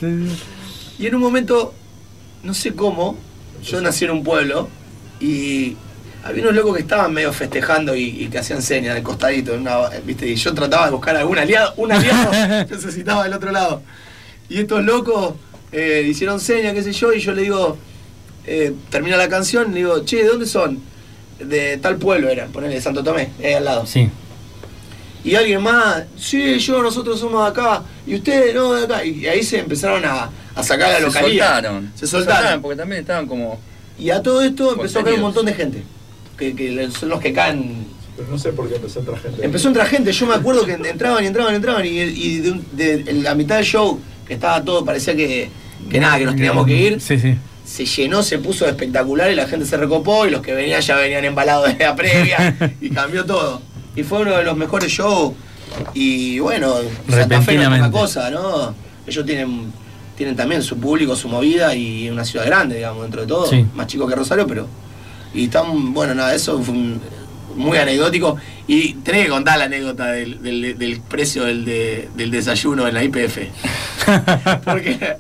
Y 0.96 1.06
en 1.08 1.14
un 1.16 1.20
momento, 1.20 1.74
no 2.48 2.54
sé 2.54 2.72
cómo, 2.74 3.16
yo 3.62 3.80
nací 3.80 4.06
en 4.06 4.10
un 4.12 4.24
pueblo 4.24 4.68
y 5.20 5.76
había 6.24 6.42
unos 6.44 6.54
locos 6.56 6.74
que 6.76 6.80
estaban 6.82 7.12
medio 7.12 7.32
festejando 7.32 7.94
y, 7.94 8.04
y 8.04 8.28
que 8.28 8.38
hacían 8.38 8.62
señas 8.62 8.94
del 8.94 9.02
costadito, 9.04 9.52
una- 9.54 9.88
¿viste? 10.04 10.26
y 10.26 10.34
yo 10.36 10.54
trataba 10.54 10.86
de 10.86 10.92
buscar 10.92 11.14
algún 11.16 11.38
aliado, 11.38 11.74
un 11.76 11.92
aliado 11.92 12.30
necesitaba 12.70 13.24
del 13.24 13.34
otro 13.34 13.52
lado. 13.52 13.82
Y 14.48 14.60
estos 14.60 14.82
locos 14.82 15.34
eh, 15.72 16.06
hicieron 16.08 16.40
señas, 16.40 16.72
qué 16.72 16.82
sé 16.82 16.92
yo, 16.92 17.12
y 17.12 17.20
yo 17.20 17.32
le 17.32 17.42
digo, 17.42 17.76
eh, 18.46 18.72
termina 18.90 19.16
la 19.18 19.28
canción, 19.28 19.72
le 19.72 19.78
digo, 19.80 20.04
che, 20.06 20.22
¿de 20.22 20.28
dónde 20.28 20.46
son? 20.46 20.80
De 21.38 21.76
tal 21.76 21.96
pueblo 21.98 22.30
era, 22.30 22.46
ponele 22.46 22.76
de 22.76 22.80
Santo 22.80 23.04
Tomé, 23.04 23.28
ahí 23.44 23.52
al 23.52 23.64
lado. 23.66 23.86
Sí. 23.86 24.08
Y 25.24 25.34
alguien 25.34 25.62
más, 25.62 26.04
sí, 26.16 26.58
yo, 26.58 26.82
nosotros 26.82 27.18
somos 27.18 27.42
de 27.44 27.50
acá, 27.50 27.82
y 28.06 28.14
ustedes 28.14 28.54
no 28.54 28.72
de 28.72 28.84
acá. 28.84 29.04
Y 29.04 29.26
ahí 29.26 29.42
se 29.42 29.58
empezaron 29.58 30.04
a, 30.04 30.30
a 30.54 30.62
sacar 30.62 30.90
la 30.90 30.96
Se 30.98 31.02
localidad. 31.02 31.54
soltaron. 31.54 31.92
Se 31.94 32.06
soltaron. 32.06 32.62
porque 32.62 32.76
también 32.76 33.00
estaban 33.00 33.26
como. 33.26 33.58
Y 33.98 34.10
a 34.10 34.22
todo 34.22 34.42
esto 34.42 34.72
empezó 34.74 35.00
a 35.00 35.04
caer 35.04 35.16
un 35.16 35.22
montón 35.22 35.44
de 35.46 35.54
gente. 35.54 35.82
Que, 36.38 36.54
que 36.54 36.88
son 36.92 37.08
los 37.08 37.20
que 37.20 37.32
caen. 37.32 37.86
Pero 38.16 38.28
no 38.30 38.38
sé 38.38 38.52
por 38.52 38.68
qué 38.68 38.76
empezó 38.76 39.00
a 39.00 39.02
entrar 39.02 39.20
gente. 39.20 39.44
Empezó 39.44 39.68
a 39.68 39.70
entrar 39.70 39.86
gente, 39.88 40.12
yo 40.12 40.26
me 40.26 40.34
acuerdo 40.34 40.64
que 40.64 40.72
entraban 40.72 41.22
y 41.24 41.26
entraban 41.26 41.52
y 41.52 41.56
entraban. 41.56 41.84
Y, 41.86 41.88
y 42.00 42.38
de, 42.38 42.50
un- 42.52 42.64
de- 42.72 43.04
en 43.08 43.22
la 43.24 43.34
mitad 43.34 43.56
del 43.56 43.64
show, 43.64 43.98
que 44.26 44.34
estaba 44.34 44.62
todo, 44.64 44.84
parecía 44.84 45.16
que, 45.16 45.50
que 45.90 45.98
nada, 46.00 46.18
que 46.18 46.24
nos 46.26 46.36
teníamos 46.36 46.64
que 46.66 46.74
ir. 46.76 47.00
Sí, 47.00 47.18
sí. 47.18 47.34
Se 47.64 47.84
llenó, 47.84 48.22
se 48.22 48.38
puso 48.38 48.66
espectacular 48.66 49.30
y 49.30 49.34
la 49.34 49.46
gente 49.46 49.66
se 49.66 49.76
recopó. 49.76 50.26
Y 50.26 50.30
los 50.30 50.40
que 50.42 50.54
venían 50.54 50.80
ya 50.80 50.96
venían 50.96 51.24
embalados 51.24 51.76
de 51.76 51.84
la 51.84 51.94
previa. 51.96 52.56
y 52.80 52.90
cambió 52.90 53.24
todo. 53.26 53.60
Y 53.98 54.04
fue 54.04 54.20
uno 54.20 54.36
de 54.36 54.44
los 54.44 54.56
mejores 54.56 54.90
shows. 54.92 55.34
Y 55.94 56.38
bueno, 56.38 56.74
Santa 56.74 56.86
Fe 56.86 57.10
no 57.10 57.14
es 57.14 57.28
Repentinamente. 57.28 57.90
cosa, 57.90 58.30
¿no? 58.30 58.74
Ellos 59.06 59.26
tienen, 59.26 59.72
tienen 60.16 60.36
también 60.36 60.62
su 60.62 60.78
público, 60.78 61.16
su 61.16 61.28
movida 61.28 61.74
y 61.74 62.08
una 62.08 62.24
ciudad 62.24 62.46
grande, 62.46 62.76
digamos, 62.76 63.02
dentro 63.02 63.22
de 63.22 63.26
todo. 63.26 63.46
Sí. 63.46 63.64
Más 63.74 63.86
chico 63.86 64.06
que 64.06 64.14
Rosario, 64.14 64.46
pero. 64.46 64.66
Y 65.34 65.44
están, 65.44 65.92
bueno, 65.92 66.14
nada, 66.14 66.34
eso 66.34 66.60
fue 66.62 66.74
un- 66.74 67.00
muy 67.56 67.76
anecdótico. 67.76 68.36
Y 68.68 68.94
tenés 68.94 69.24
que 69.24 69.30
contar 69.30 69.58
la 69.58 69.64
anécdota 69.64 70.06
del, 70.12 70.40
del- 70.42 70.78
del 70.78 71.00
precio 71.00 71.44
del, 71.44 71.64
de- 71.64 72.08
del 72.16 72.30
desayuno 72.30 72.86
en 72.86 72.94
la 72.94 73.02
IPF. 73.04 73.38
Porque. 74.64 75.16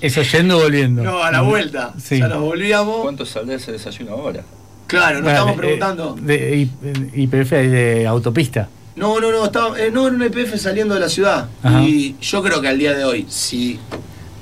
Eso 0.00 0.22
yendo 0.22 0.56
o 0.58 0.62
volviendo. 0.62 1.02
No, 1.02 1.22
a 1.22 1.30
la 1.30 1.42
vuelta. 1.42 1.92
Sí. 2.02 2.18
Ya 2.18 2.28
nos 2.28 2.40
volvíamos. 2.40 3.02
¿Cuánto 3.02 3.26
saldrá 3.26 3.56
ese 3.56 3.72
desayuno 3.72 4.12
ahora? 4.12 4.42
Claro, 4.90 5.20
nos 5.20 5.22
Bueno, 5.22 5.30
estábamos 5.30 5.54
eh, 5.54 5.58
preguntando. 5.58 6.16
De, 6.20 6.56
I- 6.56 7.22
IPF 7.22 7.50
de 7.52 8.06
autopista. 8.06 8.68
No, 8.96 9.20
no, 9.20 9.30
no, 9.30 9.44
estaba, 9.46 9.80
eh, 9.80 9.90
no, 9.92 10.06
era 10.08 10.16
un 10.16 10.22
IPF 10.24 10.56
saliendo 10.58 10.94
de 10.94 11.00
la 11.00 11.08
ciudad. 11.08 11.48
Ajá. 11.62 11.80
Y 11.82 12.16
yo 12.20 12.42
creo 12.42 12.60
que 12.60 12.68
al 12.68 12.78
día 12.78 12.92
de 12.94 13.04
hoy, 13.04 13.24
si 13.28 13.78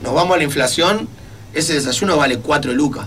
nos 0.02 0.14
vamos 0.14 0.34
a 0.34 0.38
la 0.38 0.44
inflación, 0.44 1.06
ese 1.54 1.74
desayuno 1.74 2.16
vale 2.16 2.38
4 2.38 2.72
lucas. 2.72 3.06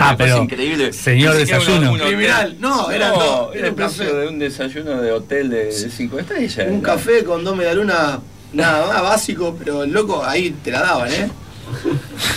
Ah, 0.00 0.14
pero. 0.18 0.42
increíble. 0.42 0.92
Señor 0.92 1.36
desayuno. 1.36 1.92
Criminal. 1.94 2.56
No, 2.58 2.90
eran 2.90 3.12
dos, 3.12 3.50
Era 3.54 3.58
era 3.58 3.66
el 3.68 3.72
un 3.72 3.76
precio 3.76 4.04
café. 4.04 4.16
de 4.16 4.28
un 4.28 4.38
desayuno 4.38 5.00
de 5.02 5.12
hotel 5.12 5.50
de 5.50 5.70
5 5.72 6.18
estrellas. 6.18 6.66
Un 6.68 6.76
¿no? 6.78 6.82
café 6.82 7.22
con 7.24 7.44
dos 7.44 7.54
medialunas, 7.56 8.18
nada 8.52 8.86
más 8.86 9.02
básico, 9.02 9.54
pero 9.58 9.84
el 9.84 9.92
loco 9.92 10.24
ahí 10.24 10.50
te 10.64 10.70
la 10.72 10.80
daban, 10.80 11.12
¿eh? 11.12 11.28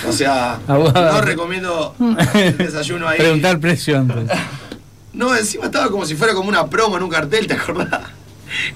O 0.07 0.11
sea, 0.11 0.59
Abogado. 0.67 1.13
no 1.13 1.21
recomiendo 1.21 1.95
el 2.35 2.57
desayuno 2.57 3.07
ahí. 3.07 3.17
Preguntar 3.19 3.59
precio 3.59 3.97
antes. 3.99 4.29
No, 5.13 5.35
encima 5.35 5.65
estaba 5.65 5.89
como 5.89 6.05
si 6.05 6.15
fuera 6.15 6.33
como 6.33 6.49
una 6.49 6.67
promo 6.67 6.97
en 6.97 7.03
un 7.03 7.09
cartel, 7.09 7.45
¿te 7.47 7.53
acordás? 7.55 8.01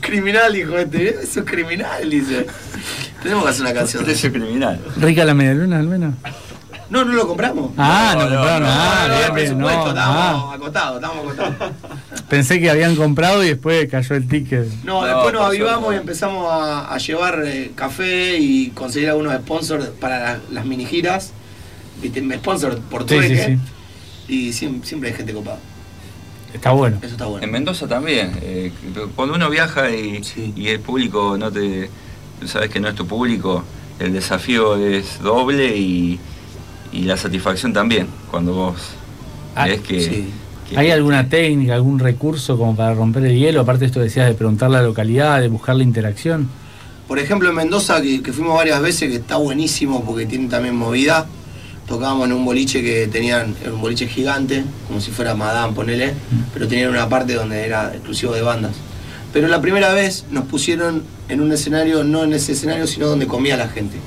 Criminal, 0.01 0.53
dijo 0.53 0.78
este. 0.78 1.10
"Eh, 1.10 1.16
Eso 1.24 1.39
es 1.41 1.45
criminal, 1.45 2.10
dice. 2.10 2.45
Tenemos 3.24 3.43
que 3.43 3.49
hacer 3.49 3.62
una 3.62 3.74
canción. 3.74 4.03
Precio 4.03 4.32
criminal. 4.32 4.80
¿Rica 4.97 5.26
la 5.26 5.34
medialuna 5.34 5.80
al 5.80 5.88
menos? 5.88 6.14
No, 6.89 7.03
no 7.03 7.13
lo 7.13 7.27
compramos. 7.27 7.71
Ah, 7.77 8.13
no, 8.15 8.23
No, 8.25 8.29
no, 8.29 8.36
compraron. 8.38 8.63
no, 8.63 8.69
ah, 8.69 9.05
no, 9.07 9.15
bien, 9.15 9.19
bien, 9.36 9.57
no, 9.57 9.65
presupuesto, 9.65 9.89
estábamos 9.89 10.51
ah. 10.51 10.55
acotados, 10.55 10.95
estábamos 11.01 11.25
acotados. 11.39 11.71
Pensé 12.29 12.59
que 12.59 12.69
habían 12.69 12.95
comprado 12.95 13.43
y 13.43 13.47
después 13.47 13.89
cayó 13.89 14.15
el 14.15 14.27
ticket. 14.27 14.67
No, 14.83 15.01
No, 15.01 15.07
después 15.07 15.33
nos 15.33 15.43
avivamos 15.45 15.93
y 15.93 15.97
empezamos 15.97 16.47
a, 16.51 16.93
a 16.93 16.97
llevar 16.97 17.41
eh, 17.45 17.71
café 17.75 18.38
y 18.38 18.69
conseguir 18.69 19.09
algunos 19.09 19.33
sponsors 19.36 19.88
para 19.99 20.19
la- 20.19 20.39
las 20.51 20.65
mini 20.65 20.86
giras. 20.86 21.31
Viste, 22.01 22.21
sponsor 22.38 22.79
por 22.81 23.07
Sí, 23.09 23.19
sí, 23.21 23.38
sí. 23.38 23.57
Y 24.27 24.53
siempre, 24.53 24.88
siempre 24.88 25.09
hay 25.09 25.15
gente 25.15 25.33
copada. 25.33 25.57
Está 26.53 26.71
bueno. 26.71 26.97
Eso 27.01 27.13
está 27.13 27.25
bueno. 27.25 27.43
En 27.45 27.51
Mendoza 27.51 27.88
también. 27.88 28.31
eh, 28.41 28.71
cuando 29.15 29.36
uno 29.36 29.49
viaja 29.49 29.89
y, 29.91 30.23
Sí. 30.23 30.53
y 30.55 30.67
el 30.69 30.79
público 30.79 31.38
no 31.38 31.51
te. 31.51 31.89
Tú 32.39 32.47
sabes 32.47 32.69
que 32.69 32.79
no 32.79 32.88
es 32.89 32.95
tu 32.95 33.05
público, 33.07 33.63
el 33.99 34.13
desafío 34.13 34.75
es 34.77 35.19
doble 35.21 35.75
y, 35.77 36.19
y 36.96 37.04
la 37.04 37.18
satisfacción 37.18 37.74
también. 37.74 38.08
Cuando 38.32 38.54
vos 38.54 38.76
Ah, 39.56 39.66
ves 39.68 39.82
que. 39.82 40.02
sí. 40.02 40.26
que- 40.70 40.78
¿Hay 40.78 40.89
alguna 40.91 41.30
técnica, 41.30 41.76
algún 41.76 42.00
recurso 42.00 42.58
como 42.58 42.76
para 42.76 42.93
romper 42.93 43.26
el 43.26 43.38
hielo? 43.38 43.62
Aparte 43.62 43.82
de 43.82 43.86
esto 43.88 44.00
decías 44.00 44.28
de 44.28 44.34
preguntar 44.34 44.70
la 44.72 44.82
localidad, 44.82 45.39
de 45.41 45.48
buscar 45.48 45.76
la 45.76 45.84
interacción. 45.84 46.50
Por 47.08 47.20
ejemplo, 47.20 47.50
en 47.50 47.56
Mendoza, 47.56 48.02
que, 48.02 48.24
que 48.24 48.34
fuimos 48.34 48.56
varias 48.56 48.82
veces, 48.82 49.10
que 49.12 49.18
está 49.18 49.36
buenísimo 49.38 50.04
porque 50.04 50.26
tiene 50.26 50.48
también 50.48 50.76
movida. 50.76 51.28
Tocábamos 51.88 52.26
en 52.26 52.34
un 52.34 52.43
boliche 52.46 52.82
que 52.82 53.06
tenían, 53.08 53.56
era 53.62 53.72
un 53.72 53.80
boliche 53.80 54.08
gigante, 54.08 54.64
como 54.88 55.00
si 55.00 55.12
fuera 55.12 55.36
Madame, 55.36 55.74
ponele, 55.74 56.14
pero 56.52 56.68
tenían 56.68 56.89
una 56.89 57.08
parte 57.08 57.36
donde 57.36 57.64
era 57.64 57.91
exclusivo 57.93 58.34
de 58.34 58.41
bandas. 58.41 58.72
Pero 59.32 59.48
la 59.48 59.62
primera 59.62 59.93
vez 59.93 60.26
nos 60.32 60.46
pusieron 60.46 61.04
en 61.30 61.41
un 61.41 61.52
escenario, 61.52 62.04
no 62.04 62.24
en 62.24 62.34
ese 62.34 62.54
escenario, 62.54 62.88
sino 62.88 63.06
donde 63.08 63.28
comía 63.28 63.56
la 63.56 63.68
gente. 63.68 63.98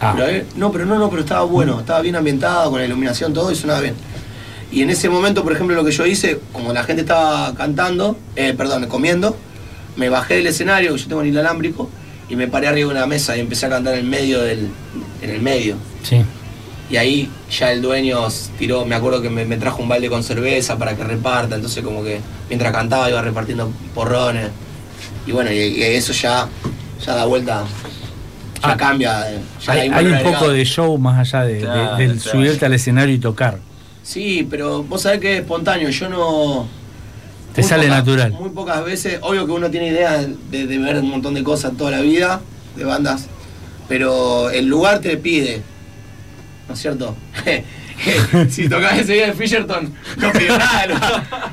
Ah, 0.00 0.14
eh, 0.28 0.44
no, 0.56 0.70
pero 0.70 0.84
no, 0.84 0.98
no, 0.98 1.08
pero 1.08 1.22
estaba 1.22 1.42
bueno, 1.44 1.80
estaba 1.80 2.00
bien 2.00 2.16
ambientado, 2.16 2.70
con 2.70 2.80
la 2.80 2.86
iluminación, 2.86 3.32
todo 3.32 3.50
y 3.50 3.54
sonaba 3.54 3.80
bien. 3.80 3.94
Y 4.70 4.82
en 4.82 4.90
ese 4.90 5.08
momento, 5.08 5.42
por 5.42 5.52
ejemplo, 5.52 5.74
lo 5.76 5.84
que 5.84 5.92
yo 5.92 6.04
hice, 6.06 6.40
como 6.52 6.72
la 6.72 6.82
gente 6.82 7.02
estaba 7.02 7.54
cantando, 7.54 8.18
eh, 8.34 8.54
perdón, 8.56 8.86
comiendo, 8.86 9.36
me 9.96 10.08
bajé 10.08 10.34
del 10.34 10.48
escenario, 10.48 10.92
que 10.92 10.98
yo 10.98 11.08
tengo 11.08 11.20
un 11.20 11.28
inalámbrico, 11.28 11.88
y 12.28 12.36
me 12.36 12.48
paré 12.48 12.66
arriba 12.66 12.92
de 12.92 12.98
una 12.98 13.06
mesa 13.06 13.36
y 13.36 13.40
empecé 13.40 13.66
a 13.66 13.70
cantar 13.70 13.94
en 13.94 14.00
el 14.00 14.06
medio 14.06 14.42
del. 14.42 14.68
en 15.22 15.30
el 15.30 15.40
medio. 15.40 15.76
sí. 16.02 16.24
Y 16.88 16.98
ahí 16.98 17.28
ya 17.50 17.72
el 17.72 17.82
dueño 17.82 18.28
tiró, 18.60 18.84
me 18.84 18.94
acuerdo 18.94 19.20
que 19.20 19.28
me, 19.28 19.44
me 19.44 19.56
trajo 19.56 19.82
un 19.82 19.88
balde 19.88 20.08
con 20.08 20.22
cerveza 20.22 20.78
para 20.78 20.96
que 20.96 21.02
reparta, 21.02 21.56
entonces 21.56 21.82
como 21.82 22.04
que 22.04 22.20
mientras 22.48 22.72
cantaba 22.72 23.10
iba 23.10 23.20
repartiendo 23.20 23.72
porrones. 23.92 24.50
Y 25.26 25.32
bueno, 25.32 25.50
y, 25.50 25.56
y 25.56 25.82
eso 25.82 26.12
ya, 26.12 26.46
ya 27.04 27.14
da 27.16 27.24
vuelta, 27.24 27.64
ya 28.62 28.70
Ah, 28.72 28.76
cambia. 28.76 29.24
ya 29.64 29.72
Hay, 29.72 29.80
hay 29.80 29.88
un 29.88 29.94
agregado. 30.14 30.32
poco 30.32 30.50
de 30.50 30.64
show 30.64 30.96
más 30.98 31.18
allá 31.18 31.44
de, 31.46 31.54
de- 31.54 31.60
Claro, 31.60 31.96
del 31.96 32.16
claro. 32.18 32.30
subirte 32.38 32.66
al 32.66 32.74
escenario 32.74 33.14
y 33.14 33.18
tocar. 33.18 33.58
Sí, 34.02 34.46
pero 34.48 34.82
vos 34.84 35.02
sabés 35.02 35.20
que 35.20 35.34
es 35.34 35.40
espontáneo, 35.40 35.88
yo 35.90 36.08
no... 36.08 36.68
Te 37.54 37.62
sale 37.62 37.84
pocas- 37.88 37.96
natural. 37.98 38.32
Muy 38.32 38.50
pocas 38.50 38.84
veces, 38.84 39.18
obvio 39.22 39.46
que 39.46 39.52
uno 39.52 39.70
tiene 39.70 39.88
idea 39.88 40.18
de, 40.50 40.66
de 40.66 40.78
ver 40.78 40.96
un 40.98 41.08
montón 41.10 41.34
de 41.34 41.42
cosas 41.42 41.72
toda 41.76 41.90
la 41.90 42.00
vida, 42.02 42.40
de 42.76 42.84
bandas, 42.84 43.26
pero 43.88 44.50
el 44.50 44.66
lugar 44.66 45.00
te 45.00 45.16
pide, 45.16 45.62
¿no 46.68 46.74
es 46.74 46.80
cierto? 46.80 47.16
si 48.50 48.68
tocás 48.68 48.98
ese 48.98 49.14
día 49.14 49.26
de 49.28 49.32
Fisherton, 49.32 49.92
no 50.18 50.32
pidió 50.32 50.58
nada, 50.58 50.86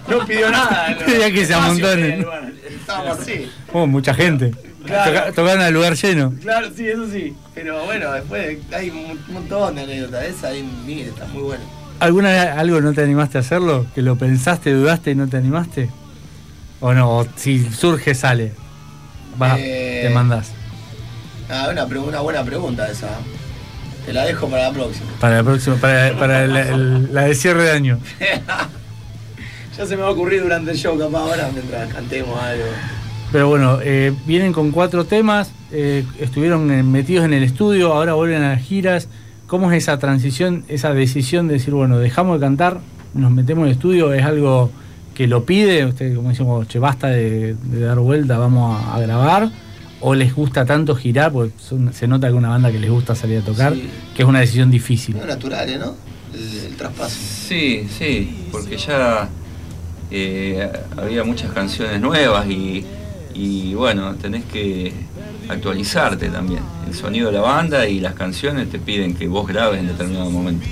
no, 0.07 0.17
no 0.19 0.25
pidió 0.25 0.49
nada. 0.51 0.89
no. 0.99 1.05
Que 1.33 1.45
se 1.45 1.53
amontonen. 1.53 2.25
Estábamos 2.79 3.19
así. 3.19 3.49
Oh, 3.71 3.87
mucha 3.87 4.13
gente. 4.13 4.51
Claro. 4.85 5.11
Toca- 5.13 5.31
tocaron 5.31 5.61
al 5.61 5.73
lugar 5.73 5.93
lleno. 5.95 6.33
Claro, 6.41 6.67
sí, 6.75 6.87
eso 6.87 7.09
sí. 7.11 7.35
Pero 7.55 7.85
bueno, 7.85 8.11
después 8.11 8.57
hay 8.73 8.89
un 8.89 9.19
montón 9.33 9.75
de 9.75 9.83
anécdotas. 9.83 10.23
Esa 10.25 10.47
ahí, 10.49 10.63
mire, 10.85 11.09
está 11.09 11.25
muy 11.27 11.43
buena. 11.43 11.63
¿Alguna 11.99 12.29
vez 12.29 12.39
algo 12.57 12.81
no 12.81 12.91
te 12.93 13.01
animaste 13.03 13.37
a 13.37 13.41
hacerlo? 13.41 13.85
¿Que 13.95 14.01
lo 14.01 14.17
pensaste, 14.17 14.73
dudaste 14.73 15.11
y 15.11 15.15
no 15.15 15.27
te 15.29 15.37
animaste? 15.37 15.89
¿O 16.81 16.93
no? 16.93 17.19
¿O 17.19 17.27
si 17.37 17.63
surge, 17.71 18.13
sale? 18.13 18.51
Vas, 19.37 19.57
Eh, 19.61 20.05
te 20.07 20.13
mandás. 20.13 20.51
Ah, 21.49 21.69
una, 21.71 21.85
una 21.85 22.19
buena 22.19 22.43
pregunta 22.43 22.89
esa. 22.89 23.07
Te 24.05 24.11
la 24.11 24.25
dejo 24.25 24.49
para 24.49 24.63
la 24.67 24.73
próxima. 24.73 25.05
Para 25.21 25.37
la 25.37 25.43
próxima, 25.43 25.75
para, 25.77 26.17
para 26.19 26.43
el- 26.43 27.13
la 27.13 27.21
de 27.23 27.35
cierre 27.35 27.63
de 27.63 27.71
año. 27.71 27.99
Ya 29.77 29.87
se 29.87 29.95
me 29.95 30.03
va 30.03 30.09
a 30.09 30.11
ocurrir 30.11 30.43
durante 30.43 30.69
el 30.71 30.77
show, 30.77 30.97
capaz 30.99 31.19
ahora, 31.21 31.49
mientras 31.51 31.91
cantemos 31.91 32.39
algo. 32.39 32.63
Pero 33.33 33.49
bueno, 33.49 33.79
eh, 33.83 34.13
vienen 34.25 34.53
con 34.53 34.71
cuatro 34.71 35.05
temas, 35.05 35.51
eh, 35.71 36.05
estuvieron 36.19 36.67
metidos 36.91 37.25
en 37.25 37.33
el 37.33 37.43
estudio, 37.43 37.91
ahora 37.93 38.13
vuelven 38.13 38.43
a 38.43 38.49
las 38.51 38.61
giras. 38.61 39.09
¿Cómo 39.47 39.71
es 39.71 39.83
esa 39.83 39.97
transición, 39.99 40.63
esa 40.67 40.93
decisión 40.93 41.47
de 41.47 41.55
decir, 41.55 41.73
bueno, 41.73 41.97
dejamos 41.99 42.39
de 42.39 42.45
cantar, 42.45 42.79
nos 43.15 43.31
metemos 43.31 43.63
en 43.63 43.69
el 43.69 43.73
estudio? 43.73 44.13
¿Es 44.13 44.23
algo 44.23 44.71
que 45.15 45.27
lo 45.27 45.45
pide? 45.45 45.83
Ustedes, 45.85 46.15
como 46.15 46.29
dicen, 46.29 46.47
che, 46.67 46.79
basta 46.79 47.07
de, 47.07 47.55
de 47.55 47.79
dar 47.81 47.99
vuelta, 47.99 48.37
vamos 48.37 48.79
a, 48.81 48.95
a 48.95 48.99
grabar. 49.01 49.49
¿O 49.99 50.13
les 50.15 50.35
gusta 50.35 50.65
tanto 50.65 50.95
girar? 50.95 51.31
Porque 51.31 51.53
son- 51.57 51.91
se 51.93 52.07
nota 52.07 52.27
que 52.27 52.33
es 52.33 52.37
una 52.37 52.49
banda 52.49 52.71
que 52.71 52.79
les 52.79 52.91
gusta 52.91 53.15
salir 53.15 53.39
a 53.39 53.41
tocar, 53.41 53.73
Sí. 53.73 53.89
que 54.15 54.21
es 54.23 54.27
una 54.29 54.41
decisión 54.41 54.69
difícil. 54.69 55.17
No 55.17 55.25
naturales, 55.25 55.79
¿no? 55.79 55.95
El, 56.35 56.65
el 56.71 56.75
traspaso. 56.75 57.17
Sí, 57.47 57.87
sí, 57.97 58.47
porque 58.51 58.77
ya 58.77 59.27
eh, 60.11 60.69
había 60.97 61.23
muchas 61.23 61.51
canciones 61.51 61.99
nuevas 62.01 62.45
y, 62.47 62.83
y 63.33 63.73
bueno, 63.73 64.15
tenés 64.15 64.43
que 64.45 64.93
actualizarte 65.49 66.29
también. 66.29 66.61
El 66.87 66.93
sonido 66.93 67.27
de 67.27 67.33
la 67.33 67.41
banda 67.41 67.87
y 67.87 67.99
las 67.99 68.13
canciones 68.13 68.69
te 68.69 68.79
piden 68.79 69.15
que 69.15 69.27
vos 69.27 69.47
grabes 69.47 69.79
en 69.79 69.87
determinado 69.87 70.29
momento. 70.29 70.65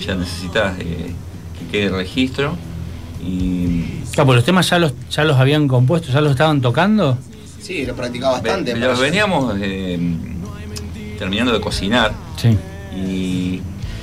Ya 0.00 0.14
necesitas 0.14 0.78
eh, 0.80 1.12
que 1.58 1.66
quede 1.70 1.88
registro 1.90 2.56
y 3.24 3.82
Claro, 4.12 4.26
pues 4.26 4.36
los 4.36 4.44
temas 4.44 4.68
ya 4.70 4.78
los, 4.78 4.92
ya 5.10 5.24
los 5.24 5.36
habían 5.36 5.68
compuesto, 5.68 6.10
ya 6.12 6.20
los 6.20 6.32
estaban 6.32 6.60
tocando. 6.60 7.18
Sí, 7.60 7.84
lo 7.84 7.94
practicaba 7.94 8.34
bastante. 8.34 8.72
Ve- 8.74 8.80
los 8.80 8.98
veníamos 8.98 9.54
eh, 9.60 9.98
terminando 11.18 11.52
de 11.52 11.60
cocinar 11.60 12.12
Sí. 12.36 12.56
y, 12.96 13.00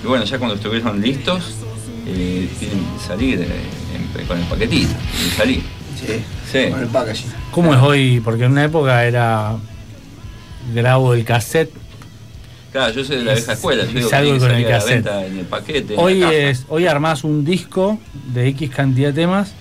y 0.03 0.07
bueno, 0.07 0.23
ya 0.25 0.37
cuando 0.37 0.55
estuvieron 0.55 0.99
listos, 1.01 1.41
eh, 2.05 2.47
tienen 2.59 2.79
que 2.79 3.05
salir 3.07 3.41
eh, 3.41 3.47
en- 4.19 4.27
con 4.27 4.37
el 4.37 4.45
paquetito 4.45 4.93
y 5.25 5.29
salir. 5.31 5.63
Sí, 6.05 6.21
Sí. 6.51 6.69
con 6.71 6.81
el 6.81 6.87
packaging. 6.87 7.31
¿Cómo 7.51 7.73
es 7.73 7.81
hoy? 7.81 8.21
Porque 8.23 8.43
en 8.45 8.51
una 8.51 8.63
época 8.65 9.05
era 9.05 9.55
grabo 10.73 11.13
el 11.13 11.23
cassette. 11.25 11.71
Claro, 12.71 12.91
yo 12.93 13.03
soy 13.03 13.17
de 13.17 13.23
la 13.23 13.33
vieja 13.33 13.53
escuela, 13.53 13.83
yo 13.83 13.89
digo 13.91 14.01
que 14.01 14.09
salgo 14.09 14.31
tiene 14.31 14.39
que 14.39 14.47
con 14.47 14.55
el 14.55 14.67
cassette. 14.67 14.93
venta 15.05 15.25
en 15.25 15.37
el 15.39 15.45
paquete. 15.45 15.93
en 15.93 15.99
Hoy 15.99 16.19
la 16.19 16.27
caja. 16.27 16.37
es, 16.39 16.65
hoy 16.69 16.87
armás 16.87 17.23
un 17.23 17.45
disco 17.45 17.99
de 18.33 18.47
X 18.49 18.69
cantidad 18.71 19.09
de 19.09 19.13
temas 19.21 19.53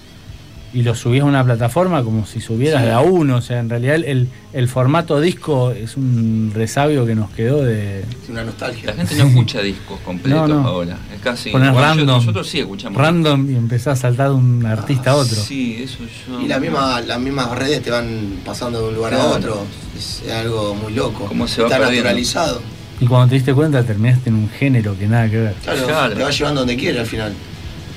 y 0.74 0.82
lo 0.82 0.94
subís 0.94 1.20
a 1.20 1.24
una 1.26 1.44
plataforma 1.44 2.02
como 2.02 2.24
si 2.26 2.40
subieras 2.40 2.80
Sí. 2.80 2.86
de 2.86 2.92
a 2.94 3.00
uno. 3.00 3.36
O 3.36 3.40
sea, 3.42 3.60
en 3.60 3.68
realidad 3.68 3.96
el, 3.96 4.28
el 4.54 4.68
formato 4.68 5.20
disco 5.20 5.70
es 5.72 5.96
un 5.98 6.50
resabio 6.54 7.04
que 7.04 7.14
nos 7.14 7.30
quedó 7.30 7.62
de. 7.62 8.00
Es 8.00 8.28
una 8.30 8.42
nostalgia. 8.44 8.86
La 8.86 8.94
gente 8.94 9.14
no 9.16 9.24
escucha 9.26 9.60
discos 9.60 10.00
completos 10.00 10.48
No, 10.48 10.62
no. 10.62 10.66
ahora. 10.68 10.96
Es 11.14 11.20
casi. 11.20 11.50
Yo- 11.52 11.58
random. 11.58 12.06
nosotros 12.06 12.48
sí 12.48 12.60
escuchamos. 12.60 13.00
Random 13.00 13.50
y 13.50 13.54
empezás 13.56 13.98
a 13.98 14.02
saltar 14.02 14.28
de 14.30 14.34
un 14.36 14.64
artista 14.64 15.10
a 15.10 15.16
otro. 15.16 15.36
Sí, 15.42 15.82
eso 15.82 15.98
yo. 16.28 16.40
Y 16.40 16.48
la 16.48 16.58
misma, 16.58 17.00
las 17.02 17.20
mismas 17.20 17.50
redes 17.58 17.82
te 17.82 17.90
van 17.90 18.38
pasando 18.44 18.80
de 18.82 18.88
un 18.88 18.94
lugar 18.94 19.14
a 19.14 19.24
otro. 19.26 19.64
Es 19.96 20.22
algo 20.30 20.74
muy 20.74 20.94
loco. 20.94 21.26
Cómo 21.26 21.46
se 21.46 21.60
va 21.62 21.68
Está 21.68 21.78
perdiendo. 21.78 22.04
naturalizado. 22.04 22.62
Y 23.00 23.06
cuando 23.06 23.28
te 23.28 23.34
diste 23.34 23.52
cuenta 23.52 23.82
terminaste 23.82 24.30
en 24.30 24.36
un 24.36 24.48
género 24.48 24.96
que 24.96 25.06
nada 25.08 25.28
que 25.28 25.36
ver. 25.38 25.54
Claro, 25.62 25.86
Claro. 25.86 26.14
te 26.14 26.22
va 26.22 26.30
llevando 26.30 26.60
donde 26.60 26.76
quiere 26.76 27.00
al 27.00 27.06
final. 27.06 27.32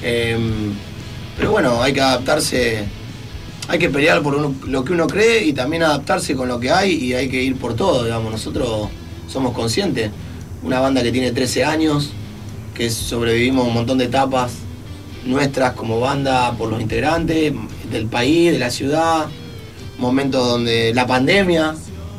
Em, 0.02 0.74
pero 1.38 1.52
bueno, 1.52 1.82
hay 1.82 1.94
que 1.94 2.02
adaptarse, 2.02 2.86
hay 3.68 3.80
que 3.80 3.90
pelear 3.90 4.22
por 4.22 4.36
uno- 4.36 4.54
lo 4.68 4.84
que 4.86 4.94
uno 4.94 5.08
cree 5.08 5.44
y 5.46 5.54
también 5.54 5.84
adaptarse 5.84 6.36
con 6.36 6.48
lo 6.48 6.60
que 6.60 6.72
hay 6.72 6.92
y 6.94 7.14
hay 7.14 7.30
que 7.30 7.42
ir 7.44 7.56
por 7.58 7.76
todo, 7.76 8.04
digamos. 8.04 8.32
Nosotros 8.32 8.90
somos 9.28 9.54
conscientes. 9.54 10.12
Una 10.64 10.80
banda 10.80 11.04
que 11.04 11.12
tiene 11.12 11.32
13 11.32 11.64
años, 11.66 12.12
que 12.74 12.90
sobrevivimos 12.90 13.68
un 13.68 13.74
montón 13.74 13.98
de 13.98 14.06
etapas 14.06 14.52
nuestras 15.26 15.74
como 15.74 16.00
banda 16.00 16.52
por 16.58 16.70
los 16.70 16.80
integrantes, 16.82 17.52
del 17.92 18.06
país, 18.08 18.52
de 18.52 18.60
la 18.60 18.70
ciudad, 18.70 19.26
momentos 19.98 20.48
donde 20.48 20.94
la 20.94 21.08
pandemia, 21.08 21.74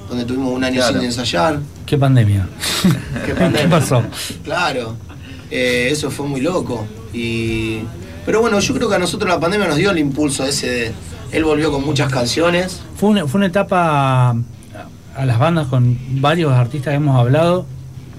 donde 0.08 0.24
tuvimos 0.24 0.52
un 0.52 0.64
año 0.64 0.76
Claro. 0.76 0.94
sin 0.98 1.04
ensayar. 1.06 1.60
¿Qué 1.84 1.96
pandemia? 1.98 2.48
¿Qué 3.24 3.34
pandemia? 3.34 3.62
¿Qué 3.62 3.68
pasó? 3.68 4.02
Claro, 4.42 4.96
eh, 5.50 5.88
eso 5.90 6.10
fue 6.10 6.26
muy 6.26 6.40
loco. 6.40 6.84
Y... 7.12 7.78
Pero 8.26 8.40
bueno, 8.40 8.58
yo 8.60 8.74
creo 8.74 8.88
que 8.88 8.96
a 8.96 8.98
nosotros 8.98 9.30
la 9.30 9.40
pandemia 9.40 9.66
nos 9.68 9.76
dio 9.76 9.90
el 9.90 9.98
impulso 9.98 10.44
ese 10.44 10.68
de... 10.68 10.92
Él 11.32 11.44
volvió 11.44 11.70
con 11.72 11.84
muchas 11.84 12.12
canciones. 12.12 12.80
Fue 12.96 13.08
una, 13.10 13.26
fue 13.26 13.38
una 13.38 13.46
etapa 13.46 14.30
a 15.16 15.24
las 15.24 15.38
bandas 15.38 15.68
con 15.68 15.96
varios 16.20 16.52
artistas 16.52 16.90
que 16.92 16.96
hemos 16.96 17.18
hablado, 17.18 17.66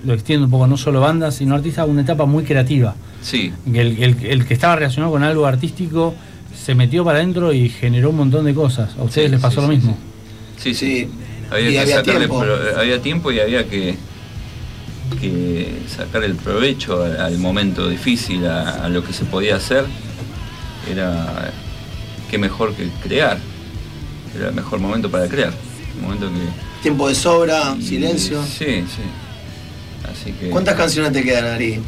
lo 0.05 0.13
extiendo 0.13 0.45
un 0.45 0.51
poco, 0.51 0.65
no 0.67 0.77
solo 0.77 0.99
bandas, 1.01 1.35
sino 1.35 1.55
artistas, 1.55 1.87
una 1.87 2.01
etapa 2.01 2.25
muy 2.25 2.43
creativa. 2.43 2.95
Sí, 3.21 3.51
El, 3.71 4.01
el- 4.01 4.25
el 4.25 4.45
que 4.45 4.53
estaba 4.53 4.75
relacionado 4.77 5.11
con 5.11 5.23
algo 5.23 5.45
artístico 5.45 6.13
se 6.65 6.73
metió 6.75 7.03
para 7.05 7.19
adentro 7.19 7.53
y 7.53 7.69
generó 7.69 8.09
un 8.11 8.17
montón 8.17 8.45
de 8.45 8.53
cosas. 8.53 8.91
¿A 8.97 9.03
ustedes 9.03 9.27
Sí, 9.27 9.31
les 9.31 9.41
pasó 9.41 9.61
sí, 9.61 9.67
lo 9.67 9.71
sí, 9.73 9.75
mismo? 9.77 9.97
sí, 10.57 10.73
sí. 10.73 10.85
Sí. 11.05 11.09
Había 11.49 11.69
Y 11.69 11.73
que 11.73 11.79
había 11.79 11.95
sacarle 11.97 12.19
tiempo. 12.27 12.39
pro- 12.41 12.79
había 12.79 13.01
tiempo 13.01 13.31
y 13.31 13.39
había 13.39 13.67
que, 13.67 13.95
que 15.19 15.79
sacar 15.95 16.23
el 16.23 16.35
provecho 16.35 17.03
al, 17.03 17.19
al 17.19 17.37
momento 17.37 17.87
difícil, 17.89 18.45
a, 18.47 18.85
a 18.85 18.89
lo 18.89 19.03
que 19.03 19.13
se 19.13 19.25
podía 19.25 19.55
hacer. 19.55 19.85
Era 20.89 21.51
qué 22.29 22.37
mejor 22.37 22.73
que 22.75 22.87
crear. 23.03 23.37
Era 24.35 24.49
el 24.49 24.55
mejor 24.55 24.79
momento 24.79 25.09
para 25.09 25.27
crear. 25.27 25.53
Un 25.97 26.03
momento 26.03 26.27
que. 26.29 26.81
Tiempo 26.83 27.07
de 27.09 27.15
sobra, 27.15 27.75
y- 27.79 27.83
silencio. 27.83 28.41
Sí, 28.43 28.83
sí. 28.87 29.01
Así 30.11 30.31
que. 30.33 30.49
¿Cuántas 30.49 30.75
canciones 30.75 31.11
te 31.11 31.23
quedan, 31.23 31.45
Ari? 31.45 31.73
Eh, 31.73 31.81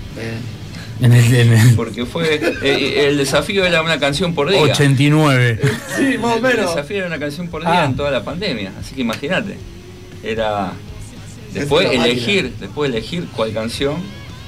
En 1.01 1.13
el, 1.13 1.33
en 1.33 1.53
el 1.53 1.75
Porque 1.75 2.05
fue. 2.05 2.41
eh, 2.61 3.05
el 3.07 3.17
desafío 3.17 3.65
era 3.65 3.81
una 3.81 3.99
canción 3.99 4.33
por 4.33 4.49
día. 4.49 4.59
89. 4.61 5.59
sí, 5.97 6.17
más 6.17 6.33
o 6.33 6.35
El 6.37 6.41
menos. 6.41 6.75
desafío 6.75 6.97
era 6.97 7.07
una 7.07 7.19
canción 7.19 7.47
por 7.47 7.61
día 7.61 7.83
Ah. 7.83 7.85
en 7.85 7.95
toda 7.95 8.11
la 8.11 8.23
pandemia, 8.23 8.73
así 8.79 8.95
que 8.95 9.01
imagínate. 9.01 9.57
Era 10.23 10.73
después 11.53 11.85
máquina. 11.85 12.05
elegir, 12.05 12.53
después 12.59 12.89
elegir 12.91 13.27
cuál 13.35 13.53
canción. 13.53 13.95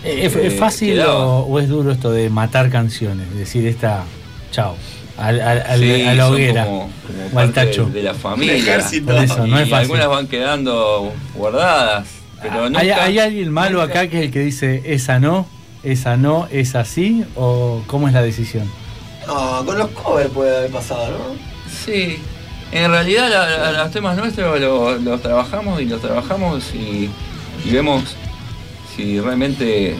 ¿Es, 0.04 0.36
Eh, 0.36 0.47
es 0.47 0.60
fácil 0.60 0.93
quedaba. 0.93 1.16
o, 1.26 1.45
o 1.45 1.60
es 1.60 1.68
duro 1.70 1.91
esto 1.91 2.12
de 2.12 2.30
matar 2.30 2.70
canciones? 2.70 3.28
Es 3.32 3.38
decir, 3.38 3.68
esta, 3.68 4.04
chao, 4.52 4.76
al, 5.18 5.39
al- 5.41 5.62
al- 5.68 5.80
Sí, 5.80 6.02
a 6.04 6.14
la 6.16 6.28
hoguera 6.30 6.66
como, 6.66 6.89
como 7.06 7.30
o 7.36 7.39
al 7.39 7.54
tacho. 7.54 7.86
de, 7.86 7.91
de 7.91 8.04
la 8.04 8.14
familia. 8.16 8.56
eso, 8.78 9.45
no 9.47 9.60
es 9.60 9.70
fácil. 9.70 9.74
algunas 9.74 10.08
van 10.08 10.28
quedando 10.28 11.12
guardadas. 11.36 12.08
Pero 12.41 12.66
nunca, 12.70 12.80
¿Hay, 12.80 12.89
hay 12.89 13.20
alguien 13.20 13.52
malo 13.52 13.82
nunca- 13.82 13.99
acá 13.99 14.08
que 14.10 14.18
es 14.20 14.26
el 14.26 14.32
que 14.32 14.39
dice 14.39 14.82
esa 14.86 15.20
no, 15.20 15.45
esa 15.84 16.18
no, 16.18 16.47
es 16.52 16.74
así? 16.74 17.24
¿O 17.36 17.84
cómo 17.86 18.08
es 18.08 18.14
la 18.16 18.24
decisión? 18.24 18.68
No, 19.28 19.64
con 19.64 19.78
los 19.78 19.89
covers 19.89 20.30
puede 20.32 20.58
haber 20.58 20.72
pasado, 20.72 21.12
¿no? 21.12 21.36
Sí, 21.86 22.18
en 22.72 22.89
realidad 22.91 23.30
la- 23.30 23.72
la- 23.72 23.84
los 23.84 23.91
temas 23.91 24.17
nuestros 24.17 24.59
lo- 24.59 24.97
los 24.97 25.22
trabajamos 25.22 25.82
y 25.82 25.86
los 25.86 26.01
trabajamos 26.01 26.63
y, 26.74 27.09
y 27.65 27.72
vemos 27.72 28.15
si 28.95 29.19
realmente 29.19 29.95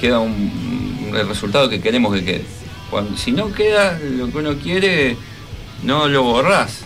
queda 0.00 0.18
un, 0.20 1.12
el 1.14 1.28
resultado 1.28 1.68
que 1.68 1.80
queremos 1.80 2.14
que 2.14 2.24
quede. 2.24 2.44
Cuando, 2.90 3.16
si 3.16 3.32
no 3.32 3.52
queda 3.52 3.98
lo 3.98 4.30
que 4.30 4.38
uno 4.38 4.54
quiere, 4.62 5.16
no 5.82 6.06
lo 6.08 6.22
borrás. 6.22 6.80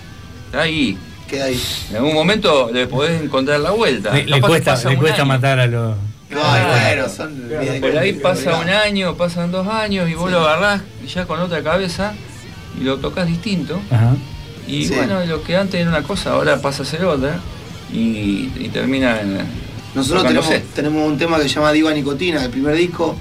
Está 0.47 0.63
ahí. 0.63 0.97
Queda 1.29 1.45
ahí. 1.47 1.61
En 1.91 1.97
algún 1.97 2.15
momento 2.15 2.71
le 2.73 2.87
podés 2.87 3.21
encontrar 3.23 3.61
la 3.61 3.71
vuelta. 3.73 4.13
Le, 4.15 4.41
cuesta, 4.41 4.77
le 4.89 4.97
cuesta 4.97 5.25
matar 5.25 5.61
a 5.61 5.67
los... 5.67 5.97
No, 6.31 6.41
bueno, 6.41 7.09
son. 7.09 7.43
Por 7.81 7.99
ahí 7.99 8.13
pasa 8.15 8.57
un 8.59 8.69
año, 8.69 9.17
pasan 9.17 9.51
dos 9.51 9.67
años 9.67 10.09
y 10.09 10.15
vos 10.15 10.31
lo 10.31 10.41
agarrás 10.41 10.83
ya 11.13 11.27
con 11.27 11.41
otra 11.41 11.61
cabeza 11.63 12.15
y 12.81 12.85
lo 12.85 12.99
tocas 12.99 13.27
distinto. 13.27 13.81
Ajá. 13.91 14.15
Y 14.71 14.85
Sí. 14.87 14.95
bueno, 14.95 15.25
lo 15.27 15.43
que 15.43 15.57
antes 15.57 15.81
era 15.81 15.91
una 15.91 16.03
cosa, 16.03 16.33
ahora 16.33 16.61
pasa 16.61 16.83
a 16.83 16.87
ser 16.87 17.05
otra. 17.05 17.41
Y, 17.93 18.51
y 18.59 18.71
termina 18.73 19.21
en. 19.21 19.39
Nosotros 19.95 20.23
tenemos, 20.25 20.49
tenemos 20.75 21.09
un 21.09 21.19
tema 21.19 21.37
que 21.39 21.43
se 21.45 21.49
llama 21.57 21.73
Diva 21.73 21.93
Nicotina, 21.93 22.45
el 22.45 22.51
primer 22.51 22.77
disco, 22.77 23.17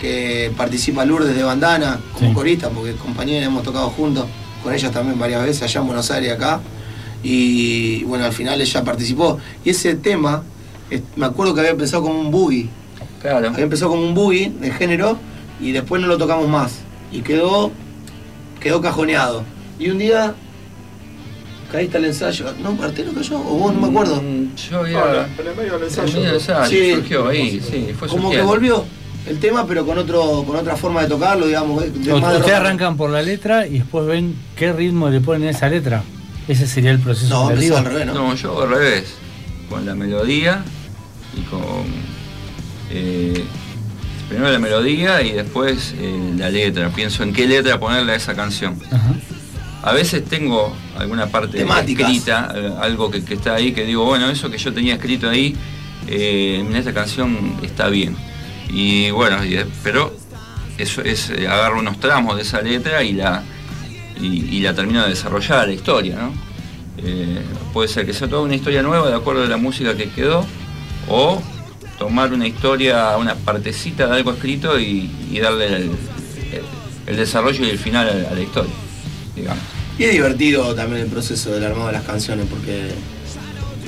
que 0.00 0.52
participa 0.56 1.04
Lourdes 1.04 1.34
de 1.34 1.42
Bandana 1.42 1.98
como 2.14 2.28
Sí. 2.28 2.34
corista, 2.34 2.68
porque 2.70 2.92
compañeras 2.94 3.46
hemos 3.48 3.62
tocado 3.64 3.90
juntos 3.90 4.26
con 4.62 4.72
ellas 4.72 4.92
también 4.92 5.18
varias 5.18 5.42
veces, 5.44 5.62
allá 5.64 5.80
en 5.80 5.86
Buenos 5.88 6.10
Aires, 6.12 6.32
acá. 6.32 6.60
Y 7.22 8.04
bueno, 8.04 8.24
al 8.24 8.32
final 8.32 8.60
ella 8.60 8.84
participó. 8.84 9.38
Y 9.64 9.70
ese 9.70 9.94
tema, 9.96 10.42
me 11.16 11.26
acuerdo 11.26 11.54
que 11.54 11.60
había 11.60 11.72
empezado 11.72 12.02
como 12.02 12.20
un 12.20 12.30
boogie. 12.30 12.68
Claro. 13.20 13.48
Había 13.48 13.64
empezado 13.64 13.90
como 13.90 14.02
un 14.06 14.14
boogie 14.14 14.50
de 14.60 14.70
género 14.72 15.18
y 15.60 15.72
después 15.72 16.00
no 16.00 16.08
lo 16.08 16.18
tocamos 16.18 16.48
más. 16.48 16.78
Y 17.12 17.20
quedó, 17.22 17.70
quedó 18.60 18.80
cajoneado. 18.80 19.44
Y 19.78 19.90
un 19.90 19.98
día 19.98 20.34
caíste 21.72 21.96
al 21.96 22.04
ensayo. 22.04 22.46
No, 22.62 22.72
Martelo 22.72 23.12
cayó, 23.14 23.38
o 23.38 23.42
vos, 23.58 23.74
no 23.74 23.80
me 23.80 23.88
acuerdo. 23.88 24.22
Mm, 24.22 24.54
Yo 24.70 24.78
había. 24.80 25.00
Ahora, 25.00 25.28
en 25.38 25.46
el 25.46 25.56
medio 25.56 25.72
del 25.72 25.72
en 25.72 25.76
el 25.80 25.82
ensayo. 25.88 26.12
medio 26.12 26.26
del 26.26 26.34
ensayo, 26.34 26.68
Sí. 26.70 26.94
surgió 26.94 27.28
ahí, 27.28 27.60
sí, 27.68 27.94
fue 27.98 28.08
como 28.08 28.30
que 28.30 28.42
volvió 28.42 28.84
el 29.26 29.38
tema, 29.40 29.66
pero 29.66 29.84
con 29.86 29.96
otro 29.98 30.44
con 30.46 30.56
otra 30.56 30.76
forma 30.76 31.02
de 31.02 31.08
tocarlo, 31.08 31.46
digamos. 31.46 31.82
de- 31.82 32.12
Ustedes 32.12 32.52
arrancan 32.52 32.96
por 32.96 33.10
la 33.10 33.22
letra 33.22 33.66
y 33.66 33.78
después 33.78 34.06
ven 34.06 34.36
qué 34.56 34.72
ritmo 34.72 35.08
le 35.08 35.20
ponen 35.20 35.48
a 35.48 35.50
esa 35.50 35.68
letra. 35.68 36.02
Ese 36.48 36.66
sería 36.66 36.90
el 36.90 36.98
proceso 36.98 37.32
No, 37.32 37.50
empezó 37.50 37.78
al 37.78 37.84
revés, 37.84 38.06
¿no? 38.06 38.14
No, 38.14 38.34
yo 38.34 38.62
al 38.62 38.68
revés. 38.70 39.14
Con 39.70 39.86
la 39.86 39.94
melodía 39.94 40.64
y 41.36 41.40
con 41.42 41.60
eh, 42.90 43.44
primero 44.28 44.50
la 44.50 44.58
melodía 44.58 45.22
y 45.22 45.32
después 45.32 45.94
eh, 45.98 46.34
la 46.36 46.50
letra. 46.50 46.90
Pienso 46.90 47.22
en 47.22 47.32
qué 47.32 47.46
letra 47.46 47.78
ponerle 47.78 48.12
a 48.12 48.16
esa 48.16 48.34
canción. 48.34 48.78
Ajá. 48.90 49.14
A 49.82 49.92
veces 49.92 50.24
tengo 50.24 50.74
alguna 50.96 51.26
parte 51.26 51.58
Temáticas. 51.58 52.08
escrita, 52.10 52.52
eh, 52.54 52.70
algo 52.80 53.10
que, 53.10 53.24
que 53.24 53.34
está 53.34 53.54
ahí, 53.54 53.72
que 53.72 53.84
digo, 53.84 54.04
bueno, 54.04 54.30
eso 54.30 54.50
que 54.50 54.58
yo 54.58 54.72
tenía 54.72 54.94
escrito 54.94 55.28
ahí, 55.28 55.56
eh, 56.06 56.58
en 56.60 56.74
esta 56.76 56.92
canción 56.94 57.56
está 57.62 57.88
bien. 57.88 58.16
Y 58.70 59.10
bueno, 59.10 59.40
de- 59.42 59.66
pero 59.82 60.14
eso 60.78 61.02
es, 61.02 61.30
eh, 61.30 61.48
agarro 61.48 61.80
unos 61.80 61.98
tramos 62.00 62.36
de 62.36 62.42
esa 62.42 62.60
letra 62.62 63.02
y 63.02 63.12
la, 63.14 63.42
y, 64.20 64.56
y 64.56 64.60
la 64.60 64.72
termino 64.74 65.02
de 65.02 65.08
desarrollar, 65.10 65.66
la 65.66 65.74
historia, 65.74 66.16
¿no? 66.16 66.32
Eh, 66.98 67.40
puede 67.72 67.88
ser 67.88 68.06
que 68.06 68.12
sea 68.12 68.28
toda 68.28 68.42
una 68.42 68.54
historia 68.54 68.82
nueva 68.82 69.08
de 69.08 69.16
acuerdo 69.16 69.42
a 69.42 69.46
la 69.46 69.56
música 69.56 69.96
que 69.96 70.10
quedó, 70.10 70.46
o 71.08 71.42
tomar 71.98 72.32
una 72.32 72.46
historia, 72.46 73.16
una 73.18 73.34
partecita 73.34 74.06
de 74.06 74.16
algo 74.16 74.30
escrito 74.32 74.78
y, 74.78 75.10
y 75.30 75.40
darle 75.40 75.66
el, 75.66 75.72
el- 75.82 75.90
el 77.06 77.16
desarrollo 77.16 77.64
y 77.66 77.70
el 77.70 77.78
final 77.78 78.08
a, 78.08 78.30
a 78.30 78.34
la 78.34 78.40
historia, 78.40 78.72
digamos. 79.42 79.62
Y 79.98 80.04
es 80.04 80.12
divertido 80.12 80.74
también 80.74 81.02
el 81.02 81.08
proceso 81.08 81.50
del 81.50 81.64
armado 81.64 81.86
de 81.88 81.92
las 81.92 82.02
canciones 82.04 82.46
porque 82.48 82.90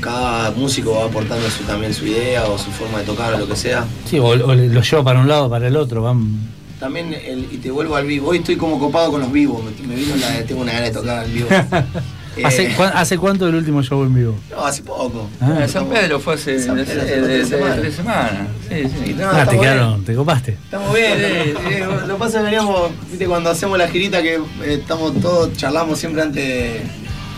cada 0.01 0.51
músico 0.51 0.93
va 0.97 1.07
aportando 1.07 1.49
su, 1.51 1.63
también 1.65 1.95
su 1.95 2.05
idea 2.07 2.45
o 2.47 2.59
su 2.59 2.71
forma 2.71 2.99
de 2.99 3.05
tocar 3.05 3.33
o 3.35 3.39
lo 3.39 3.49
que 3.49 3.57
sea. 3.57 3.85
Sí, 4.09 4.19
o, 4.19 4.27
o 4.27 4.55
lo 4.55 4.81
llevo 4.83 5.03
para 5.05 5.19
un 5.21 5.29
lado 5.29 5.49
para 5.49 5.67
el 5.69 5.77
otro, 5.77 6.03
van. 6.03 6.53
También, 6.79 7.15
el- 7.15 7.49
y 7.51 7.57
te 7.57 7.71
vuelvo 7.71 7.97
al 7.97 8.07
vivo, 8.07 8.29
hoy 8.29 8.39
estoy 8.39 8.57
como 8.57 8.79
copado 8.79 9.11
con 9.13 9.21
los 9.23 9.33
vivos, 9.33 9.63
me, 9.65 9.87
me 9.89 9.95
vino 9.95 10.15
la, 10.17 10.45
tengo 10.45 10.61
una 10.61 10.73
gana 10.73 10.85
de 10.87 10.91
tocar 10.93 11.19
al 11.21 11.31
vivo. 11.31 11.49
Eh, 12.37 12.43
¿Hace, 12.45 12.75
cuán- 12.75 12.93
¿Hace 12.95 13.17
cuánto 13.19 13.49
el 13.49 13.55
último 13.55 13.83
show 13.83 14.03
en 14.05 14.15
vivo? 14.15 14.37
No, 14.51 14.65
hace 14.65 14.83
poco. 14.83 15.29
Ah. 15.41 15.61
Ah, 15.63 15.69
San 15.69 15.87
Pedro 15.89 16.19
fue 16.19 16.35
hace 16.35 16.59
de, 16.59 16.75
de- 16.75 16.85
de- 16.85 17.45
tres 17.45 17.49
de- 17.83 17.93
semanas. 17.93 18.49
Sí, 18.69 18.83
sí. 19.05 19.15
No, 19.15 19.29
ah, 19.31 19.47
te 19.47 19.59
quedaron, 19.59 20.05
te 20.05 20.15
copaste. 20.15 20.53
Estamos 20.65 20.95
bien, 20.95 21.13
eh, 21.17 21.55
eh, 21.71 21.87
lo 22.07 22.15
que 22.15 22.19
pasa 22.19 22.39
es 22.39 22.39
que 22.39 22.43
veníamos, 22.45 22.91
viste, 23.11 23.27
cuando 23.27 23.51
hacemos 23.51 23.79
la 23.79 23.89
girita 23.89 24.21
que 24.23 24.35
eh, 24.35 24.41
estamos 24.81 25.21
todos, 25.21 25.57
charlamos 25.57 25.99
siempre 25.99 26.23
antes 26.23 26.43
de- 26.45 26.83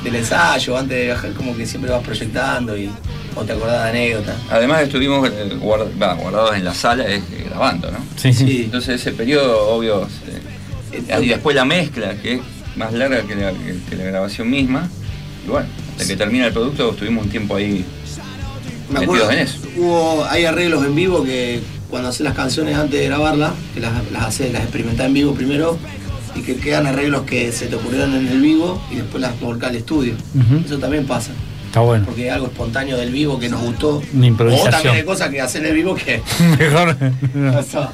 del 0.04 0.14
ensayo, 0.14 0.76
antes 0.78 0.96
de 0.96 1.04
viajar, 1.06 1.32
como 1.32 1.56
que 1.56 1.66
siempre 1.66 1.90
vas 1.90 2.02
proyectando 2.02 2.76
y 2.76 2.88
o 3.34 3.42
te 3.44 3.52
acordás 3.52 3.82
de 3.84 3.88
anécdotas. 3.90 4.36
Además 4.50 4.82
estuvimos 4.82 5.28
eh, 5.28 5.50
guard- 5.60 5.90
guardados 5.98 6.56
en 6.56 6.64
la 6.64 6.72
sala 6.74 7.04
eh, 7.06 7.20
grabando, 7.50 7.90
¿no? 7.90 7.98
Sí, 8.16 8.32
sí. 8.32 8.62
Entonces 8.64 9.00
ese 9.00 9.12
periodo, 9.12 9.68
obvio, 9.68 10.08
eh, 10.96 11.18
y 11.22 11.28
después 11.28 11.54
la 11.54 11.64
mezcla, 11.66 12.14
que 12.14 12.34
es 12.34 12.40
más 12.76 12.92
larga 12.92 13.22
que 13.22 13.34
la, 13.34 13.52
que- 13.52 13.78
que 13.88 13.96
la 13.96 14.04
grabación 14.04 14.50
misma. 14.50 14.88
Y 15.46 15.50
bueno, 15.50 15.66
hasta 15.92 16.06
que 16.06 16.16
termina 16.16 16.46
el 16.46 16.52
producto 16.52 16.90
estuvimos 16.90 17.24
un 17.24 17.30
tiempo 17.30 17.56
ahí 17.56 17.84
Me 18.90 19.00
metidos 19.00 19.16
acuerdo, 19.16 19.30
en 19.32 19.38
eso. 19.38 19.58
hubo, 19.76 20.24
hay 20.28 20.44
arreglos 20.44 20.84
en 20.84 20.94
vivo 20.94 21.24
que 21.24 21.60
cuando 21.88 22.08
haces 22.08 22.22
las 22.22 22.34
canciones 22.34 22.76
antes 22.76 22.98
de 23.00 23.06
grabarlas, 23.06 23.52
que 23.74 23.80
las, 23.80 23.92
las 24.12 24.24
haces, 24.24 24.52
las 24.52 24.62
experimentás 24.62 25.06
en 25.06 25.14
vivo 25.14 25.34
primero, 25.34 25.78
y 26.34 26.40
que 26.42 26.56
quedan 26.56 26.86
arreglos 26.86 27.22
que 27.22 27.50
se 27.52 27.66
te 27.66 27.76
ocurrieron 27.76 28.14
en 28.14 28.26
el 28.28 28.40
vivo 28.40 28.82
y 28.92 28.96
después 28.96 29.20
las 29.22 29.38
volcás 29.40 29.70
al 29.70 29.76
estudio. 29.76 30.14
Eso 30.66 30.78
también 30.78 31.06
pasa, 31.06 31.30
Está 31.66 31.80
bueno. 31.80 32.04
porque 32.04 32.26
es 32.26 32.32
algo 32.32 32.46
espontáneo 32.48 32.96
del 32.98 33.10
vivo 33.10 33.38
que 33.38 33.48
nos 33.48 33.62
gustó. 33.62 34.02
Una 34.12 34.26
improvisación. 34.26 34.68
O 34.68 34.70
también 34.70 34.94
hay 34.96 35.04
cosas 35.04 35.30
que 35.30 35.40
hacen 35.40 35.62
en 35.64 35.70
el 35.70 35.74
vivo 35.76 35.94
que 35.94 36.20
Mejor. 36.58 36.96
eso, 37.60 37.88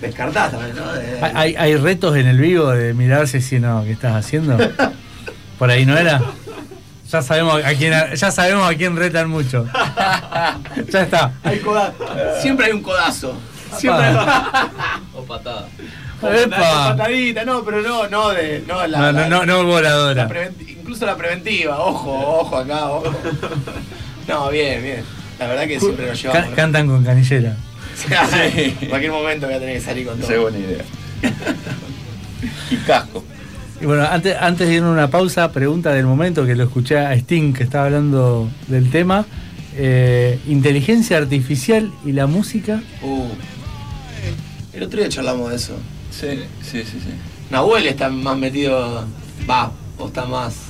descartás 0.00 0.50
también, 0.52 0.76
¿no? 0.76 0.92
De- 0.92 1.20
¿Hay, 1.22 1.32
hay- 1.34 1.56
hay 1.56 1.76
retos 1.76 2.16
en 2.16 2.26
el 2.26 2.38
vivo 2.38 2.70
de 2.70 2.94
mirarse 2.94 3.40
si 3.40 3.58
no, 3.60 3.84
¿qué 3.84 3.92
estás 3.92 4.14
haciendo? 4.14 4.56
Por 5.58 5.70
ahí 5.70 5.86
no 5.86 5.96
era. 5.96 6.20
Ya 7.10 7.22
sabemos 7.22 7.64
a 7.64 7.72
quién, 7.74 7.94
ya 8.14 8.30
sabemos 8.30 8.68
a 8.70 8.74
quién 8.74 8.96
retan 8.96 9.30
mucho. 9.30 9.64
ya 10.92 11.02
está. 11.02 11.32
Hay 11.44 11.62
Siempre 12.42 12.66
hay 12.66 12.72
un 12.72 12.82
codazo. 12.82 13.38
Siempre 13.76 14.04
hay 14.06 14.16
O 15.14 15.22
patada. 15.22 15.68
Epa. 16.22 16.96
patadita, 16.96 17.44
no, 17.44 17.62
pero 17.62 17.82
no, 17.82 18.08
no 18.08 18.30
de. 18.30 18.64
No, 18.66 18.86
la, 18.86 18.98
No, 18.98 19.12
no, 19.12 19.20
la- 19.20 19.28
no, 19.28 19.46
no 19.46 19.56
la 19.58 19.62
voladora. 19.62 20.28
incluso 20.68 21.06
la 21.06 21.16
preventiva, 21.16 21.78
ojo, 21.78 22.10
ojo 22.40 22.56
acá, 22.56 22.86
ojo. 22.86 23.14
No, 24.26 24.50
bien, 24.50 24.82
bien. 24.82 25.04
La 25.38 25.46
verdad 25.46 25.66
que 25.66 25.78
siempre 25.78 26.06
nos 26.08 26.20
Ca- 26.22 26.32
llevamos. 26.32 26.54
cantan 26.56 26.86
con 26.88 27.04
canillera. 27.04 27.56
En 28.10 28.74
cualquier 28.88 29.12
momento 29.12 29.46
voy 29.46 29.56
a 29.56 29.58
tener 29.58 29.76
que 29.76 29.80
salir 29.80 30.06
con 30.06 30.18
todo. 30.18 30.30
Es 30.30 30.40
buena 30.40 30.58
idea. 30.58 30.84
y 32.70 32.76
casco. 32.76 33.24
Y 33.80 33.84
bueno, 33.84 34.04
antes, 34.04 34.36
antes 34.38 34.68
de 34.68 34.74
ir 34.74 34.82
a 34.82 34.90
una 34.90 35.08
pausa, 35.08 35.52
pregunta 35.52 35.92
del 35.92 36.06
momento 36.06 36.46
que 36.46 36.54
lo 36.54 36.64
escuché 36.64 36.98
a 36.98 37.14
Sting 37.14 37.52
que 37.52 37.62
estaba 37.62 37.86
hablando 37.86 38.50
del 38.68 38.90
tema. 38.90 39.26
Eh, 39.76 40.38
inteligencia 40.46 41.18
artificial 41.18 41.92
y 42.04 42.12
la 42.12 42.26
música. 42.26 42.82
Uh. 43.02 43.28
El 44.72 44.82
otro 44.82 45.00
día 45.00 45.08
charlamos 45.08 45.50
de 45.50 45.56
eso. 45.56 45.76
Sí, 46.10 46.28
sí, 46.62 46.82
sí, 46.84 46.98
sí. 47.00 47.10
Nahuel 47.50 47.86
está 47.86 48.08
más 48.08 48.38
metido. 48.38 49.04
Va, 49.48 49.72
o 49.98 50.06
está 50.08 50.24
más. 50.24 50.65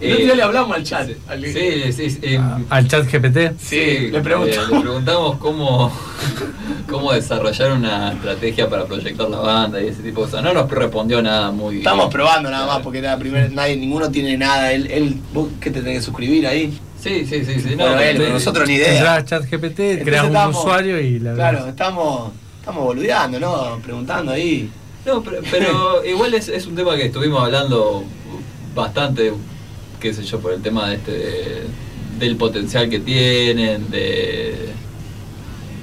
El 0.00 0.12
otro 0.12 0.24
día 0.24 0.34
le 0.34 0.42
hablamos 0.42 0.76
al 0.76 0.82
chat. 0.84 1.08
al- 1.28 1.44
Sí, 1.44 1.92
sí, 1.92 2.10
sí. 2.10 2.18
eh, 2.22 2.40
Al 2.70 2.88
chat 2.88 3.04
GPT. 3.10 3.52
Sí, 3.58 4.08
le 4.10 4.20
preguntamos. 4.20 4.68
eh, 4.70 4.74
le 4.74 4.80
preguntamos 4.80 5.36
cómo, 5.38 5.92
cómo 6.88 7.12
desarrollar 7.12 7.72
una 7.72 8.12
estrategia 8.12 8.68
para 8.68 8.86
proyectar 8.86 9.28
la 9.28 9.38
banda 9.38 9.80
y 9.82 9.88
ese 9.88 10.02
tipo 10.02 10.20
de 10.22 10.26
cosas. 10.26 10.42
No 10.42 10.54
nos 10.54 10.70
respondió 10.70 11.20
nada 11.22 11.50
muy. 11.50 11.78
Estamos 11.78 12.10
probando 12.12 12.50
nada 12.50 12.66
más 12.66 12.78
porque 12.80 12.98
era 13.00 13.10
la 13.12 13.18
primera, 13.18 13.48
nadie, 13.48 13.76
ninguno 13.76 14.10
tiene 14.10 14.36
nada. 14.38 14.72
Él, 14.72 14.90
él, 14.90 15.16
vos 15.34 15.48
que 15.60 15.70
te 15.70 15.80
tenés 15.80 15.98
que 15.98 16.02
suscribir 16.04 16.46
ahí. 16.46 16.78
Sí, 16.98 17.24
sí, 17.26 17.44
sí, 17.44 17.60
sí. 17.60 17.70
No, 17.76 17.84
Bueno, 17.84 18.00
él, 18.00 18.12
sí. 18.12 18.18
pero 18.22 18.32
nosotros 18.34 18.68
ni 18.68 18.74
idea. 18.74 18.92
Entrás 18.94 19.18
a 19.18 19.24
chat 19.24 19.42
GPT, 19.44 19.80
Entonces 19.80 20.04
creas 20.04 20.22
un 20.24 20.28
estamos- 20.28 20.56
usuario 20.58 21.00
y 21.00 21.18
la 21.18 21.34
Claro, 21.34 21.66
estamos, 21.66 22.32
estamos 22.58 22.84
boludeando, 22.84 23.38
¿no? 23.40 23.78
Preguntando 23.82 24.32
ahí. 24.32 24.70
No, 25.06 25.22
pero, 25.22 25.38
pero 25.50 26.04
igual 26.06 26.34
es, 26.34 26.48
es 26.48 26.66
un 26.66 26.74
tema 26.74 26.96
que 26.96 27.06
estuvimos 27.06 27.42
hablando 27.42 28.04
bastante, 28.74 29.32
qué 30.00 30.12
sé 30.14 30.22
yo, 30.24 30.40
por 30.40 30.52
el 30.52 30.62
tema 30.62 30.88
de 30.88 30.96
este 30.96 31.12
de- 31.12 31.62
del 32.18 32.36
potencial 32.36 32.88
que 32.90 32.98
tienen, 33.00 33.90
de 33.90 34.54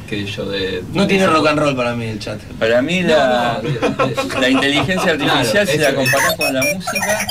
qué 0.09 0.25
sé 0.25 0.31
yo, 0.31 0.45
de 0.45 0.83
No 0.93 1.07
tiene 1.07 1.27
rock 1.27 1.47
and 1.47 1.59
roll 1.59 1.75
para 1.75 1.95
mí 1.95 2.05
el 2.05 2.19
chat. 2.19 2.39
Para 2.59 2.81
mí 2.81 3.01
la, 3.03 3.61
no, 3.63 4.39
la 4.39 4.49
inteligencia 4.49 5.11
artificial, 5.11 5.51
Claro, 5.65 5.71
si 5.71 5.77
la 5.77 5.95
comparás 5.95 6.33
con 6.35 6.53
la 6.53 6.61
música, 6.61 7.27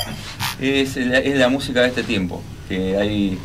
es 0.59 0.95
la, 0.97 1.17
es 1.19 1.37
la 1.37 1.49
música 1.49 1.81
de 1.81 1.87
este 1.87 2.03
tiempo. 2.03 2.41
Que 2.67 2.97
hay, 2.97 3.37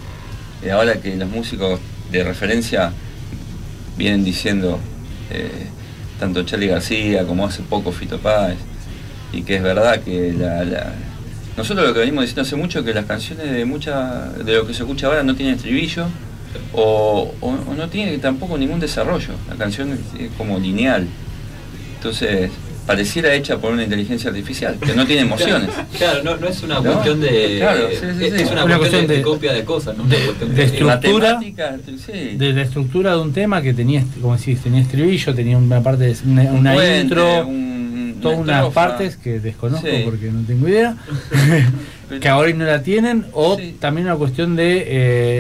eh, 0.63 0.71
ahora 0.73 0.95
que 1.01 1.15
los 1.17 1.29
músicos 1.29 1.79
de 2.11 2.25
referencia 2.25 2.93
vienen 3.97 4.25
diciendo, 4.25 4.79
eh, 5.31 5.49
tanto 6.19 6.43
Charlie 6.45 6.67
García 6.69 7.25
como 7.25 7.47
hace 7.47 7.63
poco 7.63 7.93
Fito 7.93 8.19
Páez, 8.19 8.59
y 9.33 9.43
que 9.43 9.57
es 9.57 9.63
verdad 9.63 10.01
que 10.03 10.33
la, 10.33 10.65
la- 10.65 10.93
nosotros 11.57 11.87
lo 11.87 11.93
que 11.95 12.01
venimos 12.01 12.23
diciendo 12.23 12.43
hace 12.43 12.57
mucho 12.57 12.79
es 12.81 12.85
que 12.85 12.95
las 12.95 13.05
canciones 13.07 13.51
de 13.51 13.65
mucha 13.65 14.31
de 14.45 14.55
lo 14.55 14.67
que 14.67 14.73
se 14.75 14.83
escucha 14.83 15.07
ahora 15.07 15.23
no 15.23 15.35
tienen 15.35 15.55
estribillo 15.57 16.07
o, 16.73 17.35
o- 17.41 17.49
o 17.71 17.75
no 17.75 17.89
tiene 17.89 18.17
tampoco 18.19 18.57
ningún 18.59 18.81
desarrollo. 18.81 19.35
La 19.49 19.57
canción 19.57 19.91
es, 19.93 20.21
es 20.21 20.31
como 20.39 20.59
lineal. 20.59 21.07
Entonces, 21.97 22.51
pareciera 22.87 23.33
hecha 23.35 23.59
por 23.59 23.73
una 23.73 23.85
inteligencia 23.85 24.29
artificial, 24.31 24.77
que 24.85 24.93
no 24.95 25.07
tiene 25.07 25.23
emociones. 25.23 25.71
Claro, 25.97 26.23
no, 26.25 26.37
no 26.37 26.49
es 26.49 26.63
una 26.63 26.77
No, 26.81 26.83
cuestión 26.83 27.21
de. 27.21 27.59
claro, 27.61 27.89
sí, 27.91 27.97
sí, 28.19 28.25
es, 28.25 28.35
sí. 28.35 28.43
es 28.43 28.51
una, 28.51 28.65
Una 28.65 28.79
cuestión, 28.79 29.07
cuestión 29.07 29.07
de, 29.07 29.23
copia 29.23 29.53
de 29.53 29.65
cosas, 29.65 29.97
no 29.97 30.03
una 30.05 30.17
cuestión 30.17 30.55
de 30.55 30.63
estructura. 30.65 31.41
De 31.41 32.53
la 32.53 32.63
estructura 32.63 33.13
de 33.13 33.19
un 33.21 33.33
tema 33.33 33.63
que 33.63 33.73
tenía, 33.73 34.05
como 34.21 34.37
decís, 34.37 34.61
tenía 34.61 34.81
estribillo, 34.81 35.35
tenía 35.35 35.57
una 35.59 35.81
parte, 35.83 36.05
de, 36.07 36.17
una, 36.27 36.43
Un 36.43 36.57
una 36.59 36.73
puente, 36.75 37.01
intro, 37.03 37.47
un- 37.47 37.72
todas 38.23 38.39
una 38.39 38.45
unas 38.45 38.57
estrofa. 38.69 38.89
partes 38.89 39.17
que 39.17 39.41
desconozco 39.41 39.87
Sí. 39.87 40.03
porque 40.05 40.31
no 40.31 40.41
tengo 40.47 40.69
idea, 40.69 40.97
que 42.21 42.29
ahora 42.29 42.53
no 42.53 42.65
la 42.65 42.83
tienen, 42.83 43.27
o 43.33 43.57
Sí. 43.57 43.77
también 43.81 44.07
una 44.07 44.17
cuestión 44.17 44.57
de 44.57 44.85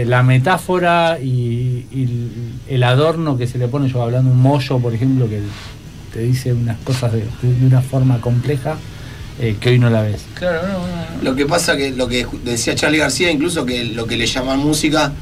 eh, 0.03 0.05
la 0.07 0.23
metáfora 0.23 1.19
y, 1.21 1.87
y 1.93 2.29
el- 2.69 2.83
adorno 2.83 3.37
que 3.39 3.47
se 3.47 3.59
le 3.59 3.69
pone, 3.69 3.89
yo 3.89 4.03
hablando 4.03 4.31
un 4.31 4.41
mollo, 4.41 4.79
por 4.79 4.95
ejemplo, 4.95 5.29
que 5.29 5.41
te 6.13 6.21
dice 6.21 6.53
unas 6.53 6.79
cosas 6.79 7.13
de, 7.13 7.21
de 7.43 7.67
una 7.67 7.81
forma 7.81 8.21
compleja 8.21 8.77
eh, 9.41 9.57
que 9.61 9.71
hoy 9.71 9.79
no 9.79 9.89
la 9.89 10.03
ves. 10.03 10.27
Claro, 10.35 10.61
no, 10.67 10.75
no, 10.75 10.87
no. 10.87 11.23
Lo 11.23 11.35
que 11.35 11.47
pasa 11.47 11.77
que 11.77 11.91
lo 11.91 12.07
que 12.09 12.27
decía 12.45 12.75
Charlie 12.75 12.99
García, 12.99 13.31
incluso 13.31 13.65
que 13.65 13.85
lo 13.85 14.07
que 14.07 14.17
le 14.17 14.27
llaman 14.27 14.59
música, 14.59 15.13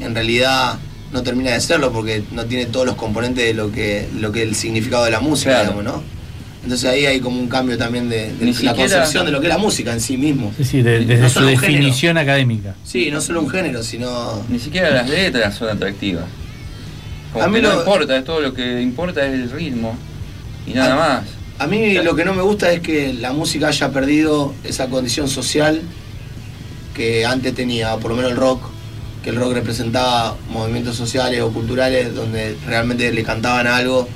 en 0.00 0.14
realidad 0.14 0.78
no 1.12 1.22
termina 1.22 1.50
de 1.52 1.60
serlo 1.60 1.92
porque 1.92 2.22
no 2.32 2.44
tiene 2.44 2.66
todos 2.66 2.84
los 2.86 2.94
componentes 2.96 3.44
de 3.44 3.54
lo 3.54 3.72
que, 3.72 4.08
lo 4.20 4.30
que 4.32 4.42
es 4.42 4.48
el 4.48 4.54
significado 4.54 5.04
de 5.04 5.10
la 5.10 5.20
música, 5.20 5.50
Claro. 5.62 5.72
digamos, 5.80 5.84
¿no? 5.84 6.15
Entonces 6.66 6.90
ahí 6.90 7.06
hay 7.06 7.20
como 7.20 7.38
un 7.38 7.46
cambio 7.48 7.78
también 7.78 8.08
de, 8.08 8.32
la 8.40 8.52
siquiera- 8.52 8.74
concepción 8.74 9.24
de 9.24 9.30
lo 9.30 9.38
que 9.40 9.46
es 9.46 9.52
la 9.52 9.58
música 9.58 9.92
en 9.92 10.00
sí 10.00 10.16
mismo. 10.16 10.52
Decir, 10.58 10.82
de- 10.82 11.04
desde 11.04 11.22
No 11.22 11.30
su 11.30 11.44
definición 11.44 12.18
académica. 12.18 12.74
Sí, 12.84 13.08
no 13.12 13.20
solo 13.20 13.40
un 13.42 13.48
género, 13.48 13.84
sino 13.84 14.42
Ni 14.48 14.58
siquiera 14.58 14.90
las 14.90 15.08
letras 15.08 15.54
son 15.54 15.68
atractivas. 15.68 16.24
Como 17.32 17.44
A 17.44 17.48
mí 17.48 17.60
que 17.60 17.62
no 17.62 17.72
importa, 17.78 18.24
todo 18.24 18.40
lo 18.40 18.52
que 18.52 18.80
importa 18.82 19.24
es 19.24 19.34
el 19.34 19.50
ritmo 19.52 19.96
y 20.66 20.72
nada 20.72 20.94
A- 20.94 20.96
más. 20.96 21.28
A 21.60 21.68
mí 21.68 21.94
lo 22.02 22.16
que 22.16 22.24
no 22.24 22.34
me 22.34 22.42
gusta 22.42 22.72
es 22.72 22.80
que 22.80 23.12
la 23.14 23.32
música 23.32 23.68
haya 23.68 23.92
perdido 23.92 24.52
esa 24.64 24.88
condición 24.88 25.28
social 25.28 25.80
que 26.96 27.24
antes 27.24 27.54
tenía, 27.54 27.96
por 27.98 28.10
lo 28.10 28.16
menos 28.16 28.32
el 28.32 28.36
rock, 28.36 28.60
que 29.22 29.30
el 29.30 29.36
rock 29.36 29.52
representaba 29.52 30.36
movimientos 30.50 30.96
sociales 30.96 31.40
o 31.42 31.52
culturales 31.52 32.12
donde 32.12 32.56
realmente 32.66 33.12
le 33.12 33.22
cantaban 33.22 33.68
algo 33.68 34.08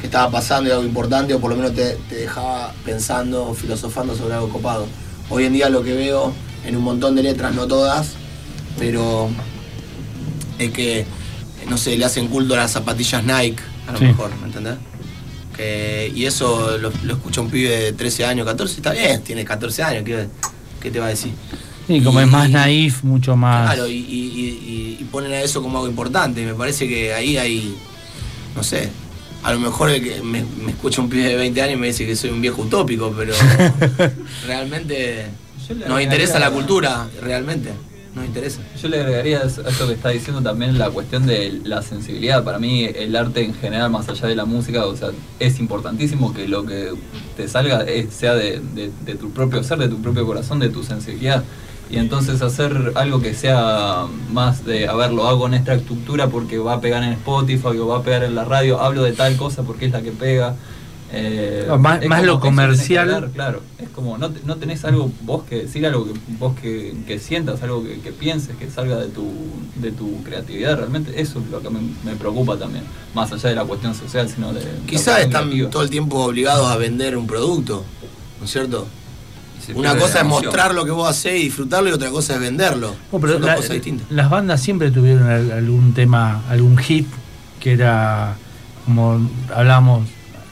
que 0.00 0.06
estaba 0.06 0.30
pasando 0.30 0.68
y 0.68 0.72
algo 0.72 0.84
importante 0.84 1.34
o 1.34 1.40
por 1.40 1.50
lo 1.50 1.56
menos 1.56 1.74
te, 1.74 1.96
te 2.08 2.14
dejaba 2.16 2.72
pensando 2.84 3.46
o 3.48 3.54
filosofando 3.54 4.14
sobre 4.16 4.34
algo 4.34 4.48
copado. 4.48 4.86
Hoy 5.30 5.44
en 5.44 5.52
día 5.52 5.68
lo 5.68 5.82
que 5.82 5.92
veo 5.94 6.32
en 6.64 6.76
un 6.76 6.82
montón 6.84 7.14
de 7.14 7.22
letras, 7.22 7.54
no 7.54 7.66
todas, 7.66 8.12
pero 8.78 9.28
es 10.58 10.70
que, 10.70 11.04
no 11.68 11.76
sé, 11.78 11.96
le 11.96 12.04
hacen 12.04 12.28
culto 12.28 12.54
a 12.54 12.58
las 12.58 12.70
zapatillas 12.72 13.22
Nike, 13.24 13.62
a 13.86 13.92
lo 13.92 13.98
Sí. 13.98 14.04
mejor, 14.04 14.30
¿me 14.40 14.46
entendés? 14.46 14.74
Que- 15.56 16.12
y 16.14 16.24
eso 16.26 16.78
lo, 16.78 16.92
lo 17.04 17.14
escucha 17.14 17.40
un 17.40 17.50
pibe 17.50 17.70
de 17.70 17.92
13 17.92 18.24
años, 18.24 18.46
14, 18.46 18.76
está 18.76 18.92
bien, 18.92 19.22
tiene 19.22 19.44
14 19.44 19.82
años, 19.82 20.04
¿qué, 20.04 20.28
qué 20.80 20.90
te 20.90 21.00
va 21.00 21.06
a 21.06 21.10
decir? 21.10 21.32
Sí, 21.88 22.00
como 22.02 22.20
Y- 22.20 22.24
es 22.24 22.30
más 22.30 22.48
naif, 22.50 23.02
mucho 23.02 23.34
más. 23.34 23.72
Claro, 23.74 23.88
y, 23.88 23.94
y- 23.94 23.98
y- 23.98 24.98
y 25.00 25.04
ponen 25.10 25.32
a 25.32 25.40
eso 25.40 25.62
como 25.62 25.78
algo 25.78 25.88
importante. 25.88 26.44
Me 26.44 26.54
parece 26.54 26.86
que 26.86 27.14
ahí 27.14 27.36
hay, 27.38 27.76
no 28.54 28.62
sé, 28.62 28.90
a 29.42 29.52
lo 29.52 29.60
mejor 29.60 29.90
el 29.90 30.02
que 30.02 30.20
me, 30.22 30.44
me 30.64 30.72
escucha 30.72 31.00
un 31.00 31.08
pibe 31.08 31.24
de 31.24 31.36
20 31.36 31.62
años 31.62 31.74
y 31.76 31.80
me 31.80 31.86
dice 31.88 32.06
que 32.06 32.16
soy 32.16 32.30
un 32.30 32.40
viejo 32.40 32.62
utópico, 32.62 33.12
pero 33.16 33.32
realmente 34.46 35.26
nos 35.86 36.00
interesa 36.02 36.38
la 36.38 36.50
cultura, 36.50 37.06
realmente, 37.22 37.70
nos 38.14 38.24
interesa. 38.24 38.60
Yo 38.80 38.88
le 38.88 39.00
agregaría 39.00 39.40
a 39.40 39.44
esto 39.46 39.86
que 39.86 39.92
está 39.92 40.08
diciendo 40.10 40.42
también 40.42 40.78
la 40.78 40.90
cuestión 40.90 41.26
de 41.26 41.60
la 41.64 41.82
sensibilidad. 41.82 42.42
Para 42.42 42.58
mí 42.58 42.84
el 42.84 43.14
arte 43.14 43.44
en 43.44 43.54
general, 43.54 43.90
más 43.90 44.08
allá 44.08 44.26
de 44.28 44.34
la 44.34 44.44
música, 44.44 44.86
o 44.86 44.96
sea, 44.96 45.10
es 45.38 45.58
importantísimo 45.60 46.32
que 46.32 46.48
lo 46.48 46.64
que 46.64 46.92
te 47.36 47.48
salga 47.48 47.82
es- 47.82 48.12
sea 48.14 48.34
de, 48.34 48.60
de- 48.74 48.90
de 49.04 49.14
tu 49.14 49.30
propio 49.30 49.62
ser, 49.62 49.78
de 49.78 49.88
tu 49.88 50.00
propio 50.00 50.26
corazón, 50.26 50.58
de 50.58 50.68
tu 50.70 50.82
sensibilidad. 50.82 51.44
Y 51.90 51.96
entonces 51.96 52.42
hacer 52.42 52.92
algo 52.96 53.20
que 53.22 53.32
sea 53.34 54.04
más 54.32 54.64
de, 54.66 54.88
a 54.88 54.94
ver, 54.94 55.10
lo 55.12 55.26
hago 55.26 55.46
en 55.46 55.54
esta 55.54 55.74
estructura 55.74 56.28
porque 56.28 56.58
va 56.58 56.74
a 56.74 56.80
pegar 56.80 57.02
en 57.02 57.12
Spotify 57.14 57.78
o 57.78 57.86
va 57.86 57.98
a 57.98 58.02
pegar 58.02 58.24
en 58.24 58.34
la 58.34 58.44
radio, 58.44 58.80
hablo 58.80 59.02
de 59.02 59.12
tal 59.12 59.36
cosa 59.36 59.62
porque 59.62 59.86
es 59.86 59.92
la 59.92 60.02
que 60.02 60.12
pega. 60.12 60.54
eh, 61.10 61.66
más- 61.78 62.04
más 62.04 62.22
lo 62.22 62.38
comercial. 62.38 63.14
hablar, 63.14 63.30
claro, 63.30 63.62
es 63.78 63.88
como 63.88 64.18
no, 64.18 64.28
te- 64.30 64.40
no 64.44 64.56
tenés 64.56 64.84
algo 64.84 65.10
vos 65.22 65.44
que 65.44 65.62
decir, 65.62 65.86
algo 65.86 66.04
que 66.04 66.12
vos 66.38 66.54
que, 66.60 66.94
que 67.06 67.18
sientas, 67.18 67.62
algo 67.62 67.82
que, 67.82 68.00
que 68.00 68.12
pienses, 68.12 68.54
que 68.56 68.68
salga 68.70 68.96
de 68.98 69.06
tu, 69.08 69.26
de 69.76 69.90
tu 69.90 70.22
creatividad, 70.22 70.76
realmente 70.76 71.18
eso 71.18 71.38
es 71.38 71.50
lo 71.50 71.62
que 71.62 71.70
me, 71.70 71.80
me 72.04 72.14
preocupa 72.16 72.58
también, 72.58 72.84
más 73.14 73.32
allá 73.32 73.48
de 73.48 73.54
la 73.54 73.64
cuestión 73.64 73.94
social, 73.94 74.28
sino 74.28 74.52
de... 74.52 74.60
la 74.60 74.70
Quizás 74.86 75.20
están 75.20 75.44
creativa. 75.44 75.70
todo 75.70 75.82
el 75.82 75.88
tiempo 75.88 76.18
obligados 76.22 76.70
a 76.70 76.76
vender 76.76 77.16
un 77.16 77.26
producto, 77.26 77.84
¿no 78.38 78.44
es 78.44 78.50
cierto? 78.52 78.86
Una 79.74 79.96
cosa 79.96 80.14
la 80.14 80.20
es 80.20 80.26
mostrar 80.26 80.74
lo 80.74 80.84
que 80.84 80.90
vos 80.90 81.08
hacés 81.08 81.40
y 81.40 81.44
disfrutarlo 81.44 81.90
y 81.90 81.92
otra 81.92 82.10
cosa 82.10 82.34
es 82.34 82.40
venderlo. 82.40 82.94
Oh, 83.10 83.18
pero 83.20 83.34
Son 83.34 83.42
dos 83.42 83.50
la- 83.50 83.56
cosas 83.56 83.70
distintas. 83.72 84.10
las 84.10 84.30
bandas 84.30 84.60
siempre 84.62 84.90
tuvieron 84.90 85.28
al- 85.28 85.50
algún 85.52 85.92
tema, 85.94 86.42
algún 86.48 86.76
hit 86.78 87.06
que 87.60 87.72
era, 87.72 88.34
como 88.84 89.28
hablábamos, 89.54 90.06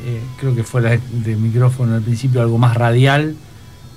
eh, 0.04 0.20
creo 0.38 0.54
que 0.54 0.62
fuera 0.64 0.90
de, 0.90 1.00
de 1.12 1.36
micrófono 1.36 1.94
al 1.94 2.02
principio, 2.02 2.40
algo 2.42 2.58
más 2.58 2.76
radial, 2.76 3.34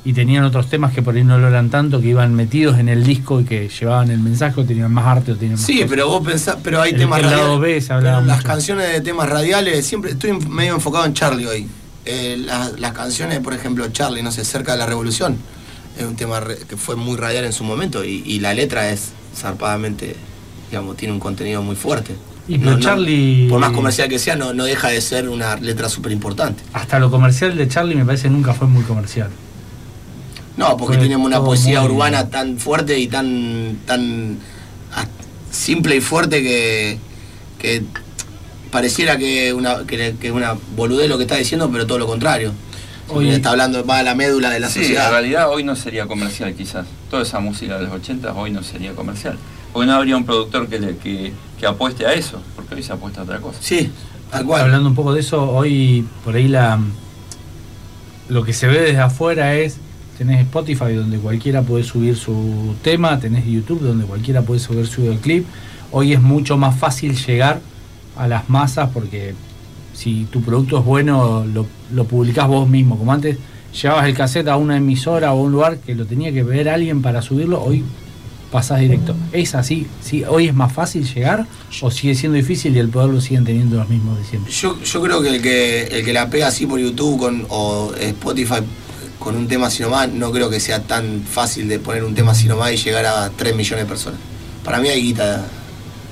y 0.05 0.13
tenían 0.13 0.45
otros 0.45 0.69
temas 0.69 0.93
que 0.93 1.01
por 1.01 1.13
ahí 1.15 1.23
no 1.25 1.37
lo 1.37 1.49
eran 1.49 1.69
tanto, 1.69 1.99
que 1.99 2.07
iban 2.07 2.33
metidos 2.33 2.79
en 2.79 2.87
el 2.87 3.03
disco 3.03 3.41
y 3.41 3.43
que 3.43 3.67
llevaban 3.67 4.09
el 4.09 4.19
mensaje 4.19 4.61
o 4.61 4.63
tenían 4.65 4.93
más 4.93 5.05
arte 5.05 5.33
o 5.33 5.35
tenían 5.35 5.57
más 5.57 5.65
Sí, 5.65 5.73
cosas. 5.73 5.89
pero 5.89 6.07
vos 6.07 6.25
pensás, 6.25 6.57
pero 6.63 6.81
hay 6.81 6.91
El- 6.93 6.99
temas 6.99 7.21
radiales. 7.21 7.89
Las 7.89 8.23
mucho. 8.23 8.43
canciones 8.47 8.93
de 8.93 9.01
temas 9.01 9.27
radiales, 9.29 9.85
siempre 9.85 10.11
estoy 10.11 10.31
medio 10.47 10.75
enfocado 10.75 11.05
en 11.05 11.13
Charlie 11.13 11.45
hoy. 11.47 11.67
Eh, 12.11 12.37
las, 12.37 12.79
las 12.79 12.93
canciones, 12.93 13.39
por 13.39 13.53
ejemplo, 13.53 13.87
Charlie, 13.89 14.23
no 14.23 14.31
sé, 14.31 14.43
cerca 14.43 14.71
de 14.71 14.79
la 14.79 14.85
revolución, 14.87 15.37
es 15.97 16.05
un 16.05 16.15
tema 16.15 16.39
re- 16.39 16.57
que 16.67 16.75
fue 16.75 16.95
muy 16.95 17.17
radial 17.17 17.45
en 17.45 17.53
su 17.53 17.63
momento 17.63 18.03
y, 18.03 18.23
y 18.25 18.39
la 18.39 18.53
letra 18.55 18.89
es 18.89 19.09
zarpadamente, 19.35 20.15
digamos, 20.71 20.97
tiene 20.97 21.13
un 21.13 21.19
contenido 21.19 21.61
muy 21.61 21.75
fuerte. 21.75 22.15
Y 22.47 22.57
Charlie- 22.79 23.47
por 23.47 23.59
más 23.59 23.71
comercial 23.71 24.09
que 24.09 24.17
sea, 24.17 24.35
no, 24.35 24.53
no 24.53 24.63
deja 24.63 24.87
de 24.87 25.01
ser 25.01 25.29
una 25.29 25.55
letra 25.57 25.87
súper 25.87 26.11
importante. 26.11 26.63
Hasta 26.73 26.97
lo 26.97 27.11
comercial 27.11 27.55
de 27.55 27.67
Charlie 27.67 27.93
me 27.95 28.05
parece 28.05 28.27
nunca 28.27 28.53
fue 28.55 28.67
muy 28.67 28.83
comercial. 28.83 29.29
No, 30.57 30.75
porque 30.77 30.97
Fue 30.97 31.05
tiene 31.07 31.15
una 31.15 31.39
poesía 31.41 31.81
muy- 31.81 31.91
urbana 31.91 32.27
tan 32.29 32.57
fuerte 32.57 32.97
y 32.97 33.07
tan 33.07 33.77
tan 33.85 34.37
simple 35.51 35.95
y 35.97 36.01
fuerte 36.01 36.41
que, 36.41 36.97
que 37.59 37.83
pareciera 38.71 39.17
que 39.17 39.53
una 39.53 39.85
que, 39.85 40.15
que 40.19 40.31
una 40.31 40.55
boludez 40.75 41.09
lo 41.09 41.17
que 41.17 41.23
está 41.23 41.35
diciendo, 41.37 41.69
pero 41.71 41.85
todo 41.87 41.97
lo 41.99 42.07
contrario. 42.07 42.51
Hoy- 43.11 43.29
está 43.29 43.49
hablando 43.51 43.83
va 43.85 43.99
a 43.99 44.03
la 44.03 44.13
médula 44.13 44.51
de 44.51 44.59
la 44.59 44.69
Sí, 44.69 44.79
en 44.79 44.85
sociedad. 44.85 45.09
realidad 45.11 45.49
hoy 45.49 45.63
no 45.63 45.75
sería 45.75 46.05
comercial 46.05 46.53
quizás. 46.53 46.85
Toda 47.09 47.23
esa 47.23 47.39
música 47.39 47.77
de 47.77 47.85
los 47.85 47.93
80 47.93 48.33
hoy 48.33 48.51
no 48.51 48.61
sería 48.61 48.93
comercial. 48.93 49.35
Porque 49.73 49.87
no 49.87 49.93
habría 49.95 50.15
un 50.17 50.25
productor 50.25 50.67
que, 50.67 50.79
le- 50.79 50.97
que, 50.97 51.33
que 51.59 51.65
apueste 51.65 52.05
a 52.05 52.13
eso, 52.13 52.41
porque 52.55 52.75
hoy 52.75 52.83
se 52.83 52.93
apuesta 52.93 53.21
a 53.21 53.23
otra 53.23 53.39
cosa. 53.39 53.57
Sí, 53.61 53.91
tal 54.31 54.45
cual. 54.45 54.61
Hablando 54.61 54.89
un 54.89 54.95
poco 54.95 55.13
de 55.13 55.21
eso, 55.21 55.49
hoy 55.51 56.05
por 56.23 56.35
ahí 56.35 56.47
la 56.47 56.79
lo 58.29 58.43
que 58.43 58.53
se 58.53 58.67
ve 58.67 58.79
desde 58.81 58.99
afuera 58.99 59.55
es 59.55 59.77
tenés 60.17 60.41
Spotify 60.41 60.93
donde 60.93 61.17
cualquiera 61.17 61.61
puede 61.63 61.83
subir 61.83 62.15
su 62.15 62.75
tema, 62.83 63.19
tenés 63.19 63.45
YouTube 63.45 63.81
donde 63.81 64.05
cualquiera 64.05 64.41
puede 64.43 64.59
subir 64.59 64.85
su 64.85 65.01
videoclip. 65.01 65.45
Hoy 65.91 66.13
es 66.13 66.21
mucho 66.21 66.57
más 66.57 66.77
fácil 66.77 67.15
llegar 67.17 67.61
a 68.19 68.27
las 68.27 68.49
masas 68.49 68.89
porque 68.93 69.33
si 69.93 70.25
tu 70.25 70.41
producto 70.41 70.79
es 70.79 70.85
bueno 70.85 71.45
lo, 71.45 71.65
lo 71.91 72.03
publicás 72.05 72.47
vos 72.47 72.69
mismo, 72.69 72.97
como 72.97 73.11
antes 73.11 73.37
llevabas 73.81 74.07
el 74.07 74.15
cassette 74.15 74.47
a 74.47 74.57
una 74.57 74.77
emisora 74.77 75.33
o 75.33 75.39
a 75.39 75.41
un 75.41 75.51
lugar 75.51 75.77
que 75.79 75.95
lo 75.95 76.05
tenía 76.05 76.31
que 76.31 76.43
ver 76.43 76.69
alguien 76.69 77.01
para 77.01 77.21
subirlo, 77.21 77.61
hoy 77.63 77.83
pasás 78.51 78.79
directo. 78.79 79.15
¿Es 79.31 79.55
así? 79.55 79.87
¿Sí? 80.01 80.23
¿Hoy 80.27 80.47
es 80.47 80.53
más 80.53 80.73
fácil 80.73 81.07
llegar 81.11 81.45
o 81.81 81.91
sigue 81.91 82.15
siendo 82.15 82.35
difícil 82.35 82.75
y 82.75 82.79
el 82.79 82.89
poder 82.89 83.09
lo 83.09 83.21
siguen 83.21 83.45
teniendo 83.45 83.77
los 83.77 83.89
mismos 83.89 84.17
de 84.17 84.25
siempre? 84.25 84.51
Yo, 84.51 84.81
yo 84.81 85.01
creo 85.01 85.21
que 85.21 85.29
el 85.29 85.41
que 85.41 85.83
el 85.83 86.05
que 86.05 86.13
la 86.13 86.29
pega 86.29 86.47
así 86.47 86.65
por 86.65 86.79
YouTube 86.79 87.19
con, 87.19 87.45
o 87.49 87.93
Spotify 87.99 88.61
con 89.19 89.35
un 89.35 89.47
tema 89.47 89.67
así 89.67 89.83
nomás, 89.83 90.09
no 90.09 90.31
creo 90.31 90.49
que 90.49 90.59
sea 90.59 90.81
tan 90.81 91.23
fácil 91.23 91.67
de 91.67 91.79
poner 91.79 92.03
un 92.03 92.15
tema 92.15 92.31
así 92.31 92.47
nomás 92.47 92.71
y 92.71 92.77
llegar 92.77 93.05
a 93.05 93.29
3 93.29 93.55
millones 93.55 93.85
de 93.85 93.89
personas. 93.89 94.19
Para 94.63 94.79
mí 94.79 94.87
hay 94.87 95.01
guita, 95.01 95.45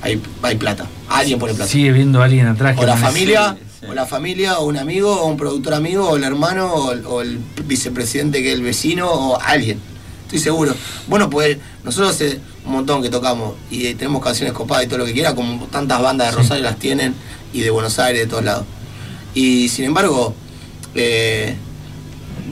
hay, 0.02 0.20
hay 0.42 0.56
plata. 0.56 0.86
Alguien 1.08 1.38
pone 1.38 1.54
plata. 1.54 1.70
Sigue 1.70 1.92
viendo 1.92 2.20
a 2.20 2.24
alguien 2.24 2.46
atrás 2.46 2.76
que 2.76 2.82
O 2.82 2.86
la 2.86 2.96
familia, 2.96 3.56
sí, 3.58 3.64
sí. 3.80 3.86
o 3.90 3.94
la 3.94 4.06
familia, 4.06 4.58
o 4.58 4.66
un 4.66 4.76
amigo, 4.76 5.22
o 5.22 5.26
un 5.26 5.36
productor 5.36 5.74
amigo, 5.74 6.08
o 6.10 6.16
el 6.16 6.24
hermano, 6.24 6.72
o 6.72 6.92
el, 6.92 7.06
o 7.06 7.22
el 7.22 7.38
vicepresidente 7.64 8.42
que 8.42 8.48
es 8.48 8.54
el 8.54 8.62
vecino, 8.62 9.10
o 9.10 9.40
alguien. 9.40 9.78
Estoy 10.24 10.38
seguro. 10.40 10.74
Bueno, 11.06 11.30
pues 11.30 11.56
nosotros 11.84 12.10
hace 12.14 12.38
un 12.66 12.72
montón 12.72 13.02
que 13.02 13.08
tocamos 13.08 13.54
y 13.70 13.86
eh, 13.86 13.94
tenemos 13.94 14.22
canciones 14.22 14.52
copadas 14.52 14.84
y 14.84 14.88
todo 14.88 14.98
lo 14.98 15.06
que 15.06 15.14
quiera, 15.14 15.34
como 15.34 15.64
tantas 15.66 16.02
bandas 16.02 16.28
de 16.28 16.32
Sí. 16.32 16.38
Rosario 16.38 16.64
las 16.64 16.78
tienen, 16.78 17.14
y 17.52 17.60
de 17.60 17.70
Buenos 17.70 17.98
Aires, 17.98 18.22
de 18.22 18.26
todos 18.26 18.44
lados. 18.44 18.64
Y 19.34 19.68
sin 19.68 19.86
embargo, 19.86 20.34
eh, 20.94 21.54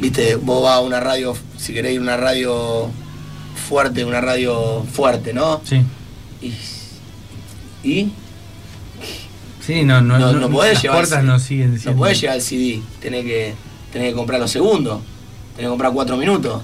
viste, 0.01 0.37
vos 0.37 0.63
vas 0.63 0.77
a 0.77 0.81
una 0.81 1.01
radio, 1.01 1.37
si 1.59 1.79
a 1.79 2.01
una 2.01 2.17
radio 2.17 2.91
fuerte, 3.69 4.05
una 4.05 4.21
radio 4.21 4.85
fuerte, 4.91 5.33
¿no? 5.33 5.61
Sí. 5.65 5.83
Y, 6.43 6.53
y 7.89 8.13
Sí, 9.67 9.85
no, 9.85 10.01
no, 10.01 10.19
no, 10.19 10.33
no, 10.33 10.49
podés 10.51 10.75
las 10.75 10.83
llevar 10.83 10.99
puertas 10.99 11.21
el- 11.21 11.27
no 11.27 11.39
siguen 11.41 11.81
No 11.85 11.97
podés 11.97 12.21
llegar 12.21 12.37
al 12.37 12.43
CD, 12.43 12.81
tenés 13.01 13.25
que, 13.25 13.55
tenés 13.93 14.11
que 14.11 14.15
comprar 14.15 14.41
los 14.41 14.51
segundos, 14.51 15.01
tenés 15.57 15.67
que 15.67 15.71
comprar 15.71 15.93
cuatro 15.93 16.17
minutos. 16.17 16.63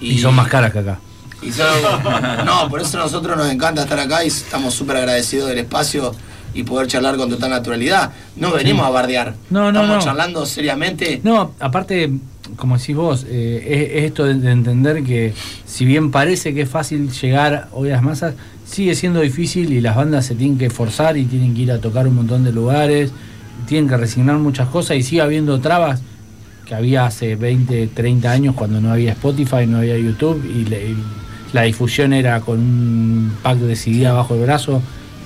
Y 0.00 0.18
son 0.18 0.34
más 0.34 0.48
caras 0.48 0.72
que 0.72 0.80
acá. 0.80 0.98
y 1.40 1.50
son- 1.52 1.66
no, 2.44 2.68
por 2.68 2.80
eso 2.82 2.98
a 3.00 3.04
nosotros 3.04 3.36
nos 3.36 3.50
encanta 3.50 3.82
estar 3.82 3.98
acá 3.98 4.24
y 4.24 4.28
estamos 4.28 4.74
súper 4.74 4.96
agradecidos 4.98 5.48
del 5.48 5.58
espacio 5.58 6.14
y 6.54 6.64
poder 6.64 6.86
charlar 6.86 7.16
con 7.16 7.30
total 7.30 7.50
naturalidad. 7.50 8.12
No 8.36 8.52
venimos 8.52 8.84
a 8.86 8.90
bardear. 8.90 9.34
No, 9.48 9.72
no, 9.72 9.80
Estamos 9.80 9.96
no. 9.96 10.04
charlando 10.04 10.44
seriamente. 10.44 11.20
No, 11.24 11.54
aparte, 11.60 12.10
como 12.56 12.76
decís 12.76 12.94
vos, 12.94 13.24
eh, 13.26 13.64
es, 13.90 13.98
es 13.98 14.04
esto 14.10 14.24
de, 14.26 14.34
de 14.34 14.50
entender 14.50 15.02
que 15.02 15.32
si 15.64 15.86
bien 15.86 16.10
parece 16.10 16.52
que 16.52 16.60
es 16.62 16.68
fácil 16.68 17.10
llegar 17.10 17.68
hoy 17.72 17.88
a 17.90 17.94
las 17.94 18.02
masas, 18.02 18.34
sigue 18.72 18.94
siendo 18.94 19.20
difícil 19.20 19.72
y 19.72 19.80
las 19.80 19.94
bandas 19.96 20.26
se 20.26 20.34
tienen 20.34 20.58
que 20.58 20.70
forzar 20.70 21.16
y 21.16 21.24
tienen 21.26 21.54
que 21.54 21.62
ir 21.62 21.72
a 21.72 21.78
tocar 21.78 22.08
un 22.08 22.14
montón 22.16 22.42
de 22.42 22.52
lugares, 22.52 23.12
tienen 23.66 23.88
que 23.88 23.96
resignar 23.96 24.38
muchas 24.38 24.68
cosas 24.68 24.96
y 24.96 25.02
sigue 25.02 25.20
habiendo 25.22 25.60
trabas 25.60 26.00
que 26.64 26.74
había 26.74 27.04
hace 27.06 27.36
20, 27.36 27.88
30 27.88 28.30
años 28.32 28.54
cuando 28.54 28.80
no 28.80 28.90
había 28.90 29.12
Spotify, 29.12 29.66
no 29.66 29.78
había 29.78 29.98
YouTube 29.98 30.42
y, 30.44 30.64
le- 30.64 30.90
y 30.90 30.96
la 31.52 31.62
difusión 31.62 32.12
era 32.14 32.40
con 32.40 32.58
un 32.58 33.32
pack 33.42 33.58
de 33.58 33.76
CD 33.76 34.06
abajo 34.06 34.34
el 34.34 34.40
brazo 34.40 34.80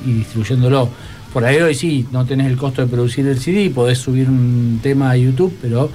y 0.04 0.12
distribuyéndolo. 0.12 0.88
Por 1.32 1.44
ahí 1.44 1.58
hoy 1.58 1.74
sí, 1.74 2.06
no 2.10 2.24
tenés 2.24 2.48
el 2.48 2.56
costo 2.56 2.82
de 2.82 2.88
producir 2.88 3.26
el 3.26 3.38
CD, 3.38 3.70
podés 3.70 3.98
subir 3.98 4.28
un 4.28 4.80
tema 4.82 5.10
a 5.10 5.16
YouTube, 5.16 5.54
pero 5.62 5.88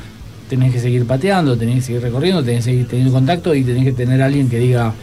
tenés 0.48 0.72
que 0.72 0.80
seguir 0.80 1.06
pateando, 1.06 1.58
tenés 1.58 1.76
que 1.76 1.82
seguir 1.82 2.02
recorriendo, 2.02 2.44
tenés 2.44 2.64
que 2.64 2.72
seguir 2.72 2.88
teniendo 2.88 3.12
contacto 3.14 3.54
y 3.56 3.64
tenés 3.64 3.84
que 3.84 3.92
tener 3.94 4.22
a 4.22 4.26
alguien 4.28 4.48
que 4.50 4.60
diga 4.60 4.94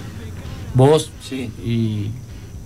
vos 0.74 1.10
Sí. 1.28 1.50
y, 1.64 2.06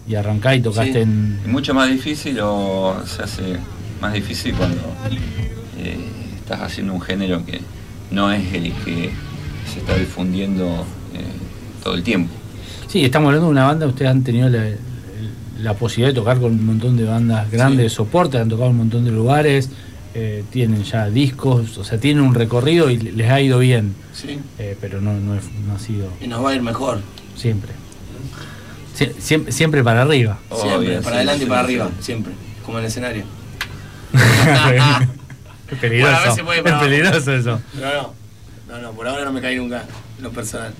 y 0.08 0.14
arrancá 0.14 0.54
y 0.54 0.60
tocaste 0.60 0.92
Sí. 0.92 0.98
en... 1.00 1.40
Y 1.44 1.48
mucho 1.48 1.74
más 1.74 1.88
difícil 1.90 2.38
o 2.42 2.96
se 3.06 3.22
hace 3.22 3.56
más 4.00 4.12
difícil 4.12 4.54
cuando 4.54 4.80
eh, 5.78 5.96
estás 6.36 6.60
haciendo 6.62 6.92
un 6.94 7.00
género 7.00 7.44
que 7.46 7.60
no 8.10 8.30
es 8.32 8.52
el 8.52 8.72
que 8.84 9.10
se 9.72 9.78
está 9.78 9.96
difundiendo 9.96 10.66
eh, 11.14 11.24
todo 11.82 11.94
el 11.94 12.02
tiempo. 12.02 12.32
Sí, 12.88 13.04
estamos 13.04 13.28
hablando 13.28 13.46
de 13.46 13.52
una 13.52 13.64
banda, 13.64 13.86
ustedes 13.86 14.10
han 14.10 14.22
tenido 14.22 14.48
la, 14.48 14.64
la 15.60 15.74
posibilidad 15.74 16.08
de 16.10 16.14
tocar 16.20 16.38
con 16.40 16.52
un 16.52 16.66
montón 16.66 16.96
de 16.96 17.04
bandas 17.04 17.50
grandes 17.50 17.78
de 17.84 17.88
soporte, 17.90 18.38
han 18.38 18.48
tocado 18.48 18.66
en 18.66 18.72
un 18.72 18.78
montón 18.78 19.04
de 19.04 19.12
lugares, 19.12 19.70
eh, 20.14 20.44
tienen 20.50 20.82
ya 20.82 21.08
discos, 21.08 21.78
o 21.78 21.84
sea, 21.84 21.98
tienen 21.98 22.22
un 22.22 22.34
recorrido 22.34 22.90
y 22.90 22.98
les 22.98 23.30
ha 23.30 23.40
ido 23.40 23.60
bien, 23.60 23.94
Sí. 24.12 24.38
eh, 24.58 24.76
pero 24.78 25.00
no, 25.00 25.14
no, 25.14 25.36
es- 25.36 25.44
no 25.66 25.74
ha 25.74 25.78
sido 25.78 26.08
Y 26.20 26.26
nos 26.26 26.44
va 26.44 26.50
a 26.50 26.54
ir 26.54 26.60
mejor. 26.60 27.00
siempre. 27.34 27.72
Sie- 28.94 29.14
siempre, 29.18 29.52
siempre 29.52 29.82
para 29.84 30.02
arriba. 30.02 30.38
Siempre, 30.60 31.00
para 31.00 31.16
adelante 31.16 31.44
y 31.44 31.46
para 31.46 31.60
arriba, 31.60 31.90
siempre. 32.00 32.32
Como 32.64 32.78
en 32.78 32.84
el 32.84 32.90
escenario. 32.90 33.24
es 35.70 35.78
peligroso. 35.78 36.12
Bueno, 36.12 36.18
a 36.18 36.28
veces 36.28 36.44
puede 36.44 36.58
es 36.58 36.62
para 36.64 36.76
abajo. 36.76 36.90
peligroso 36.90 37.32
eso. 37.34 37.60
No, 37.74 37.94
no. 37.94 38.14
No, 38.68 38.78
no, 38.78 38.92
por 38.92 39.06
ahora 39.06 39.24
no 39.24 39.32
me 39.32 39.40
caí 39.42 39.56
nunca, 39.56 39.84
en 40.16 40.22
lo 40.24 40.30
personal. 40.30 40.72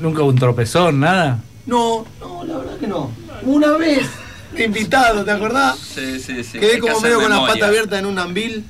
Nunca 0.00 0.22
un 0.22 0.36
tropezón, 0.36 1.00
nada. 1.00 1.40
No, 1.66 2.06
no, 2.20 2.44
la 2.44 2.58
verdad 2.58 2.76
que 2.78 2.86
no. 2.86 3.10
Una 3.42 3.72
vez, 3.76 4.06
de 4.54 4.64
invitado, 4.64 5.24
¿te 5.24 5.30
acordás? 5.32 5.76
Sí, 5.78 6.20
sí, 6.20 6.44
sí. 6.44 6.58
quedé 6.60 6.74
que 6.74 6.78
como 6.80 7.00
medio 7.00 7.16
con 7.20 7.24
la 7.30 7.36
memoria. 7.36 7.54
pata 7.54 7.66
abierta 7.66 7.98
en 7.98 8.06
un 8.06 8.18
ambil, 8.18 8.64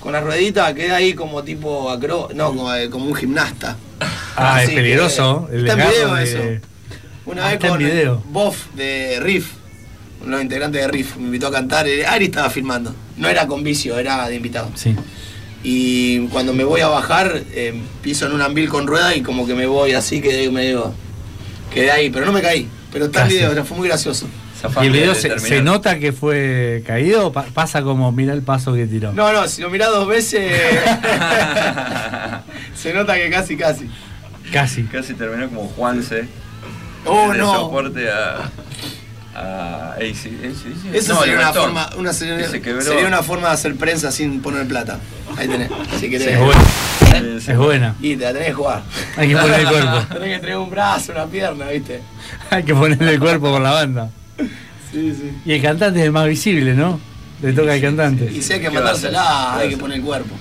con 0.00 0.12
la 0.12 0.20
ruedita, 0.20 0.74
quedé 0.74 0.90
ahí 0.92 1.14
como 1.14 1.44
tipo 1.44 1.90
acro... 1.90 2.28
No, 2.34 2.48
como, 2.48 2.74
eh, 2.74 2.90
como 2.90 3.06
un 3.06 3.14
gimnasta. 3.14 3.76
Ah, 4.36 4.56
Así 4.56 4.64
es 4.64 4.70
que- 4.70 4.76
peligroso. 4.76 5.48
El 5.52 5.68
Está 5.68 5.72
en 5.84 5.88
video 5.90 6.14
de- 6.14 6.24
eso. 6.24 6.66
Una 7.26 7.48
vez 7.48 7.58
con 7.60 7.78
video. 7.78 8.22
Boff 8.30 8.66
de 8.74 9.18
Riff, 9.20 9.52
uno 10.20 10.26
de 10.30 10.32
los 10.32 10.42
integrantes 10.42 10.80
de 10.82 10.88
Riff, 10.88 11.16
me 11.16 11.24
invitó 11.26 11.46
a 11.48 11.52
cantar. 11.52 11.86
Ari 12.08 12.24
estaba 12.26 12.50
filmando. 12.50 12.94
No 13.16 13.28
era 13.28 13.46
con 13.46 13.62
vicio, 13.62 13.98
era 13.98 14.28
de 14.28 14.36
invitado. 14.36 14.70
Sí. 14.74 14.94
Y 15.64 16.26
cuando 16.28 16.52
me 16.52 16.64
voy 16.64 16.80
a 16.80 16.88
bajar, 16.88 17.42
eh, 17.52 17.80
piso 18.02 18.26
en 18.26 18.32
un 18.32 18.42
ambil 18.42 18.68
con 18.68 18.86
rueda 18.86 19.14
y 19.14 19.22
como 19.22 19.46
que 19.46 19.54
me 19.54 19.66
voy 19.66 19.92
así, 19.92 20.20
quedé 20.20 20.50
medio. 20.50 20.92
Quedé 21.72 21.90
ahí, 21.92 22.10
pero 22.10 22.26
no 22.26 22.32
me 22.32 22.42
caí. 22.42 22.68
Pero 22.92 23.06
está 23.06 23.22
el 23.22 23.28
video, 23.28 23.64
fue 23.64 23.76
muy 23.78 23.88
gracioso. 23.88 24.28
¿Y 24.80 24.86
el 24.86 24.92
video 24.92 25.14
de 25.14 25.20
se, 25.20 25.38
se 25.40 25.60
nota 25.62 25.98
que 25.98 26.12
fue 26.12 26.84
caído? 26.86 27.32
Pa- 27.32 27.46
pasa 27.52 27.82
como, 27.82 28.12
mira 28.12 28.32
el 28.32 28.42
paso 28.42 28.74
que 28.74 28.86
tiró. 28.86 29.12
No, 29.12 29.32
no, 29.32 29.48
si 29.48 29.60
lo 29.62 29.70
mirás 29.70 29.90
dos 29.90 30.06
veces, 30.06 30.52
se 32.76 32.92
nota 32.92 33.14
que 33.16 33.30
casi, 33.30 33.56
casi. 33.56 33.88
Casi. 34.52 34.82
Casi 34.84 35.14
terminó 35.14 35.48
como 35.48 35.66
Juanse. 35.68 36.26
Oh, 37.04 37.32
no. 37.34 37.52
soporte 37.52 38.10
a. 38.10 38.50
a 39.34 39.92
AC. 39.94 40.26
Eso 40.92 41.14
No, 41.14 41.20
sería, 41.20 41.36
una 41.38 41.52
forma, 41.52 41.90
una 41.96 42.12
sería, 42.12 43.06
una 43.06 43.22
forma 43.22 43.48
de 43.48 43.54
hacer 43.54 43.76
prensa 43.76 44.12
sin 44.12 44.40
poner 44.40 44.66
plata. 44.66 44.98
Ahí 45.36 45.48
tenés, 45.48 45.70
si 45.98 46.10
querés. 46.10 46.28
Es 46.28 46.38
buena. 46.38 47.38
Es 47.38 47.56
buena. 47.56 47.94
Y 48.00 48.16
te 48.16 48.24
la 48.24 48.32
tenés 48.32 48.48
que 48.48 48.54
jugar. 48.54 48.82
Hay 49.16 49.28
que 49.28 49.36
poner 49.36 49.60
el 49.60 49.66
cuerpo. 49.68 49.98
tenés 50.14 50.28
que 50.34 50.38
tener 50.40 50.56
un 50.56 50.70
brazo, 50.70 51.12
una 51.12 51.26
pierna, 51.26 51.66
¿viste? 51.68 52.00
Hay 52.50 52.62
que 52.62 52.74
ponerle 52.74 53.14
el 53.14 53.20
cuerpo 53.20 53.50
por 53.50 53.60
la 53.60 53.72
banda. 53.72 54.10
Sí, 54.90 55.14
sí. 55.14 55.32
Y 55.46 55.52
el 55.52 55.62
cantante 55.62 56.00
es 56.00 56.06
el 56.06 56.12
más 56.12 56.26
visible, 56.26 56.74
¿no? 56.74 57.00
Le 57.40 57.52
toca 57.52 57.72
al 57.72 57.80
cantante. 57.80 58.30
Y 58.30 58.42
si 58.42 58.52
hay 58.52 58.60
que 58.60 58.70
matársela, 58.70 59.56
hay 59.56 59.68
¿Qué 59.68 59.74
que 59.74 59.80
poner 59.80 59.98
el 59.98 60.04
cuerpo. 60.04 60.34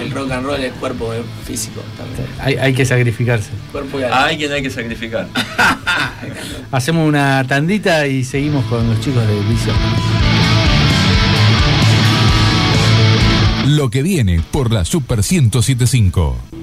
El 0.00 0.10
rock 0.10 0.30
and 0.30 0.46
roll 0.46 0.60
es 0.62 0.72
cuerpo 0.74 1.12
es 1.12 1.24
físico 1.44 1.80
también. 1.96 2.26
Hay, 2.40 2.54
hay 2.56 2.74
que 2.74 2.84
sacrificarse. 2.84 3.50
Cuerpo 3.72 3.98
y 4.00 4.02
alma. 4.02 4.16
A 4.16 4.26
alguien 4.26 4.52
hay 4.52 4.62
que 4.62 4.70
sacrificar. 4.70 5.28
Hacemos 6.72 7.08
una 7.08 7.44
tandita 7.46 8.06
y 8.06 8.24
seguimos 8.24 8.64
con 8.66 8.88
los 8.88 9.00
chicos 9.00 9.26
de 9.26 9.34
Vicio. 9.48 9.72
Lo 13.66 13.90
que 13.90 14.02
viene 14.02 14.40
por 14.50 14.72
la 14.72 14.84
Super 14.84 15.18
1075. 15.18 16.55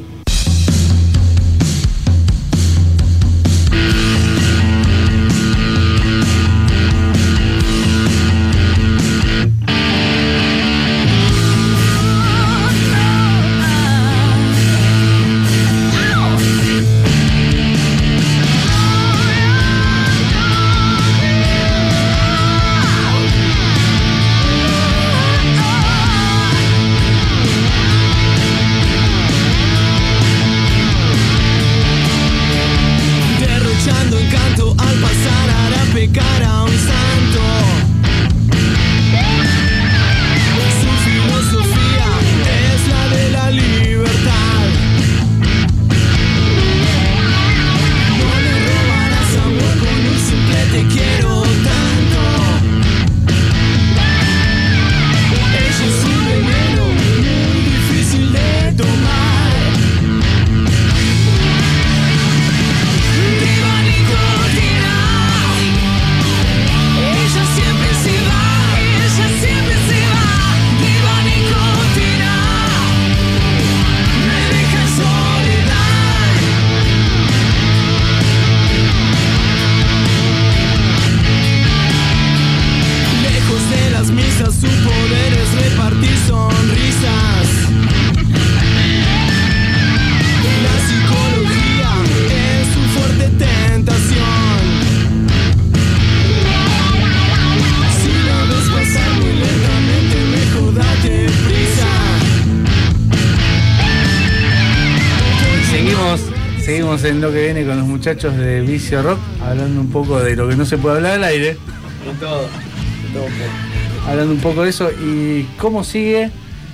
Muchachos 108.04 108.36
de 108.36 108.60
Vicio 108.60 109.02
Rock, 109.02 109.18
hablando 109.42 109.80
un 109.80 109.90
poco 109.90 110.20
de 110.20 110.36
lo 110.36 110.50
que 110.50 110.58
no 110.58 110.66
se 110.66 110.78
puede 110.78 110.98
hablar 110.98 111.14
al 111.14 111.24
aire, 111.24 111.52
De 111.52 112.14
todo. 112.20 112.42
De 112.42 113.14
todo 113.14 113.24
un 113.24 113.32
poco. 113.32 114.10
hablando 114.10 114.34
un 114.34 114.40
poco 114.42 114.64
de 114.64 114.72
eso 114.72 114.92
y 114.92 115.44
cómo 115.58 115.86
sigue 115.86 116.30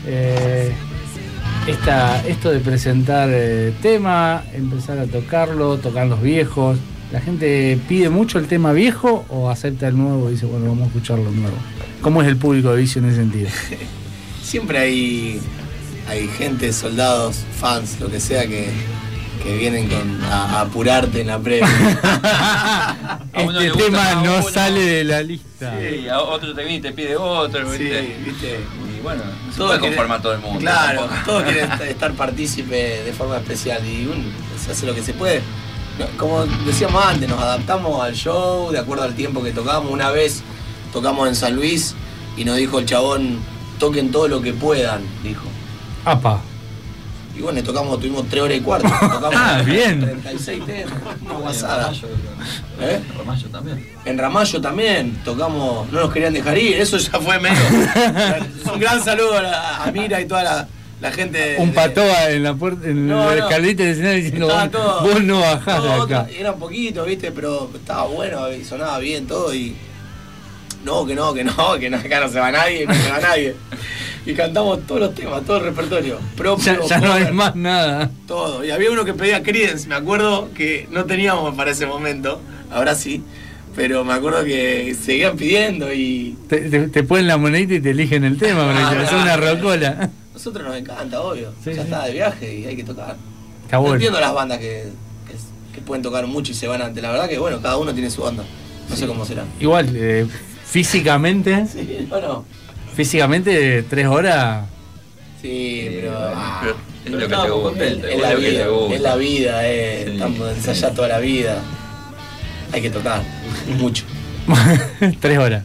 eh, 0.07 0.71
esta, 1.67 2.25
esto 2.25 2.49
de 2.49 2.59
presentar 2.61 3.29
eh, 3.31 3.75
tema, 3.79 4.41
empezar 4.55 4.97
a 4.97 5.05
tocarlo, 5.05 5.77
tocar 5.77 6.07
los 6.07 6.19
viejos. 6.19 6.79
¿La 7.11 7.21
gente 7.21 7.79
pide 7.87 8.09
mucho 8.09 8.39
el 8.39 8.47
tema 8.47 8.73
viejo 8.73 9.23
o 9.29 9.51
acepta 9.51 9.87
el 9.87 9.99
nuevo 9.99 10.29
y 10.29 10.31
dice, 10.31 10.47
bueno, 10.47 10.65
vamos 10.65 10.85
a 10.85 10.87
escuchar 10.87 11.19
lo 11.19 11.29
nuevo? 11.29 11.57
¿Cómo 12.01 12.23
es 12.23 12.27
el 12.27 12.37
público 12.37 12.71
de 12.71 12.81
Vicio 12.81 13.03
en 13.03 13.09
ese 13.09 13.17
sentido? 13.17 13.49
Siempre 14.41 14.79
hay, 14.79 15.39
hay 16.07 16.27
gente, 16.27 16.73
soldados, 16.73 17.45
fans, 17.59 17.99
lo 17.99 18.09
que 18.09 18.19
sea, 18.19 18.47
que, 18.47 18.69
que 19.43 19.57
vienen 19.57 19.87
con, 19.89 20.23
a, 20.25 20.57
a 20.57 20.61
apurarte 20.61 21.21
en 21.21 21.27
la 21.27 21.39
previa. 21.39 21.67
Este 23.33 23.71
tema 23.71 24.15
no 24.15 24.33
uno. 24.35 24.49
sale 24.49 24.81
de 24.83 25.03
la 25.03 25.21
lista. 25.21 25.73
Sí, 25.79 26.07
a 26.09 26.19
otro 26.19 26.53
te 26.53 26.61
viene 26.63 26.77
y 26.77 26.81
te 26.81 26.91
pide 26.91 27.15
otro, 27.15 27.61
sí, 27.71 27.77
¿viste? 27.83 28.17
viste. 28.25 28.59
Y 28.97 29.01
bueno, 29.01 29.23
no 29.25 29.51
se 29.51 29.57
Todo 29.57 29.67
puede 29.67 29.79
quiere- 29.79 29.95
conformar 29.95 30.21
todo 30.21 30.33
el 30.33 30.39
mundo. 30.39 30.59
Claro, 30.59 31.01
tampoco. 31.05 31.21
todos 31.25 31.43
quieren 31.43 31.71
est- 31.71 31.81
estar 31.81 32.13
partícipe 32.13 32.75
de 33.03 33.13
forma 33.13 33.37
especial 33.37 33.85
y 33.85 34.05
uno 34.05 34.23
se 34.63 34.71
hace 34.71 34.85
lo 34.85 34.93
que 34.93 35.03
se 35.03 35.13
puede. 35.13 35.41
Como 36.17 36.45
decíamos 36.65 37.03
antes, 37.05 37.27
nos 37.29 37.39
adaptamos 37.41 38.01
al 38.01 38.13
show 38.15 38.71
de 38.71 38.79
acuerdo 38.79 39.03
al 39.03 39.15
tiempo 39.15 39.43
que 39.43 39.51
tocamos. 39.51 39.91
Una 39.91 40.11
vez 40.11 40.41
tocamos 40.93 41.27
en 41.27 41.35
San 41.35 41.55
Luis 41.55 41.93
y 42.37 42.45
nos 42.45 42.55
dijo 42.57 42.79
el 42.79 42.85
chabón, 42.85 43.39
toquen 43.79 44.11
todo 44.11 44.27
lo 44.27 44.41
que 44.41 44.53
puedan, 44.53 45.01
dijo. 45.23 45.43
Apa. 46.05 46.41
Y 47.37 47.41
bueno, 47.41 47.63
tocamos, 47.63 47.97
tuvimos 47.99 48.27
tres 48.29 48.43
horas 48.43 48.57
y 48.57 48.61
cuarto. 48.61 48.89
Tocamos 48.99 49.33
Ah, 49.35 49.61
bien. 49.65 50.01
36 50.01 50.65
temas, 50.65 50.93
una 51.21 51.33
En 51.35 51.39
guasada. 51.41 51.83
Ramallo, 51.83 52.07
¿Eh? 52.81 52.99
en 53.09 53.17
Ramallo 53.17 53.47
también. 53.49 53.89
En 54.05 54.17
Ramallo 54.17 54.61
también 54.61 55.21
tocamos, 55.23 55.91
no 55.91 55.99
nos 56.01 56.11
querían 56.13 56.33
dejar 56.33 56.57
ir, 56.57 56.75
eso 56.81 56.97
ya 56.97 57.19
fue 57.19 57.39
medio. 57.39 57.55
un 58.73 58.79
gran 58.79 59.01
saludo 59.03 59.37
a, 59.37 59.89
Mira 59.93 60.19
y 60.19 60.25
toda 60.25 60.43
la, 60.43 60.67
la 60.99 61.11
gente. 61.11 61.37
de- 61.37 61.57
Un 61.59 61.69
de- 61.69 61.75
patoa 61.75 62.29
en 62.31 62.43
la 62.43 62.53
puerta, 62.55 62.87
en 62.89 63.07
No, 63.07 63.29
la 63.29 63.35
no. 63.37 63.43
escalerita 63.47 63.83
del 63.83 63.91
escenario 63.93 64.17
diciendo, 64.23 64.47
vos, 64.47 64.71
todo- 64.71 65.01
vos 65.03 65.23
no 65.23 65.39
bajás 65.39 65.83
de 65.83 65.91
acá. 65.93 66.27
Era 66.37 66.51
un 66.51 66.59
poquito, 66.59 67.05
viste, 67.05 67.31
pero 67.31 67.69
estaba 67.73 68.03
bueno 68.07 68.51
y 68.51 68.65
sonaba 68.65 68.99
bien 68.99 69.27
todo 69.27 69.53
y 69.53 69.77
no, 70.83 71.05
que 71.05 71.15
no, 71.15 71.33
que 71.33 71.43
no, 71.45 71.77
que 71.79 71.89
no, 71.89 71.97
acá 71.97 72.19
no 72.19 72.27
se 72.29 72.39
va 72.39 72.51
nadie, 72.51 72.85
no 72.85 72.93
se 72.93 73.09
va 73.11 73.19
nadie. 73.19 73.55
Y 74.25 74.33
cantamos 74.33 74.85
todos 74.85 75.01
los 75.01 75.15
temas, 75.15 75.43
todo 75.43 75.57
el 75.57 75.63
repertorio. 75.63 76.19
Propio, 76.35 76.63
Ya, 76.65 76.79
ya 76.85 76.99
no 76.99 77.13
hay 77.13 77.31
más 77.31 77.55
nada. 77.55 78.11
Todo. 78.27 78.63
Y 78.65 78.71
había 78.71 78.91
uno 78.91 79.05
que 79.05 79.13
pedía 79.13 79.41
Creedence, 79.43 79.87
me 79.87 79.95
acuerdo 79.95 80.49
que 80.53 80.87
no 80.91 81.05
teníamos 81.05 81.55
para 81.55 81.71
ese 81.71 81.85
momento, 81.85 82.39
ahora 82.71 82.95
sí. 82.95 83.23
Pero 83.75 84.03
me 84.03 84.13
acuerdo 84.13 84.43
que 84.43 84.95
seguían 85.01 85.37
pidiendo 85.37 85.93
y 85.93 86.35
Te, 86.49 86.57
te- 86.69 86.87
te 86.89 87.03
ponen 87.03 87.27
la 87.27 87.37
monedita 87.37 87.75
y 87.75 87.79
te 87.79 87.91
eligen 87.91 88.23
el 88.25 88.37
tema, 88.37 88.71
haces 88.89 89.09
ah, 89.11 89.21
una 89.23 89.37
rocola. 89.37 90.09
nosotros 90.33 90.67
nos 90.67 90.75
encanta, 90.75 91.21
obvio. 91.21 91.51
Sí, 91.63 91.69
ya 91.69 91.73
sí. 91.75 91.79
está 91.81 92.05
de 92.05 92.11
viaje 92.13 92.55
y 92.59 92.65
hay 92.65 92.75
que 92.75 92.83
tocar. 92.83 93.15
Está 93.63 93.77
No 93.77 93.81
bueno. 93.83 93.95
entiendo 93.95 94.19
las 94.19 94.33
bandas 94.33 94.57
que, 94.57 94.85
que, 95.27 95.75
que 95.75 95.81
pueden 95.81 96.01
tocar 96.01 96.25
mucho 96.27 96.51
y 96.51 96.55
se 96.55 96.67
van 96.67 96.81
antes. 96.81 97.01
La 97.01 97.11
verdad 97.11 97.29
que 97.29 97.37
bueno, 97.37 97.61
cada 97.61 97.77
uno 97.77 97.93
tiene 97.93 98.09
su 98.09 98.21
banda. 98.21 98.43
No 98.89 98.95
sé 98.95 99.05
cómo 99.07 99.23
será. 99.25 99.45
Igual, 99.59 99.91
eh, 99.95 100.27
físicamente, 100.65 101.65
Sí, 101.71 102.07
no, 102.09 102.19
no. 102.21 102.45
Físicamente, 103.03 103.83
tres 103.83 104.07
horas. 104.07 104.65
Sí, 105.41 105.87
pero. 105.89 106.11
ah, 106.35 106.61
es 107.05 107.11
lo 107.11 107.17
que 107.17 107.27
te 107.27 107.49
gusta. 107.49 107.85
es 107.85 108.19
la 108.19 108.33
lo 108.33 108.39
que 108.39 108.45
te 108.45 108.51
vida, 108.51 108.67
gusta. 108.67 108.95
es 108.95 109.01
la 109.01 109.15
vida, 109.15 109.59
eh. 109.69 110.03
Sí, 110.05 110.11
Estamos 110.11 110.49
ensayando 110.57 110.95
toda 110.97 111.07
la 111.07 111.19
vida. 111.19 111.61
Hay 112.73 112.81
que 112.81 112.89
tocar. 112.89 113.23
Mucho. 113.77 114.03
tres 115.21 115.37
horas. 115.37 115.63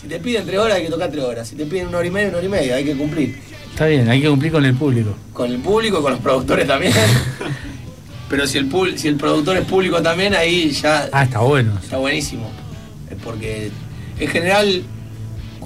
Si 0.00 0.06
te 0.08 0.18
piden 0.18 0.46
tres 0.46 0.58
horas, 0.58 0.78
hay 0.78 0.84
que 0.84 0.90
tocar 0.90 1.10
tres 1.10 1.24
horas. 1.24 1.46
Si 1.46 1.56
te 1.56 1.66
piden 1.66 1.88
una 1.88 1.98
hora 1.98 2.06
y 2.06 2.10
media, 2.10 2.28
una 2.28 2.38
hora 2.38 2.46
y 2.46 2.50
media, 2.50 2.74
hay 2.76 2.84
que 2.86 2.96
cumplir. 2.96 3.38
Está 3.72 3.84
bien, 3.86 4.08
hay 4.08 4.22
que 4.22 4.28
cumplir 4.30 4.52
con 4.52 4.64
el 4.64 4.74
público. 4.74 5.14
Con 5.34 5.50
el 5.52 5.58
público, 5.58 6.00
con 6.00 6.12
los 6.12 6.20
productores 6.22 6.66
también. 6.66 6.94
Pero 8.30 8.46
si 8.46 8.56
el, 8.56 8.70
pul- 8.70 8.96
si 8.96 9.08
el 9.08 9.16
productor 9.16 9.58
es 9.58 9.66
público 9.66 10.00
también, 10.00 10.34
ahí 10.34 10.70
ya 10.70 11.10
Ah, 11.12 11.24
está 11.24 11.40
bueno. 11.40 11.78
está 11.82 11.98
buenísimo. 11.98 12.50
Porque 13.22 13.70
en 14.18 14.28
general, 14.28 14.82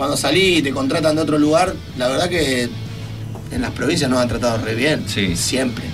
cuando 0.00 0.16
salís 0.16 0.60
y 0.60 0.62
te 0.62 0.70
contratan 0.70 1.14
de 1.14 1.20
otro 1.20 1.36
lugar, 1.38 1.74
la 1.98 2.08
verdad 2.08 2.30
que 2.30 2.70
en 3.50 3.60
las 3.60 3.70
provincias 3.72 4.08
nos 4.08 4.18
han 4.18 4.28
tratado 4.28 4.56
re 4.64 4.74
bien. 4.74 5.04
Sí. 5.06 5.36
Siempre. 5.36 5.84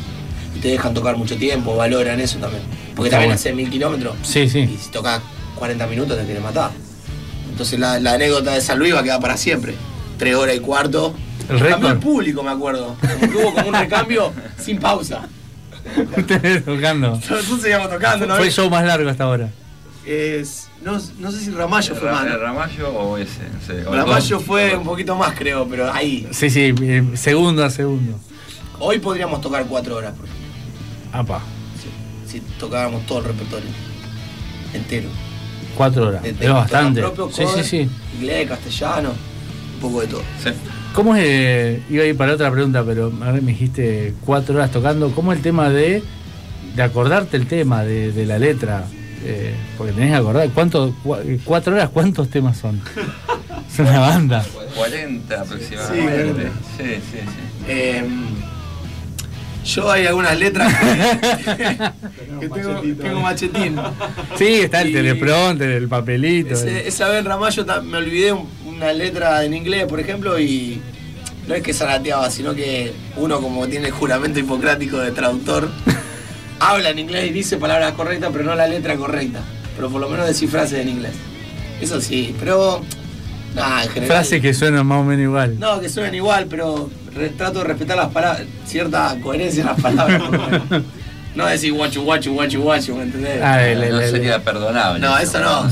Y 0.54 0.60
te 0.60 0.68
dejan 0.68 0.94
tocar 0.94 1.16
mucho 1.16 1.36
tiempo, 1.36 1.74
valoran 1.74 2.20
eso 2.20 2.38
también. 2.38 2.62
Porque 2.94 3.08
Está 3.08 3.16
también 3.16 3.30
bueno. 3.30 3.34
hace 3.34 3.52
mil 3.52 3.68
kilómetros. 3.68 4.14
Sí, 4.22 4.48
sí. 4.48 4.60
Y 4.60 4.78
si 4.80 4.92
tocas 4.92 5.22
40 5.56 5.88
minutos 5.88 6.16
te 6.16 6.24
quieren 6.24 6.44
matar. 6.44 6.70
Entonces 7.50 7.80
la, 7.80 7.98
la 7.98 8.12
anécdota 8.12 8.52
de 8.54 8.60
San 8.60 8.78
Luis 8.78 8.94
va 8.94 9.00
a 9.00 9.02
quedar 9.02 9.18
para 9.20 9.36
siempre. 9.36 9.74
Tres 10.18 10.36
horas 10.36 10.54
y 10.54 10.60
cuarto. 10.60 11.12
El 11.48 11.58
Cambió 11.66 11.90
el 11.90 11.98
público, 11.98 12.44
me 12.44 12.50
acuerdo. 12.52 12.94
Como 13.00 13.32
que 13.32 13.36
hubo 13.38 13.54
como 13.54 13.68
un 13.70 13.74
recambio 13.74 14.32
sin 14.64 14.78
pausa. 14.78 15.22
Ustedes 16.16 16.64
tocando. 16.64 17.10
Nosotros 17.28 17.60
seguíamos 17.60 17.90
tocando, 17.90 18.24
¿no? 18.24 18.36
Fue 18.36 18.46
el 18.46 18.52
show 18.52 18.70
más 18.70 18.84
largo 18.84 19.10
hasta 19.10 19.24
ahora. 19.24 19.48
Es- 20.06 20.65
no, 20.86 20.98
no 21.18 21.30
sé 21.32 21.40
si 21.40 21.50
Ramallo 21.50 21.94
fue 21.94 22.08
Ra- 22.08 22.14
más. 22.14 22.26
¿no? 22.26 22.38
Ramallo 22.38 22.88
o 22.90 23.18
ese, 23.18 23.40
no 23.52 23.60
sé. 23.60 23.86
o 23.86 23.92
Ramallo 23.94 24.40
fue 24.40 24.76
un 24.76 24.84
poquito 24.84 25.14
más, 25.16 25.34
creo, 25.36 25.66
pero 25.68 25.92
ahí. 25.92 26.26
Sí, 26.30 26.48
sí, 26.48 26.72
eh, 26.80 27.04
segundo 27.14 27.64
a 27.64 27.70
segundo. 27.70 28.18
Hoy 28.78 28.98
podríamos 28.98 29.40
tocar 29.40 29.66
cuatro 29.66 29.96
horas, 29.96 30.12
por 30.14 30.26
ejemplo, 30.26 30.46
Apa, 31.12 31.40
si 32.30 32.40
tocáramos 32.58 33.04
todo 33.06 33.18
el 33.18 33.24
repertorio 33.26 33.68
entero. 34.72 35.08
cuatro 35.76 36.08
horas. 36.08 36.22
De- 36.22 36.32
de 36.32 36.46
Es 36.46 36.52
bastante. 36.52 37.00
propio, 37.00 37.30
Sí, 37.32 37.44
sí, 37.56 37.64
sí. 37.64 37.90
Inglés, 38.18 38.48
castellano, 38.48 39.10
un 39.74 39.80
poco 39.80 40.00
de 40.00 40.06
todo. 40.06 40.22
Sí. 40.42 40.50
¿Cómo 40.92 41.14
es? 41.16 41.22
eh, 41.26 41.82
iba 41.90 42.04
a 42.04 42.06
ir 42.06 42.16
para 42.16 42.32
otra 42.34 42.50
pregunta, 42.50 42.82
pero 42.84 43.12
a 43.22 43.32
ver, 43.32 43.42
me 43.42 43.52
dijiste 43.52 44.14
cuatro 44.24 44.54
horas 44.56 44.70
tocando. 44.70 45.10
¿Cómo 45.10 45.32
es 45.32 45.38
el 45.38 45.42
tema 45.42 45.68
de, 45.68 46.02
de 46.74 46.82
acordarte 46.82 47.36
el 47.36 47.46
tema, 47.46 47.82
de, 47.84 48.12
de 48.12 48.24
la 48.26 48.38
letra? 48.38 48.84
Eh, 49.28 49.54
porque 49.76 49.92
tenés 49.92 50.10
que 50.10 50.16
acordar. 50.16 50.48
¿cuánto, 50.50 50.94
cua- 51.04 51.40
cuatro 51.44 51.74
horas, 51.74 51.90
¿cuántos 51.90 52.28
temas 52.30 52.56
son? 52.58 52.80
Es 53.72 53.80
una 53.80 53.98
banda. 53.98 54.44
40 54.74 55.40
aproximadamente. 55.40 56.44
Sí, 56.78 56.84
sí, 56.84 57.18
sí. 57.20 57.64
Eh, 57.68 58.04
yo 59.64 59.90
hay 59.90 60.06
algunas 60.06 60.38
letras 60.38 60.72
que, 60.72 61.76
que 62.40 62.48
tengo, 62.48 62.80
tengo 63.02 63.20
machetín. 63.20 63.76
Sí, 64.38 64.46
está 64.60 64.82
el 64.82 64.92
teleprompter, 64.92 65.70
el 65.70 65.88
papelito. 65.88 66.54
Ese- 66.54 66.86
esa 66.86 67.08
vez 67.08 67.18
en 67.20 67.24
Ramallo 67.26 67.64
me 67.82 67.98
olvidé 67.98 68.32
un- 68.32 68.48
una 68.66 68.92
letra 68.92 69.44
en 69.44 69.54
inglés, 69.54 69.86
por 69.86 69.98
ejemplo, 70.00 70.38
y 70.38 70.80
no 71.48 71.54
es 71.54 71.62
que 71.62 71.74
zarateaba, 71.74 72.30
sino 72.30 72.54
que 72.54 72.92
uno 73.16 73.40
como 73.40 73.66
tiene 73.66 73.86
el 73.88 73.92
juramento 73.92 74.38
hipocrático 74.38 74.98
de 74.98 75.10
traductor, 75.10 75.68
habla 76.60 76.90
en 76.90 76.98
inglés 76.98 77.26
y 77.30 77.32
dice 77.32 77.56
palabras 77.56 77.92
correctas, 77.92 78.30
pero 78.32 78.44
no 78.44 78.54
la 78.54 78.66
letra 78.66 78.96
correcta. 78.96 79.40
Pero 79.76 79.90
por 79.90 80.00
lo 80.00 80.08
menos 80.08 80.26
decir 80.26 80.48
frases 80.48 80.80
en 80.80 80.88
inglés. 80.88 81.12
Eso 81.80 82.00
sí, 82.00 82.34
pero... 82.38 82.82
En 83.56 83.88
general... 83.90 84.06
Frases 84.06 84.42
que 84.42 84.52
suenan 84.52 84.86
más 84.86 85.00
o 85.00 85.04
menos 85.04 85.22
igual. 85.22 85.58
No, 85.58 85.80
que 85.80 85.88
suenan 85.88 86.14
igual, 86.14 86.46
pero 86.48 86.90
trato 87.38 87.60
de 87.60 87.64
respetar 87.64 87.96
las 87.96 88.08
palabras, 88.12 88.42
cierta 88.66 89.16
coherencia 89.22 89.62
en 89.62 89.66
las 89.68 89.80
palabras. 89.80 90.22
no 91.34 91.46
decir 91.46 91.72
guachu, 91.72 92.02
guachu, 92.02 92.32
guachu, 92.34 92.60
guachu, 92.60 92.94
¿me 92.96 93.02
entendés? 93.04 93.40
Ah, 93.42 93.66
el- 93.66 93.82
el- 93.82 93.90
no 93.92 94.00
el- 94.00 94.10
sería 94.10 94.42
perdonable. 94.42 95.00
No, 95.00 95.16
eso 95.18 95.38
no. 95.40 95.66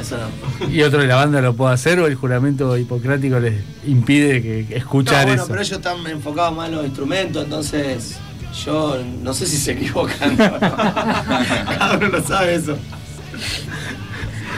Eso 0.00 0.16
no. 0.18 0.68
¿Y 0.70 0.82
otro 0.82 1.00
de 1.00 1.06
la 1.06 1.16
banda 1.16 1.40
lo 1.40 1.54
puede 1.54 1.72
hacer 1.72 1.98
o 2.00 2.06
el 2.06 2.14
juramento 2.14 2.76
hipocrático 2.76 3.38
les 3.40 3.54
impide 3.86 4.42
que, 4.42 4.66
que 4.66 4.76
escuchar 4.76 5.22
no, 5.22 5.26
bueno, 5.28 5.42
eso? 5.42 5.48
pero 5.50 5.62
ellos 5.62 5.78
están 5.78 6.06
enfocados 6.06 6.54
más 6.54 6.68
en 6.68 6.74
los 6.76 6.84
instrumentos, 6.84 7.44
entonces 7.44 8.18
yo 8.64 9.02
no 9.22 9.34
sé 9.34 9.46
si 9.46 9.56
se 9.56 9.72
equivocan. 9.72 10.36
no. 10.36 10.58
Cada 10.60 11.96
uno 11.96 12.08
lo 12.08 12.22
sabe 12.26 12.54
eso. 12.54 12.76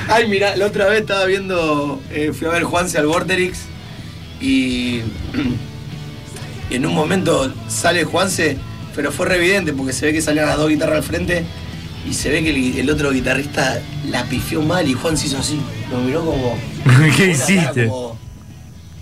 Ay, 0.08 0.28
mira, 0.28 0.56
la 0.56 0.66
otra 0.66 0.86
vez 0.88 1.00
estaba 1.00 1.24
viendo, 1.26 2.00
eh, 2.10 2.32
fui 2.32 2.46
a 2.46 2.50
ver 2.50 2.62
Juanse 2.62 2.96
al 2.98 3.06
Vorterix 3.06 3.58
y, 4.40 5.00
y 5.00 5.02
en 6.70 6.86
un 6.86 6.94
momento 6.94 7.52
sale 7.68 8.04
Juanse, 8.04 8.56
pero 8.94 9.12
fue 9.12 9.26
re 9.26 9.36
evidente 9.36 9.72
porque 9.72 9.92
se 9.92 10.06
ve 10.06 10.12
que 10.12 10.22
salían 10.22 10.46
las 10.46 10.56
dos 10.56 10.68
guitarras 10.68 10.98
al 10.98 11.02
frente 11.02 11.44
y 12.08 12.14
se 12.14 12.30
ve 12.30 12.42
que 12.42 12.50
el, 12.50 12.78
el 12.78 12.90
otro 12.90 13.10
guitarrista 13.10 13.82
la 14.08 14.24
pifió 14.24 14.62
mal 14.62 14.88
y 14.88 14.94
Juan 14.94 15.16
se 15.16 15.26
hizo 15.26 15.38
así, 15.38 15.60
lo 15.90 15.98
miró 15.98 16.24
como... 16.24 16.58
¿Qué 17.16 17.30
hiciste? 17.32 17.88
Como, 17.88 18.16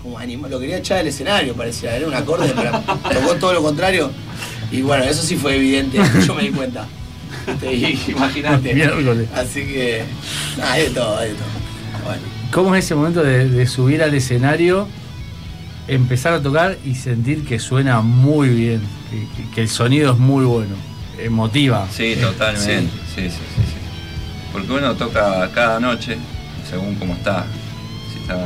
como 0.03 0.47
lo 0.49 0.59
quería 0.59 0.77
echar 0.77 0.97
del 0.97 1.07
escenario, 1.07 1.53
parecía, 1.53 1.95
era 1.95 2.07
un 2.07 2.13
acorde, 2.13 2.53
pero 2.55 2.81
tocó 3.13 3.35
todo 3.35 3.53
lo 3.53 3.63
contrario. 3.63 4.11
Y 4.71 4.81
bueno, 4.81 5.03
eso 5.05 5.21
sí 5.23 5.35
fue 5.37 5.55
evidente, 5.55 5.97
yo 6.25 6.35
me 6.35 6.43
di 6.43 6.49
cuenta. 6.49 6.85
Te- 7.59 7.73
Imagínate. 8.11 8.73
Miércoles. 8.73 9.27
Así 9.35 9.61
que, 9.61 10.03
nada, 10.57 10.73
hay 10.73 10.83
de 10.83 10.89
todo, 10.91 11.17
hay 11.17 11.29
de 11.29 11.35
todo. 11.35 11.47
Bueno. 12.05 12.21
¿Cómo 12.51 12.75
es 12.75 12.85
ese 12.85 12.95
momento 12.95 13.23
de, 13.23 13.47
de 13.49 13.67
subir 13.67 14.01
al 14.03 14.13
escenario, 14.13 14.87
empezar 15.87 16.33
a 16.33 16.41
tocar 16.41 16.77
y 16.85 16.95
sentir 16.95 17.45
que 17.45 17.59
suena 17.59 18.01
muy 18.01 18.49
bien, 18.49 18.81
que, 19.09 19.19
que- 19.43 19.49
que 19.51 19.61
el 19.61 19.69
sonido 19.69 20.13
es 20.13 20.19
muy 20.19 20.45
bueno, 20.45 20.75
emotiva? 21.17 21.87
Sí, 21.91 22.13
Eh, 22.13 22.17
totalmente. 22.17 22.91
Sí, 23.15 23.21
sí, 23.23 23.29
sí, 23.29 23.61
sí. 23.65 23.73
Porque 24.51 24.71
uno 24.71 24.95
toca 24.95 25.49
cada 25.53 25.79
noche 25.79 26.17
según 26.69 26.95
cómo 26.95 27.13
está. 27.13 27.45
Si 28.13 28.19
está 28.19 28.37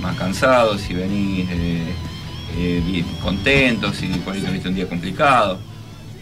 más 0.00 0.16
cansado, 0.16 0.78
si 0.78 0.94
venís 0.94 1.46
eh, 1.50 1.82
eh, 2.56 2.82
bien 2.84 3.06
contento, 3.22 3.92
si 3.92 4.06
por 4.08 4.34
ahí 4.34 4.40
tuviste 4.40 4.68
un 4.68 4.74
día 4.74 4.88
complicado. 4.88 5.58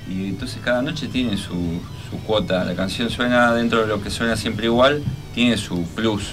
Y 0.09 0.29
entonces 0.29 0.61
cada 0.65 0.83
noche 0.83 1.09
tiene 1.09 1.37
su, 1.37 1.81
su 2.11 2.19
cuota. 2.25 2.65
La 2.65 2.75
canción 2.75 3.11
suena 3.11 3.53
dentro 3.53 3.81
de 3.83 3.87
lo 3.87 4.03
que 4.03 4.11
suena 4.11 4.37
siempre 4.37 4.67
igual, 4.67 5.03
tiene 5.35 5.57
su 5.57 5.83
plus. 5.95 6.33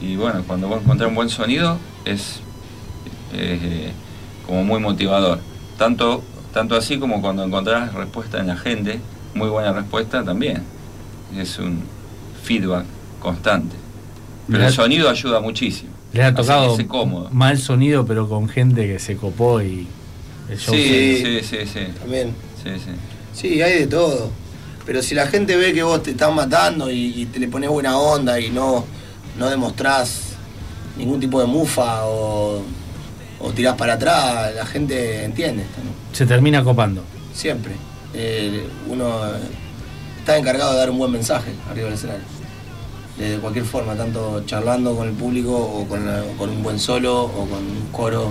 Y 0.00 0.16
bueno, 0.16 0.42
cuando 0.46 0.68
vos 0.68 0.82
encontrás 0.82 1.08
un 1.08 1.14
buen 1.14 1.28
sonido 1.28 1.78
es 2.04 2.40
eh, 3.32 3.92
como 4.46 4.64
muy 4.64 4.80
motivador. 4.80 5.40
Tanto, 5.78 6.22
tanto 6.52 6.76
así 6.76 6.98
como 6.98 7.20
cuando 7.20 7.44
encontrás 7.44 7.92
respuesta 7.94 8.38
en 8.38 8.46
la 8.48 8.56
gente, 8.56 9.00
muy 9.34 9.48
buena 9.48 9.72
respuesta 9.72 10.24
también. 10.24 10.62
Es 11.36 11.58
un 11.58 11.82
feedback 12.42 12.84
constante. 13.20 13.76
Pero 14.48 14.64
el 14.64 14.72
sonido 14.72 15.10
ayuda 15.10 15.40
muchísimo. 15.40 15.95
Les 16.16 16.26
ha 16.26 16.34
tocado 16.34 16.76
mal 17.30 17.58
sonido, 17.58 18.06
pero 18.06 18.28
con 18.28 18.48
gente 18.48 18.86
que 18.86 18.98
se 18.98 19.16
copó 19.16 19.60
y 19.62 19.86
el 20.48 20.58
show 20.58 20.74
Sí, 20.74 20.82
sí. 20.82 21.40
sí, 21.40 21.40
sí, 21.42 21.56
sí. 21.72 21.80
También. 21.98 22.34
Sí, 22.62 22.70
sí. 22.78 22.90
Sí, 23.32 23.62
hay 23.62 23.80
de 23.80 23.86
todo. 23.86 24.30
Pero 24.86 25.02
si 25.02 25.14
la 25.14 25.26
gente 25.26 25.56
ve 25.56 25.72
que 25.74 25.82
vos 25.82 26.02
te 26.02 26.12
estás 26.12 26.32
matando 26.32 26.90
y, 26.90 27.22
y 27.22 27.26
te 27.26 27.38
le 27.40 27.48
pones 27.48 27.68
buena 27.68 27.98
onda 27.98 28.38
y 28.40 28.50
no, 28.50 28.84
no 29.38 29.50
demostrás 29.50 30.20
ningún 30.96 31.20
tipo 31.20 31.40
de 31.40 31.46
mufa 31.46 32.06
o, 32.06 32.62
o 33.40 33.52
tirás 33.52 33.74
para 33.74 33.94
atrás, 33.94 34.54
la 34.54 34.64
gente 34.64 35.24
entiende. 35.24 35.64
se 36.12 36.24
termina 36.24 36.62
copando. 36.64 37.02
Siempre. 37.34 37.72
Eh, 38.14 38.64
uno 38.88 39.20
está 40.18 40.38
encargado 40.38 40.72
de 40.72 40.78
dar 40.78 40.90
un 40.90 40.98
buen 40.98 41.10
mensaje 41.12 41.50
arriba 41.68 41.86
del 41.86 41.94
escenario. 41.94 42.24
De 43.18 43.38
cualquier 43.38 43.64
forma, 43.64 43.94
tanto 43.94 44.42
charlando 44.46 44.94
con 44.94 45.08
el 45.08 45.14
público 45.14 45.52
o 45.56 45.86
con, 45.88 46.04
la- 46.04 46.22
con 46.36 46.50
un 46.50 46.62
buen 46.62 46.78
solo 46.78 47.22
o 47.24 47.46
con 47.46 47.58
un 47.60 47.88
coro, 47.90 48.30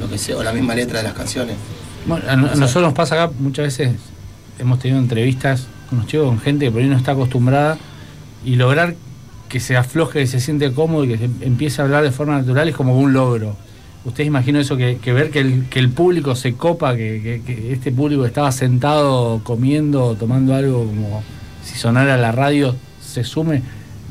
lo 0.00 0.08
que 0.10 0.18
sea, 0.18 0.36
o 0.38 0.42
la 0.42 0.52
misma 0.52 0.74
letra 0.74 0.98
de 0.98 1.04
las 1.04 1.12
canciones. 1.14 1.54
Bueno, 2.06 2.24
a, 2.28 2.34
no- 2.34 2.48
a 2.50 2.54
nosotros 2.56 2.82
nos 2.84 2.94
pasa 2.94 3.14
acá 3.22 3.32
muchas 3.38 3.66
veces, 3.66 3.94
hemos 4.58 4.80
tenido 4.80 4.98
entrevistas 4.98 5.66
con 5.88 5.98
los 5.98 6.08
chicos, 6.08 6.26
con 6.26 6.40
gente 6.40 6.64
que 6.64 6.70
por 6.72 6.80
ahí 6.80 6.88
no 6.88 6.96
está 6.96 7.12
acostumbrada 7.12 7.78
y 8.44 8.56
lograr 8.56 8.96
que 9.48 9.60
se 9.60 9.76
afloje, 9.76 10.20
que 10.20 10.26
se 10.26 10.40
siente 10.40 10.72
cómodo 10.72 11.04
y 11.04 11.08
que 11.08 11.18
se 11.18 11.24
empiece 11.46 11.80
a 11.80 11.84
hablar 11.84 12.02
de 12.02 12.10
forma 12.10 12.38
natural 12.38 12.68
es 12.68 12.74
como 12.74 12.98
un 12.98 13.12
logro. 13.12 13.54
Ustedes 14.04 14.26
imagino 14.26 14.58
eso, 14.58 14.76
que, 14.76 14.96
que 14.96 15.12
ver 15.12 15.30
que 15.30 15.38
el, 15.38 15.66
que 15.70 15.78
el 15.78 15.90
público 15.90 16.34
se 16.34 16.54
copa, 16.54 16.96
que, 16.96 17.20
que- 17.22 17.54
que 17.54 17.72
este 17.72 17.92
público 17.92 18.26
estaba 18.26 18.50
sentado 18.50 19.40
comiendo, 19.44 20.16
tomando 20.18 20.56
algo 20.56 20.86
como 20.86 21.22
si 21.62 21.78
sonara 21.78 22.16
la 22.16 22.32
radio, 22.32 22.74
se 23.00 23.22
sume, 23.22 23.62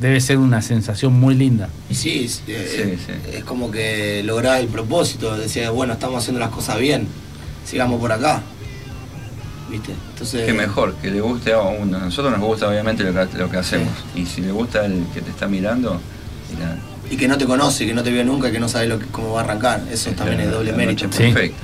debe 0.01 0.19
ser 0.19 0.37
una 0.39 0.61
sensación 0.63 1.13
muy 1.13 1.35
linda. 1.35 1.69
Y 1.89 1.95
sí, 1.95 2.25
es, 2.25 2.41
eh, 2.47 2.97
Sí, 2.97 3.05
sí. 3.05 3.37
es 3.37 3.43
como 3.43 3.69
que 3.71 4.23
lograr 4.23 4.59
el 4.59 4.67
propósito, 4.67 5.37
decía, 5.37 5.69
bueno, 5.69 5.93
estamos 5.93 6.17
haciendo 6.23 6.39
las 6.39 6.49
cosas 6.49 6.79
bien, 6.79 7.07
sigamos 7.65 7.99
por 7.99 8.11
acá. 8.11 8.41
¿Viste? 9.69 9.93
Entonces. 10.13 10.45
Que 10.45 10.53
mejor, 10.53 10.95
que 10.95 11.09
le 11.11 11.21
guste 11.21 11.53
a 11.53 11.61
uno. 11.61 11.97
A 11.97 12.01
nosotros 12.01 12.31
nos 12.37 12.41
gusta 12.41 12.67
obviamente 12.67 13.03
lo 13.03 13.13
que, 13.13 13.37
lo 13.37 13.49
que 13.49 13.57
hacemos. 13.57 13.87
Y 14.15 14.25
si 14.25 14.41
le 14.41 14.51
gusta 14.51 14.85
el 14.85 15.05
que 15.13 15.21
te 15.21 15.29
está 15.29 15.47
mirando, 15.47 16.01
mira, 16.53 16.77
Y 17.09 17.15
que 17.15 17.27
no 17.27 17.37
te 17.37 17.45
conoce, 17.45 17.85
que 17.85 17.93
no 17.93 18.03
te 18.03 18.11
vio 18.11 18.25
nunca, 18.25 18.49
y 18.49 18.51
que 18.51 18.59
no 18.59 18.67
sabe 18.67 18.87
lo 18.87 18.99
que, 18.99 19.05
cómo 19.05 19.33
va 19.33 19.41
a 19.41 19.43
arrancar. 19.45 19.81
Eso 19.91 20.11
también 20.11 20.41
es 20.41 20.51
doble 20.51 20.73
mérito. 20.73 21.09
perfecta. 21.09 21.57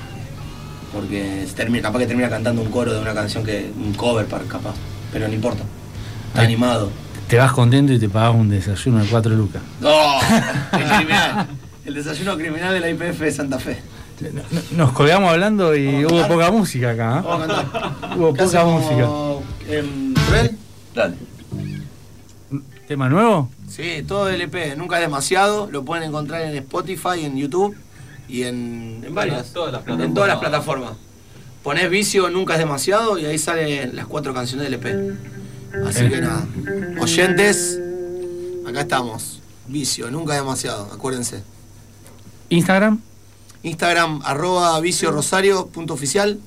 Porque 0.93 1.43
se 1.47 1.53
termina, 1.53 1.81
capaz 1.83 1.99
que 1.99 2.07
termina 2.07 2.29
cantando 2.29 2.61
un 2.61 2.69
coro 2.71 2.93
de 2.93 2.99
una 3.01 3.13
canción 3.13 3.43
que. 3.43 3.69
un 3.75 3.93
cover 3.93 4.25
para 4.27 4.45
capaz. 4.45 4.75
Pero 5.11 5.27
no 5.27 5.33
importa. 5.33 5.63
Está 6.29 6.41
Ay. 6.41 6.45
animado. 6.45 6.91
Te 7.27 7.37
vas 7.37 7.51
contento 7.51 7.91
y 7.93 7.99
te 7.99 8.07
pagas 8.07 8.35
un 8.35 8.49
desayuno 8.49 8.99
de 9.03 9.07
cuatro 9.09 9.33
lucas. 9.35 9.61
¡No! 9.81 10.19
El 10.77 10.85
criminal. 10.97 11.47
El 11.85 11.93
desayuno 11.93 12.37
criminal 12.37 12.73
de 12.73 12.79
la 12.79 12.89
IPF 12.89 13.19
de 13.19 13.31
Santa 13.31 13.59
Fe. 13.59 13.79
Nos 14.71 14.93
colgamos 14.93 15.31
hablando 15.31 15.75
y 15.75 16.05
hubo 16.05 16.09
cantar. 16.21 16.27
poca 16.31 16.51
música 16.51 16.91
acá. 16.91 17.19
¿eh? 17.19 18.15
Hubo 18.17 18.33
¿Qué 18.33 18.43
poca 18.43 18.59
hacemos, 18.59 18.81
música. 18.83 19.05
Rubén? 19.67 20.57
Dale. 20.95 21.15
¿Tema 22.87 23.09
nuevo? 23.09 23.49
Sí, 23.69 24.03
todo 24.07 24.29
el 24.29 24.41
EP, 24.41 24.77
nunca 24.77 24.95
es 24.95 25.01
demasiado. 25.01 25.69
Lo 25.69 25.83
pueden 25.83 26.05
encontrar 26.05 26.41
en 26.41 26.55
Spotify, 26.55 27.25
en 27.25 27.37
YouTube 27.37 27.75
y 28.29 28.43
en, 28.43 29.03
en 29.05 29.13
varias. 29.13 29.51
todas 29.51 29.73
las 29.73 29.99
En 29.99 30.13
todas 30.13 30.29
las 30.29 30.39
plataformas. 30.39 30.93
Ponés 31.61 31.89
vicio, 31.89 32.29
nunca 32.29 32.53
es 32.53 32.59
demasiado 32.59 33.19
y 33.19 33.25
ahí 33.25 33.37
salen 33.37 33.95
las 33.95 34.07
cuatro 34.07 34.33
canciones 34.33 34.69
del 34.69 34.75
EP. 34.75 35.17
Así 35.87 36.05
Eh. 36.05 36.09
que 36.09 36.21
nada. 36.21 36.45
Oyentes, 36.99 37.79
acá 38.67 38.81
estamos. 38.81 39.41
Vicio, 39.67 40.09
nunca 40.11 40.33
demasiado, 40.33 40.89
acuérdense. 40.93 41.43
Instagram. 42.49 42.99
Instagram, 43.63 44.21
arroba 44.23 44.79
vicio 44.79 45.11
rosario, 45.11 45.67
punto 45.67 45.93
oficial. 45.93 46.39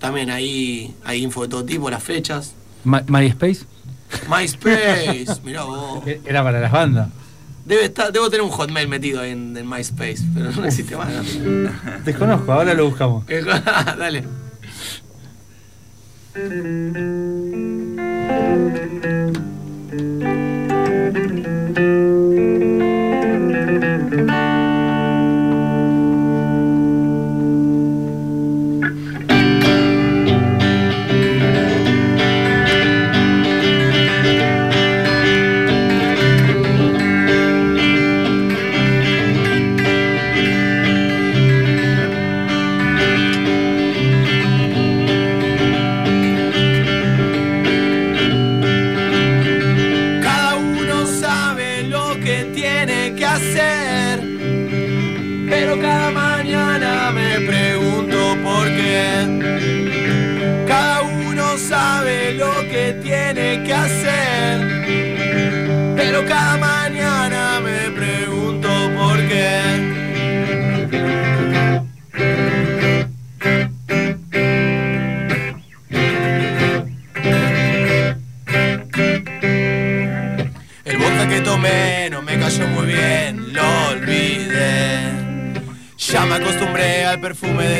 También 0.00 0.30
ahí 0.30 0.94
hay 1.04 1.22
info 1.22 1.42
de 1.42 1.48
todo 1.48 1.64
tipo, 1.64 1.90
las 1.90 2.02
fechas. 2.02 2.52
MySpace. 2.84 3.60
MySpace, 4.28 5.26
mirá 5.44 5.62
vos. 5.64 6.04
E- 6.06 6.20
Era 6.24 6.42
para 6.42 6.58
las 6.60 6.72
bandas. 6.72 7.08
Debe 7.66 7.84
estar, 7.84 8.10
debo 8.10 8.28
tener 8.30 8.42
un 8.42 8.50
hotmail 8.50 8.88
metido 8.88 9.20
ahí 9.20 9.30
en, 9.30 9.56
en 9.56 9.68
MySpace, 9.68 10.24
pero 10.34 10.50
no 10.50 10.64
existe 10.64 10.96
más. 10.96 11.08
Desconozco, 12.04 12.50
ahora 12.52 12.74
lo 12.74 12.86
buscamos. 12.88 13.24
Dale. 13.98 14.24
Cada 18.50 18.70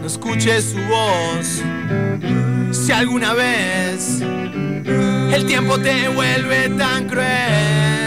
No 0.00 0.06
escuches 0.06 0.72
su 0.72 0.78
voz 0.86 1.62
si 2.72 2.92
alguna 2.92 3.34
vez 3.34 4.20
el 4.20 5.44
tiempo 5.46 5.78
te 5.78 6.08
vuelve 6.08 6.68
tan 6.70 7.06
cruel. 7.08 8.05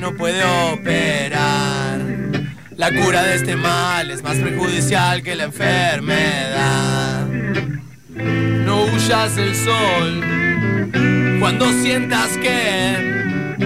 No 0.00 0.14
puede 0.14 0.42
operar. 0.72 2.00
La 2.76 2.90
cura 2.92 3.22
de 3.24 3.36
este 3.36 3.56
mal 3.56 4.10
es 4.10 4.22
más 4.22 4.36
perjudicial 4.36 5.22
que 5.22 5.34
la 5.34 5.44
enfermedad. 5.44 7.26
No 8.64 8.84
huyas 8.84 9.36
del 9.36 9.54
sol 9.54 10.24
cuando 11.40 11.66
sientas 11.82 12.28
que 12.38 13.56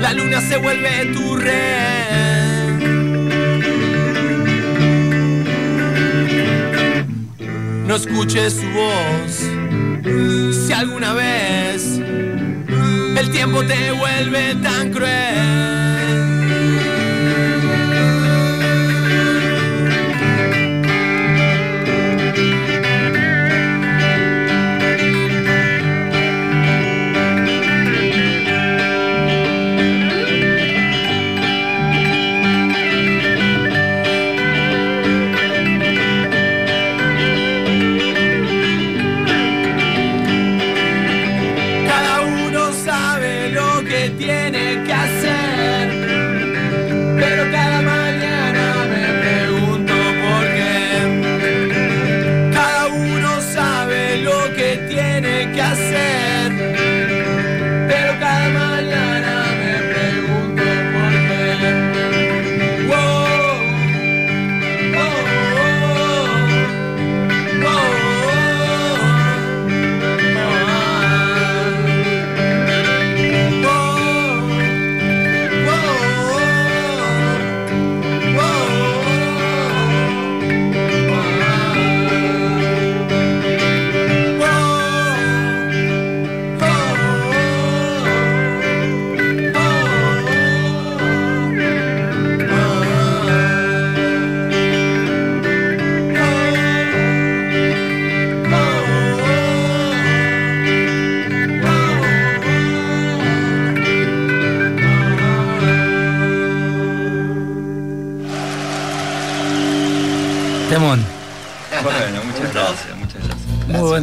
la 0.00 0.12
luna 0.12 0.40
se 0.40 0.56
vuelve 0.58 1.06
tu 1.12 1.36
red. 1.36 2.00
No 7.86 7.96
escuches 7.96 8.54
su 8.54 8.68
voz 8.70 9.40
si 10.66 10.72
alguna 10.72 11.12
vez 11.14 12.00
el 13.16 13.30
tiempo 13.30 13.62
te 13.64 13.90
vuelve 13.92 14.54
tan 14.56 14.90
cruel. 14.92 16.09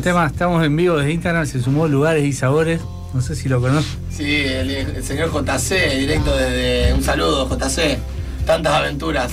Tema. 0.08 0.26
Estamos 0.28 0.64
en 0.66 0.74
vivo 0.76 0.96
desde 0.98 1.12
Instagram. 1.12 1.46
Se 1.46 1.62
sumó 1.62 1.88
Lugares 1.88 2.24
y 2.24 2.32
Sabores. 2.32 2.80
No 3.14 3.22
sé 3.22 3.36
si 3.36 3.50
lo 3.50 3.60
conoces. 3.60 3.98
Sí, 4.10 4.24
el, 4.46 4.70
el 4.72 5.04
señor 5.04 5.32
JC, 5.34 5.98
directo 6.00 6.36
desde. 6.36 6.94
Un 6.94 7.04
saludo, 7.04 7.48
JC. 7.50 7.98
Tantas 8.46 8.74
aventuras. 8.74 9.32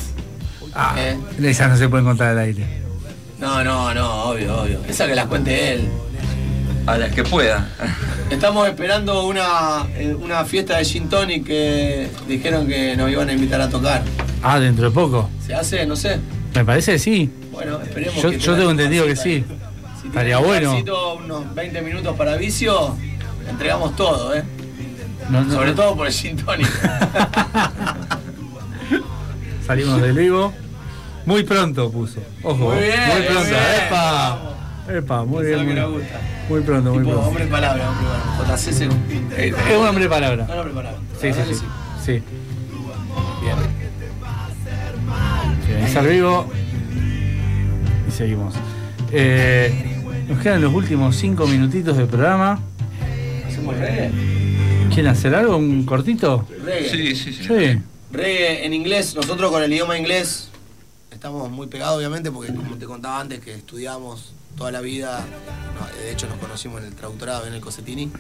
Ah, 0.75 0.97
Eh, 0.99 1.17
esas 1.45 1.71
no 1.71 1.77
se 1.77 1.89
pueden 1.89 2.05
contar 2.05 2.29
al 2.31 2.39
aire. 2.41 2.67
no, 3.41 3.63
no, 3.63 3.95
no, 3.95 4.25
obvio, 4.25 4.63
obvio. 4.63 4.81
Esa 4.89 5.07
que 5.07 5.15
las 5.15 5.27
cuente 5.27 5.75
él. 5.75 5.89
A 6.87 6.99
las 6.99 7.15
que 7.15 7.23
pueda. 7.23 7.69
Estamos 8.31 8.67
esperando 8.69 9.27
una, 9.27 9.87
eh, 9.95 10.15
una 10.21 10.45
fiesta 10.45 10.77
de 10.79 10.85
Gin 10.85 11.09
Tonic 11.09 11.47
que 11.47 12.09
dijeron 12.29 12.67
que 12.67 12.97
nos 12.97 13.11
iban 13.11 13.29
a 13.29 13.33
invitar 13.33 13.61
a 13.61 13.69
tocar. 13.71 14.03
Ah, 14.43 14.59
dentro 14.59 14.87
de 14.87 14.91
poco. 14.91 15.31
¿Se 15.47 15.55
hace? 15.55 15.87
No 15.87 15.95
sé. 15.95 16.19
Me 16.55 16.65
parece 16.65 16.93
que 16.93 16.99
sí. 16.99 17.31
Bueno, 17.53 17.81
esperemos 17.81 18.21
Yo, 18.21 18.31
que 18.31 18.39
yo 18.39 18.57
tengo 18.57 18.71
entendido 18.73 19.07
que 19.07 19.15
sí. 19.17 19.45
Estaría 20.15 20.39
un 20.39 20.47
bueno. 20.47 20.71
vasito, 20.71 21.15
unos 21.17 21.55
20 21.57 21.83
minutos 21.83 22.17
para 22.17 22.37
vicio, 22.37 22.95
entregamos 23.49 23.97
todo, 23.97 24.33
¿eh? 24.35 24.45
No, 25.29 25.43
no, 25.43 25.53
Sobre 25.53 25.73
todo 25.73 25.97
por 25.97 26.07
el 26.07 26.13
Gin 26.13 26.37
Tonic. 26.37 26.69
Salimos 29.67 30.01
del 30.01 30.13
vivo. 30.13 30.53
Muy 31.27 31.43
pronto 31.43 31.91
puso. 31.91 32.21
Ojo. 32.43 32.71
Muy 32.71 32.79
bien, 32.83 33.01
Muy 33.09 33.23
pronto. 33.23 33.41
muy 33.41 33.49
bien. 33.49 33.61
Epa. 33.87 34.39
Epa, 34.89 35.25
muy 35.25 35.47
bien. 35.47 35.61
Es 35.61 35.67
lo 35.77 35.89
Muy, 35.91 35.99
gusta. 36.01 36.21
muy 36.49 36.61
pronto, 36.61 36.91
muy 36.91 36.99
Tipo, 36.99 37.11
pronto. 37.13 37.29
hombre 37.29 37.47
palabra, 37.47 37.91
hombre 37.91 38.07
palabra. 38.07 38.57
JC 38.57 38.73
se- 38.73 38.85
eh, 38.85 39.55
Es 39.71 39.77
un 39.77 39.87
hombre 39.87 40.05
de 40.05 40.11
palabra. 40.11 40.47
No, 40.47 40.55
hombre 40.55 40.75
palabra. 40.75 40.99
Sí, 41.21 41.33
sí, 41.33 41.41
sí. 41.45 41.51
que 41.51 41.55
Sí. 42.05 42.23
Bien. 43.43 43.57
Finaliza 45.67 46.01
el 46.01 46.07
vivo. 46.07 46.47
Y 48.07 48.11
seguimos. 48.13 48.55
Eh, 49.11 49.84
nos 50.29 50.41
quedan 50.43 50.61
los 50.63 50.73
últimos 50.73 51.17
cinco 51.17 51.47
minutitos 51.47 51.97
del 51.97 52.07
programa. 52.07 52.61
¿Hacemos 53.47 53.77
reggae? 53.77 54.11
¿Quieren 54.93 55.09
hacer 55.09 55.35
algo? 55.35 55.57
¿Un 55.57 55.85
cortito? 55.85 56.47
Reggae. 56.65 56.89
Sí, 56.91 57.17
sí, 57.17 57.33
sí. 57.33 57.45
Sí. 57.45 57.79
Reggae 58.13 58.65
en 58.65 58.75
inglés, 58.75 59.15
nosotros 59.15 59.51
con 59.51 59.63
el 59.63 59.73
idioma 59.73 59.99
inglés 59.99 60.49
estamos 61.11 61.51
muy 61.51 61.67
pegados 61.69 61.97
obviamente 61.99 62.31
porque 62.31 62.53
como 62.55 62.77
te 62.77 62.85
contaba 62.87 63.21
antes 63.21 63.41
que 63.41 63.55
estudiamos 63.55 64.33
toda 64.57 64.71
la 64.71 64.81
vida, 64.81 65.25
no, 65.81 66.01
de 66.03 66.13
hecho 66.13 66.29
nos 66.29 66.39
conocimos 66.39 66.81
en 66.81 66.89
el 66.89 66.95
traductorado 66.95 67.47
en 67.47 67.55
el 67.55 67.61
Cosetini 67.61 68.11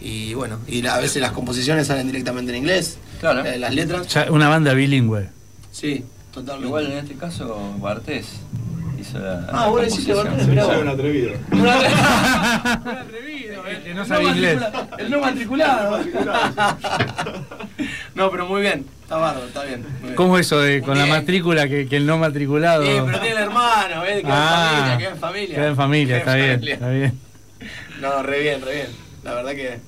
y 0.00 0.32
bueno, 0.34 0.58
y 0.68 0.80
la- 0.82 0.94
a 0.94 1.00
veces 1.00 1.20
las 1.20 1.32
composiciones 1.32 1.86
salen 1.86 2.06
directamente 2.06 2.52
en 2.52 2.58
inglés, 2.58 2.98
Claro. 3.20 3.44
eh, 3.44 3.58
las 3.58 3.74
letras, 3.74 4.06
una 4.30 4.48
banda 4.48 4.72
bilingüe. 4.74 5.28
sí, 5.72 6.04
totalmente. 6.32 6.66
Igual 6.68 6.86
en 6.92 6.98
este 6.98 7.14
caso, 7.14 7.74
Bartés 7.78 8.26
hizo 9.04 9.18
la. 9.18 9.46
Ah, 9.52 9.68
vos 9.68 9.80
decís 9.82 10.04
que 10.06 10.14
mirá 10.48 10.64
Soy 10.64 10.80
un 10.82 10.88
atrevido. 10.88 11.32
Un 11.52 11.68
atrevido, 11.68 13.66
eh. 13.68 13.80
Que 13.84 13.94
no 13.94 14.04
sabe 14.04 14.24
inglés. 14.24 14.60
El 14.98 15.10
no 15.10 15.20
matriculado. 15.20 16.04
no, 18.14 18.30
pero 18.30 18.46
muy 18.46 18.60
bien, 18.62 18.86
está 19.02 19.16
bárbaro, 19.16 19.46
está 19.46 19.64
bien. 19.64 19.84
¿Cómo 20.16 20.38
eso 20.38 20.60
de 20.60 20.80
con 20.82 20.98
la 20.98 21.06
matrícula 21.06 21.68
que, 21.68 21.86
que 21.88 21.96
el 21.96 22.06
no 22.06 22.18
matriculado? 22.18 22.82
Sí, 22.84 22.90
pero 23.04 23.20
tiene 23.20 23.36
el 23.36 23.42
hermano, 23.42 24.04
¿eh? 24.04 24.22
Queda 24.22 24.32
Ah, 24.32 24.98
en 24.98 24.98
familia, 24.98 24.98
queda 24.98 25.08
en 25.10 25.16
familia. 25.18 25.54
Queda 25.56 25.66
en 25.68 25.76
familia, 25.76 26.06
Queda 26.06 26.18
está 26.18 26.38
en 26.38 26.44
bien, 26.44 26.54
familia. 26.58 26.74
está 26.74 26.88
bien. 26.90 27.20
No, 28.00 28.22
re 28.22 28.40
bien, 28.40 28.60
re 28.62 28.74
bien. 28.74 28.88
La 29.22 29.34
verdad 29.34 29.52
que. 29.52 29.78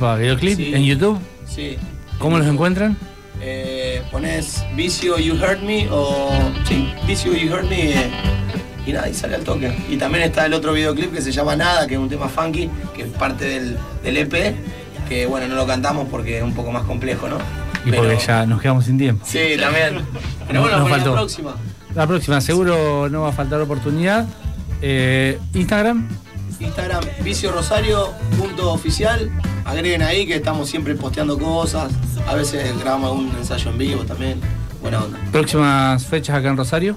Para 0.00 0.16
videoclip 0.16 0.56
Sí. 0.56 0.74
en 0.74 0.84
YouTube. 0.84 1.18
Sí. 1.46 1.76
¿Cómo 2.18 2.38
los 2.38 2.46
encuentran? 2.46 2.96
Eh, 3.42 4.02
pones 4.10 4.64
Vicio 4.74 5.18
You 5.18 5.34
Hurt 5.34 5.60
Me 5.62 5.88
o. 5.90 6.30
Sí, 6.68 6.92
Vicio 7.06 7.32
You 7.34 7.52
Hurt 7.54 7.68
Me 7.68 7.92
eh, 7.92 8.10
y 8.86 8.92
nada, 8.92 9.08
y 9.08 9.14
sale 9.14 9.36
al 9.36 9.44
toque. 9.44 9.72
Y 9.88 9.96
también 9.96 10.24
está 10.24 10.46
el 10.46 10.54
otro 10.54 10.72
videoclip 10.72 11.12
que 11.14 11.22
se 11.22 11.32
llama 11.32 11.56
Nada, 11.56 11.86
que 11.86 11.94
es 11.94 12.00
un 12.00 12.08
tema 12.08 12.28
funky, 12.28 12.68
que 12.94 13.02
es 13.02 13.08
parte 13.08 13.44
del, 13.46 13.78
del 14.02 14.16
EP, 14.16 14.54
que 15.08 15.26
bueno, 15.26 15.48
no 15.48 15.54
lo 15.54 15.66
cantamos 15.66 16.08
porque 16.10 16.38
es 16.38 16.42
un 16.42 16.52
poco 16.54 16.70
más 16.72 16.82
complejo, 16.84 17.28
¿no? 17.28 17.36
Y 17.86 17.90
Pero- 17.90 18.02
porque 18.02 18.18
ya 18.26 18.44
nos 18.46 18.60
quedamos 18.60 18.84
sin 18.84 18.98
tiempo. 18.98 19.24
Sí, 19.26 19.38
también. 19.58 20.02
Pero 20.46 20.60
bueno, 20.62 20.78
nos 20.80 20.88
faltó. 20.90 21.10
la 21.10 21.16
próxima. 21.16 21.54
La 21.94 22.06
próxima, 22.06 22.40
seguro 22.40 23.08
no 23.08 23.22
va 23.22 23.30
a 23.30 23.32
faltar 23.32 23.60
oportunidad. 23.60 24.26
Eh, 24.82 25.38
Instagram, 25.54 26.08
Instagram, 26.60 27.02
vicio 27.24 27.52
rosario, 27.52 28.12
punto 28.38 28.70
oficial. 28.72 29.30
Agreguen 29.70 30.02
ahí 30.02 30.26
que 30.26 30.34
estamos 30.34 30.68
siempre 30.68 30.94
posteando 30.96 31.38
cosas. 31.38 31.92
A 32.26 32.34
veces 32.34 32.76
grabamos 32.80 33.10
algún 33.10 33.32
ensayo 33.38 33.70
en 33.70 33.78
vivo 33.78 34.02
también. 34.04 34.40
Buena 34.82 35.04
onda. 35.04 35.18
próximas 35.30 36.04
fechas 36.06 36.36
acá 36.36 36.48
en 36.48 36.56
Rosario. 36.56 36.96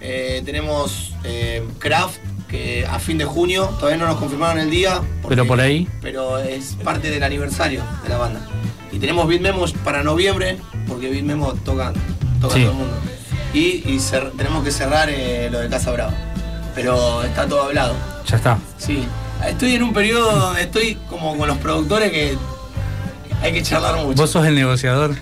Eh, 0.00 0.40
tenemos 0.44 1.12
eh, 1.24 1.62
Craft, 1.78 2.18
que 2.48 2.86
a 2.86 2.98
fin 2.98 3.18
de 3.18 3.24
junio, 3.24 3.66
todavía 3.78 3.98
no 3.98 4.06
nos 4.06 4.16
confirmaron 4.16 4.58
el 4.58 4.70
día. 4.70 5.00
porque- 5.20 5.36
Pero 5.36 5.46
por 5.46 5.60
ahí. 5.60 5.86
Pero 6.00 6.38
es 6.38 6.76
parte 6.82 7.10
del 7.10 7.22
aniversario 7.22 7.82
de 8.02 8.08
la 8.08 8.16
banda. 8.18 8.40
Y 8.92 8.98
tenemos 8.98 9.26
Beat 9.28 9.40
Memos 9.42 9.72
para 9.72 10.02
noviembre, 10.02 10.56
porque 10.86 11.10
Beat 11.10 11.24
Memo 11.24 11.52
toca, 11.64 11.92
toca 12.40 12.54
Sí. 12.54 12.60
todo 12.62 12.70
el 12.72 12.76
mundo. 12.78 12.94
Y, 13.52 13.98
tenemos 14.36 14.64
que 14.64 14.70
cerrar 14.70 15.08
eh, 15.10 15.48
lo 15.50 15.58
de 15.60 15.68
Casa 15.68 15.90
Brava. 15.92 16.14
Pero 16.74 17.22
está 17.22 17.46
todo 17.46 17.64
hablado. 17.64 17.94
Ya 18.26 18.36
está. 18.36 18.58
Sí. 18.78 19.04
Estoy 19.54 19.76
en 19.76 19.82
un 19.84 19.92
periodo 19.94 20.36
donde 20.38 20.62
estoy 20.62 20.96
como 21.08 21.36
con 21.38 21.46
los 21.48 21.56
productores 21.58 22.10
que 22.10 22.36
hay 23.40 23.52
que 23.52 23.62
charlar 23.62 23.96
mucho. 24.04 24.20
Vos 24.20 24.30
sos 24.30 24.44
el 24.46 24.54
negociador, 24.54 25.14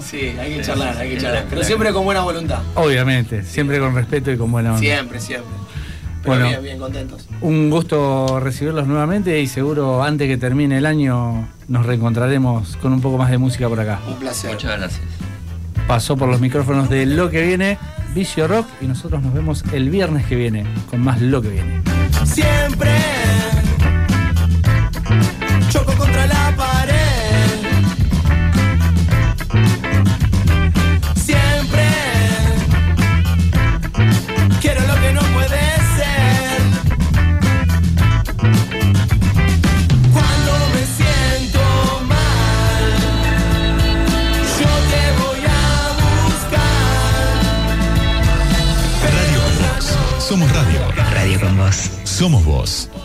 Sí, 0.00 0.32
hay 0.40 0.54
que 0.54 0.62
charlar, 0.62 0.96
hay 0.96 1.10
que 1.10 1.18
charlar. 1.20 1.44
Pero 1.50 1.62
siempre 1.62 1.92
con 1.92 2.04
buena 2.04 2.22
voluntad. 2.22 2.60
obviamente, 2.76 3.42
siempre 3.42 3.78
con 3.78 3.94
respeto 3.94 4.30
y 4.30 4.38
con 4.38 4.50
buena 4.50 4.70
onda. 4.70 4.80
Siempre, 4.80 5.20
siempre. 5.20 5.50
Pero 6.22 6.34
Bueno. 6.34 6.48
bien, 6.48 6.62
bien 6.62 6.78
contentos. 6.78 7.26
Un 7.42 7.68
gusto 7.68 8.40
recibirlos 8.40 8.86
nuevamente 8.86 9.38
y 9.40 9.46
seguro 9.46 10.02
antes 10.02 10.28
que 10.28 10.36
termine 10.38 10.78
el 10.78 10.86
año 10.86 11.48
nos 11.68 11.84
reencontraremos 11.84 12.76
con 12.78 12.92
un 12.92 13.00
poco 13.00 13.18
más 13.18 13.30
de 13.30 13.38
música 13.38 13.68
por 13.68 13.80
acá. 13.80 13.98
Un 14.08 14.14
placer. 14.16 14.52
Muchas 14.52 14.78
gracias. 14.78 15.00
Pasó 15.86 16.16
por 16.16 16.28
los 16.28 16.40
micrófonos 16.40 16.88
de 16.88 17.04
Lo 17.06 17.28
que 17.30 17.42
viene, 17.42 17.76
Vicio 18.14 18.46
Rock, 18.48 18.66
y 18.80 18.86
nosotros 18.86 19.20
nos 19.22 19.34
vemos 19.34 19.64
el 19.72 19.90
viernes 19.90 20.24
que 20.26 20.36
viene 20.36 20.64
con 20.88 21.00
más 21.02 21.20
Lo 21.20 21.42
que 21.42 21.48
viene. 21.48 21.82
Siempre 22.24 22.90
buscar. 52.60 52.99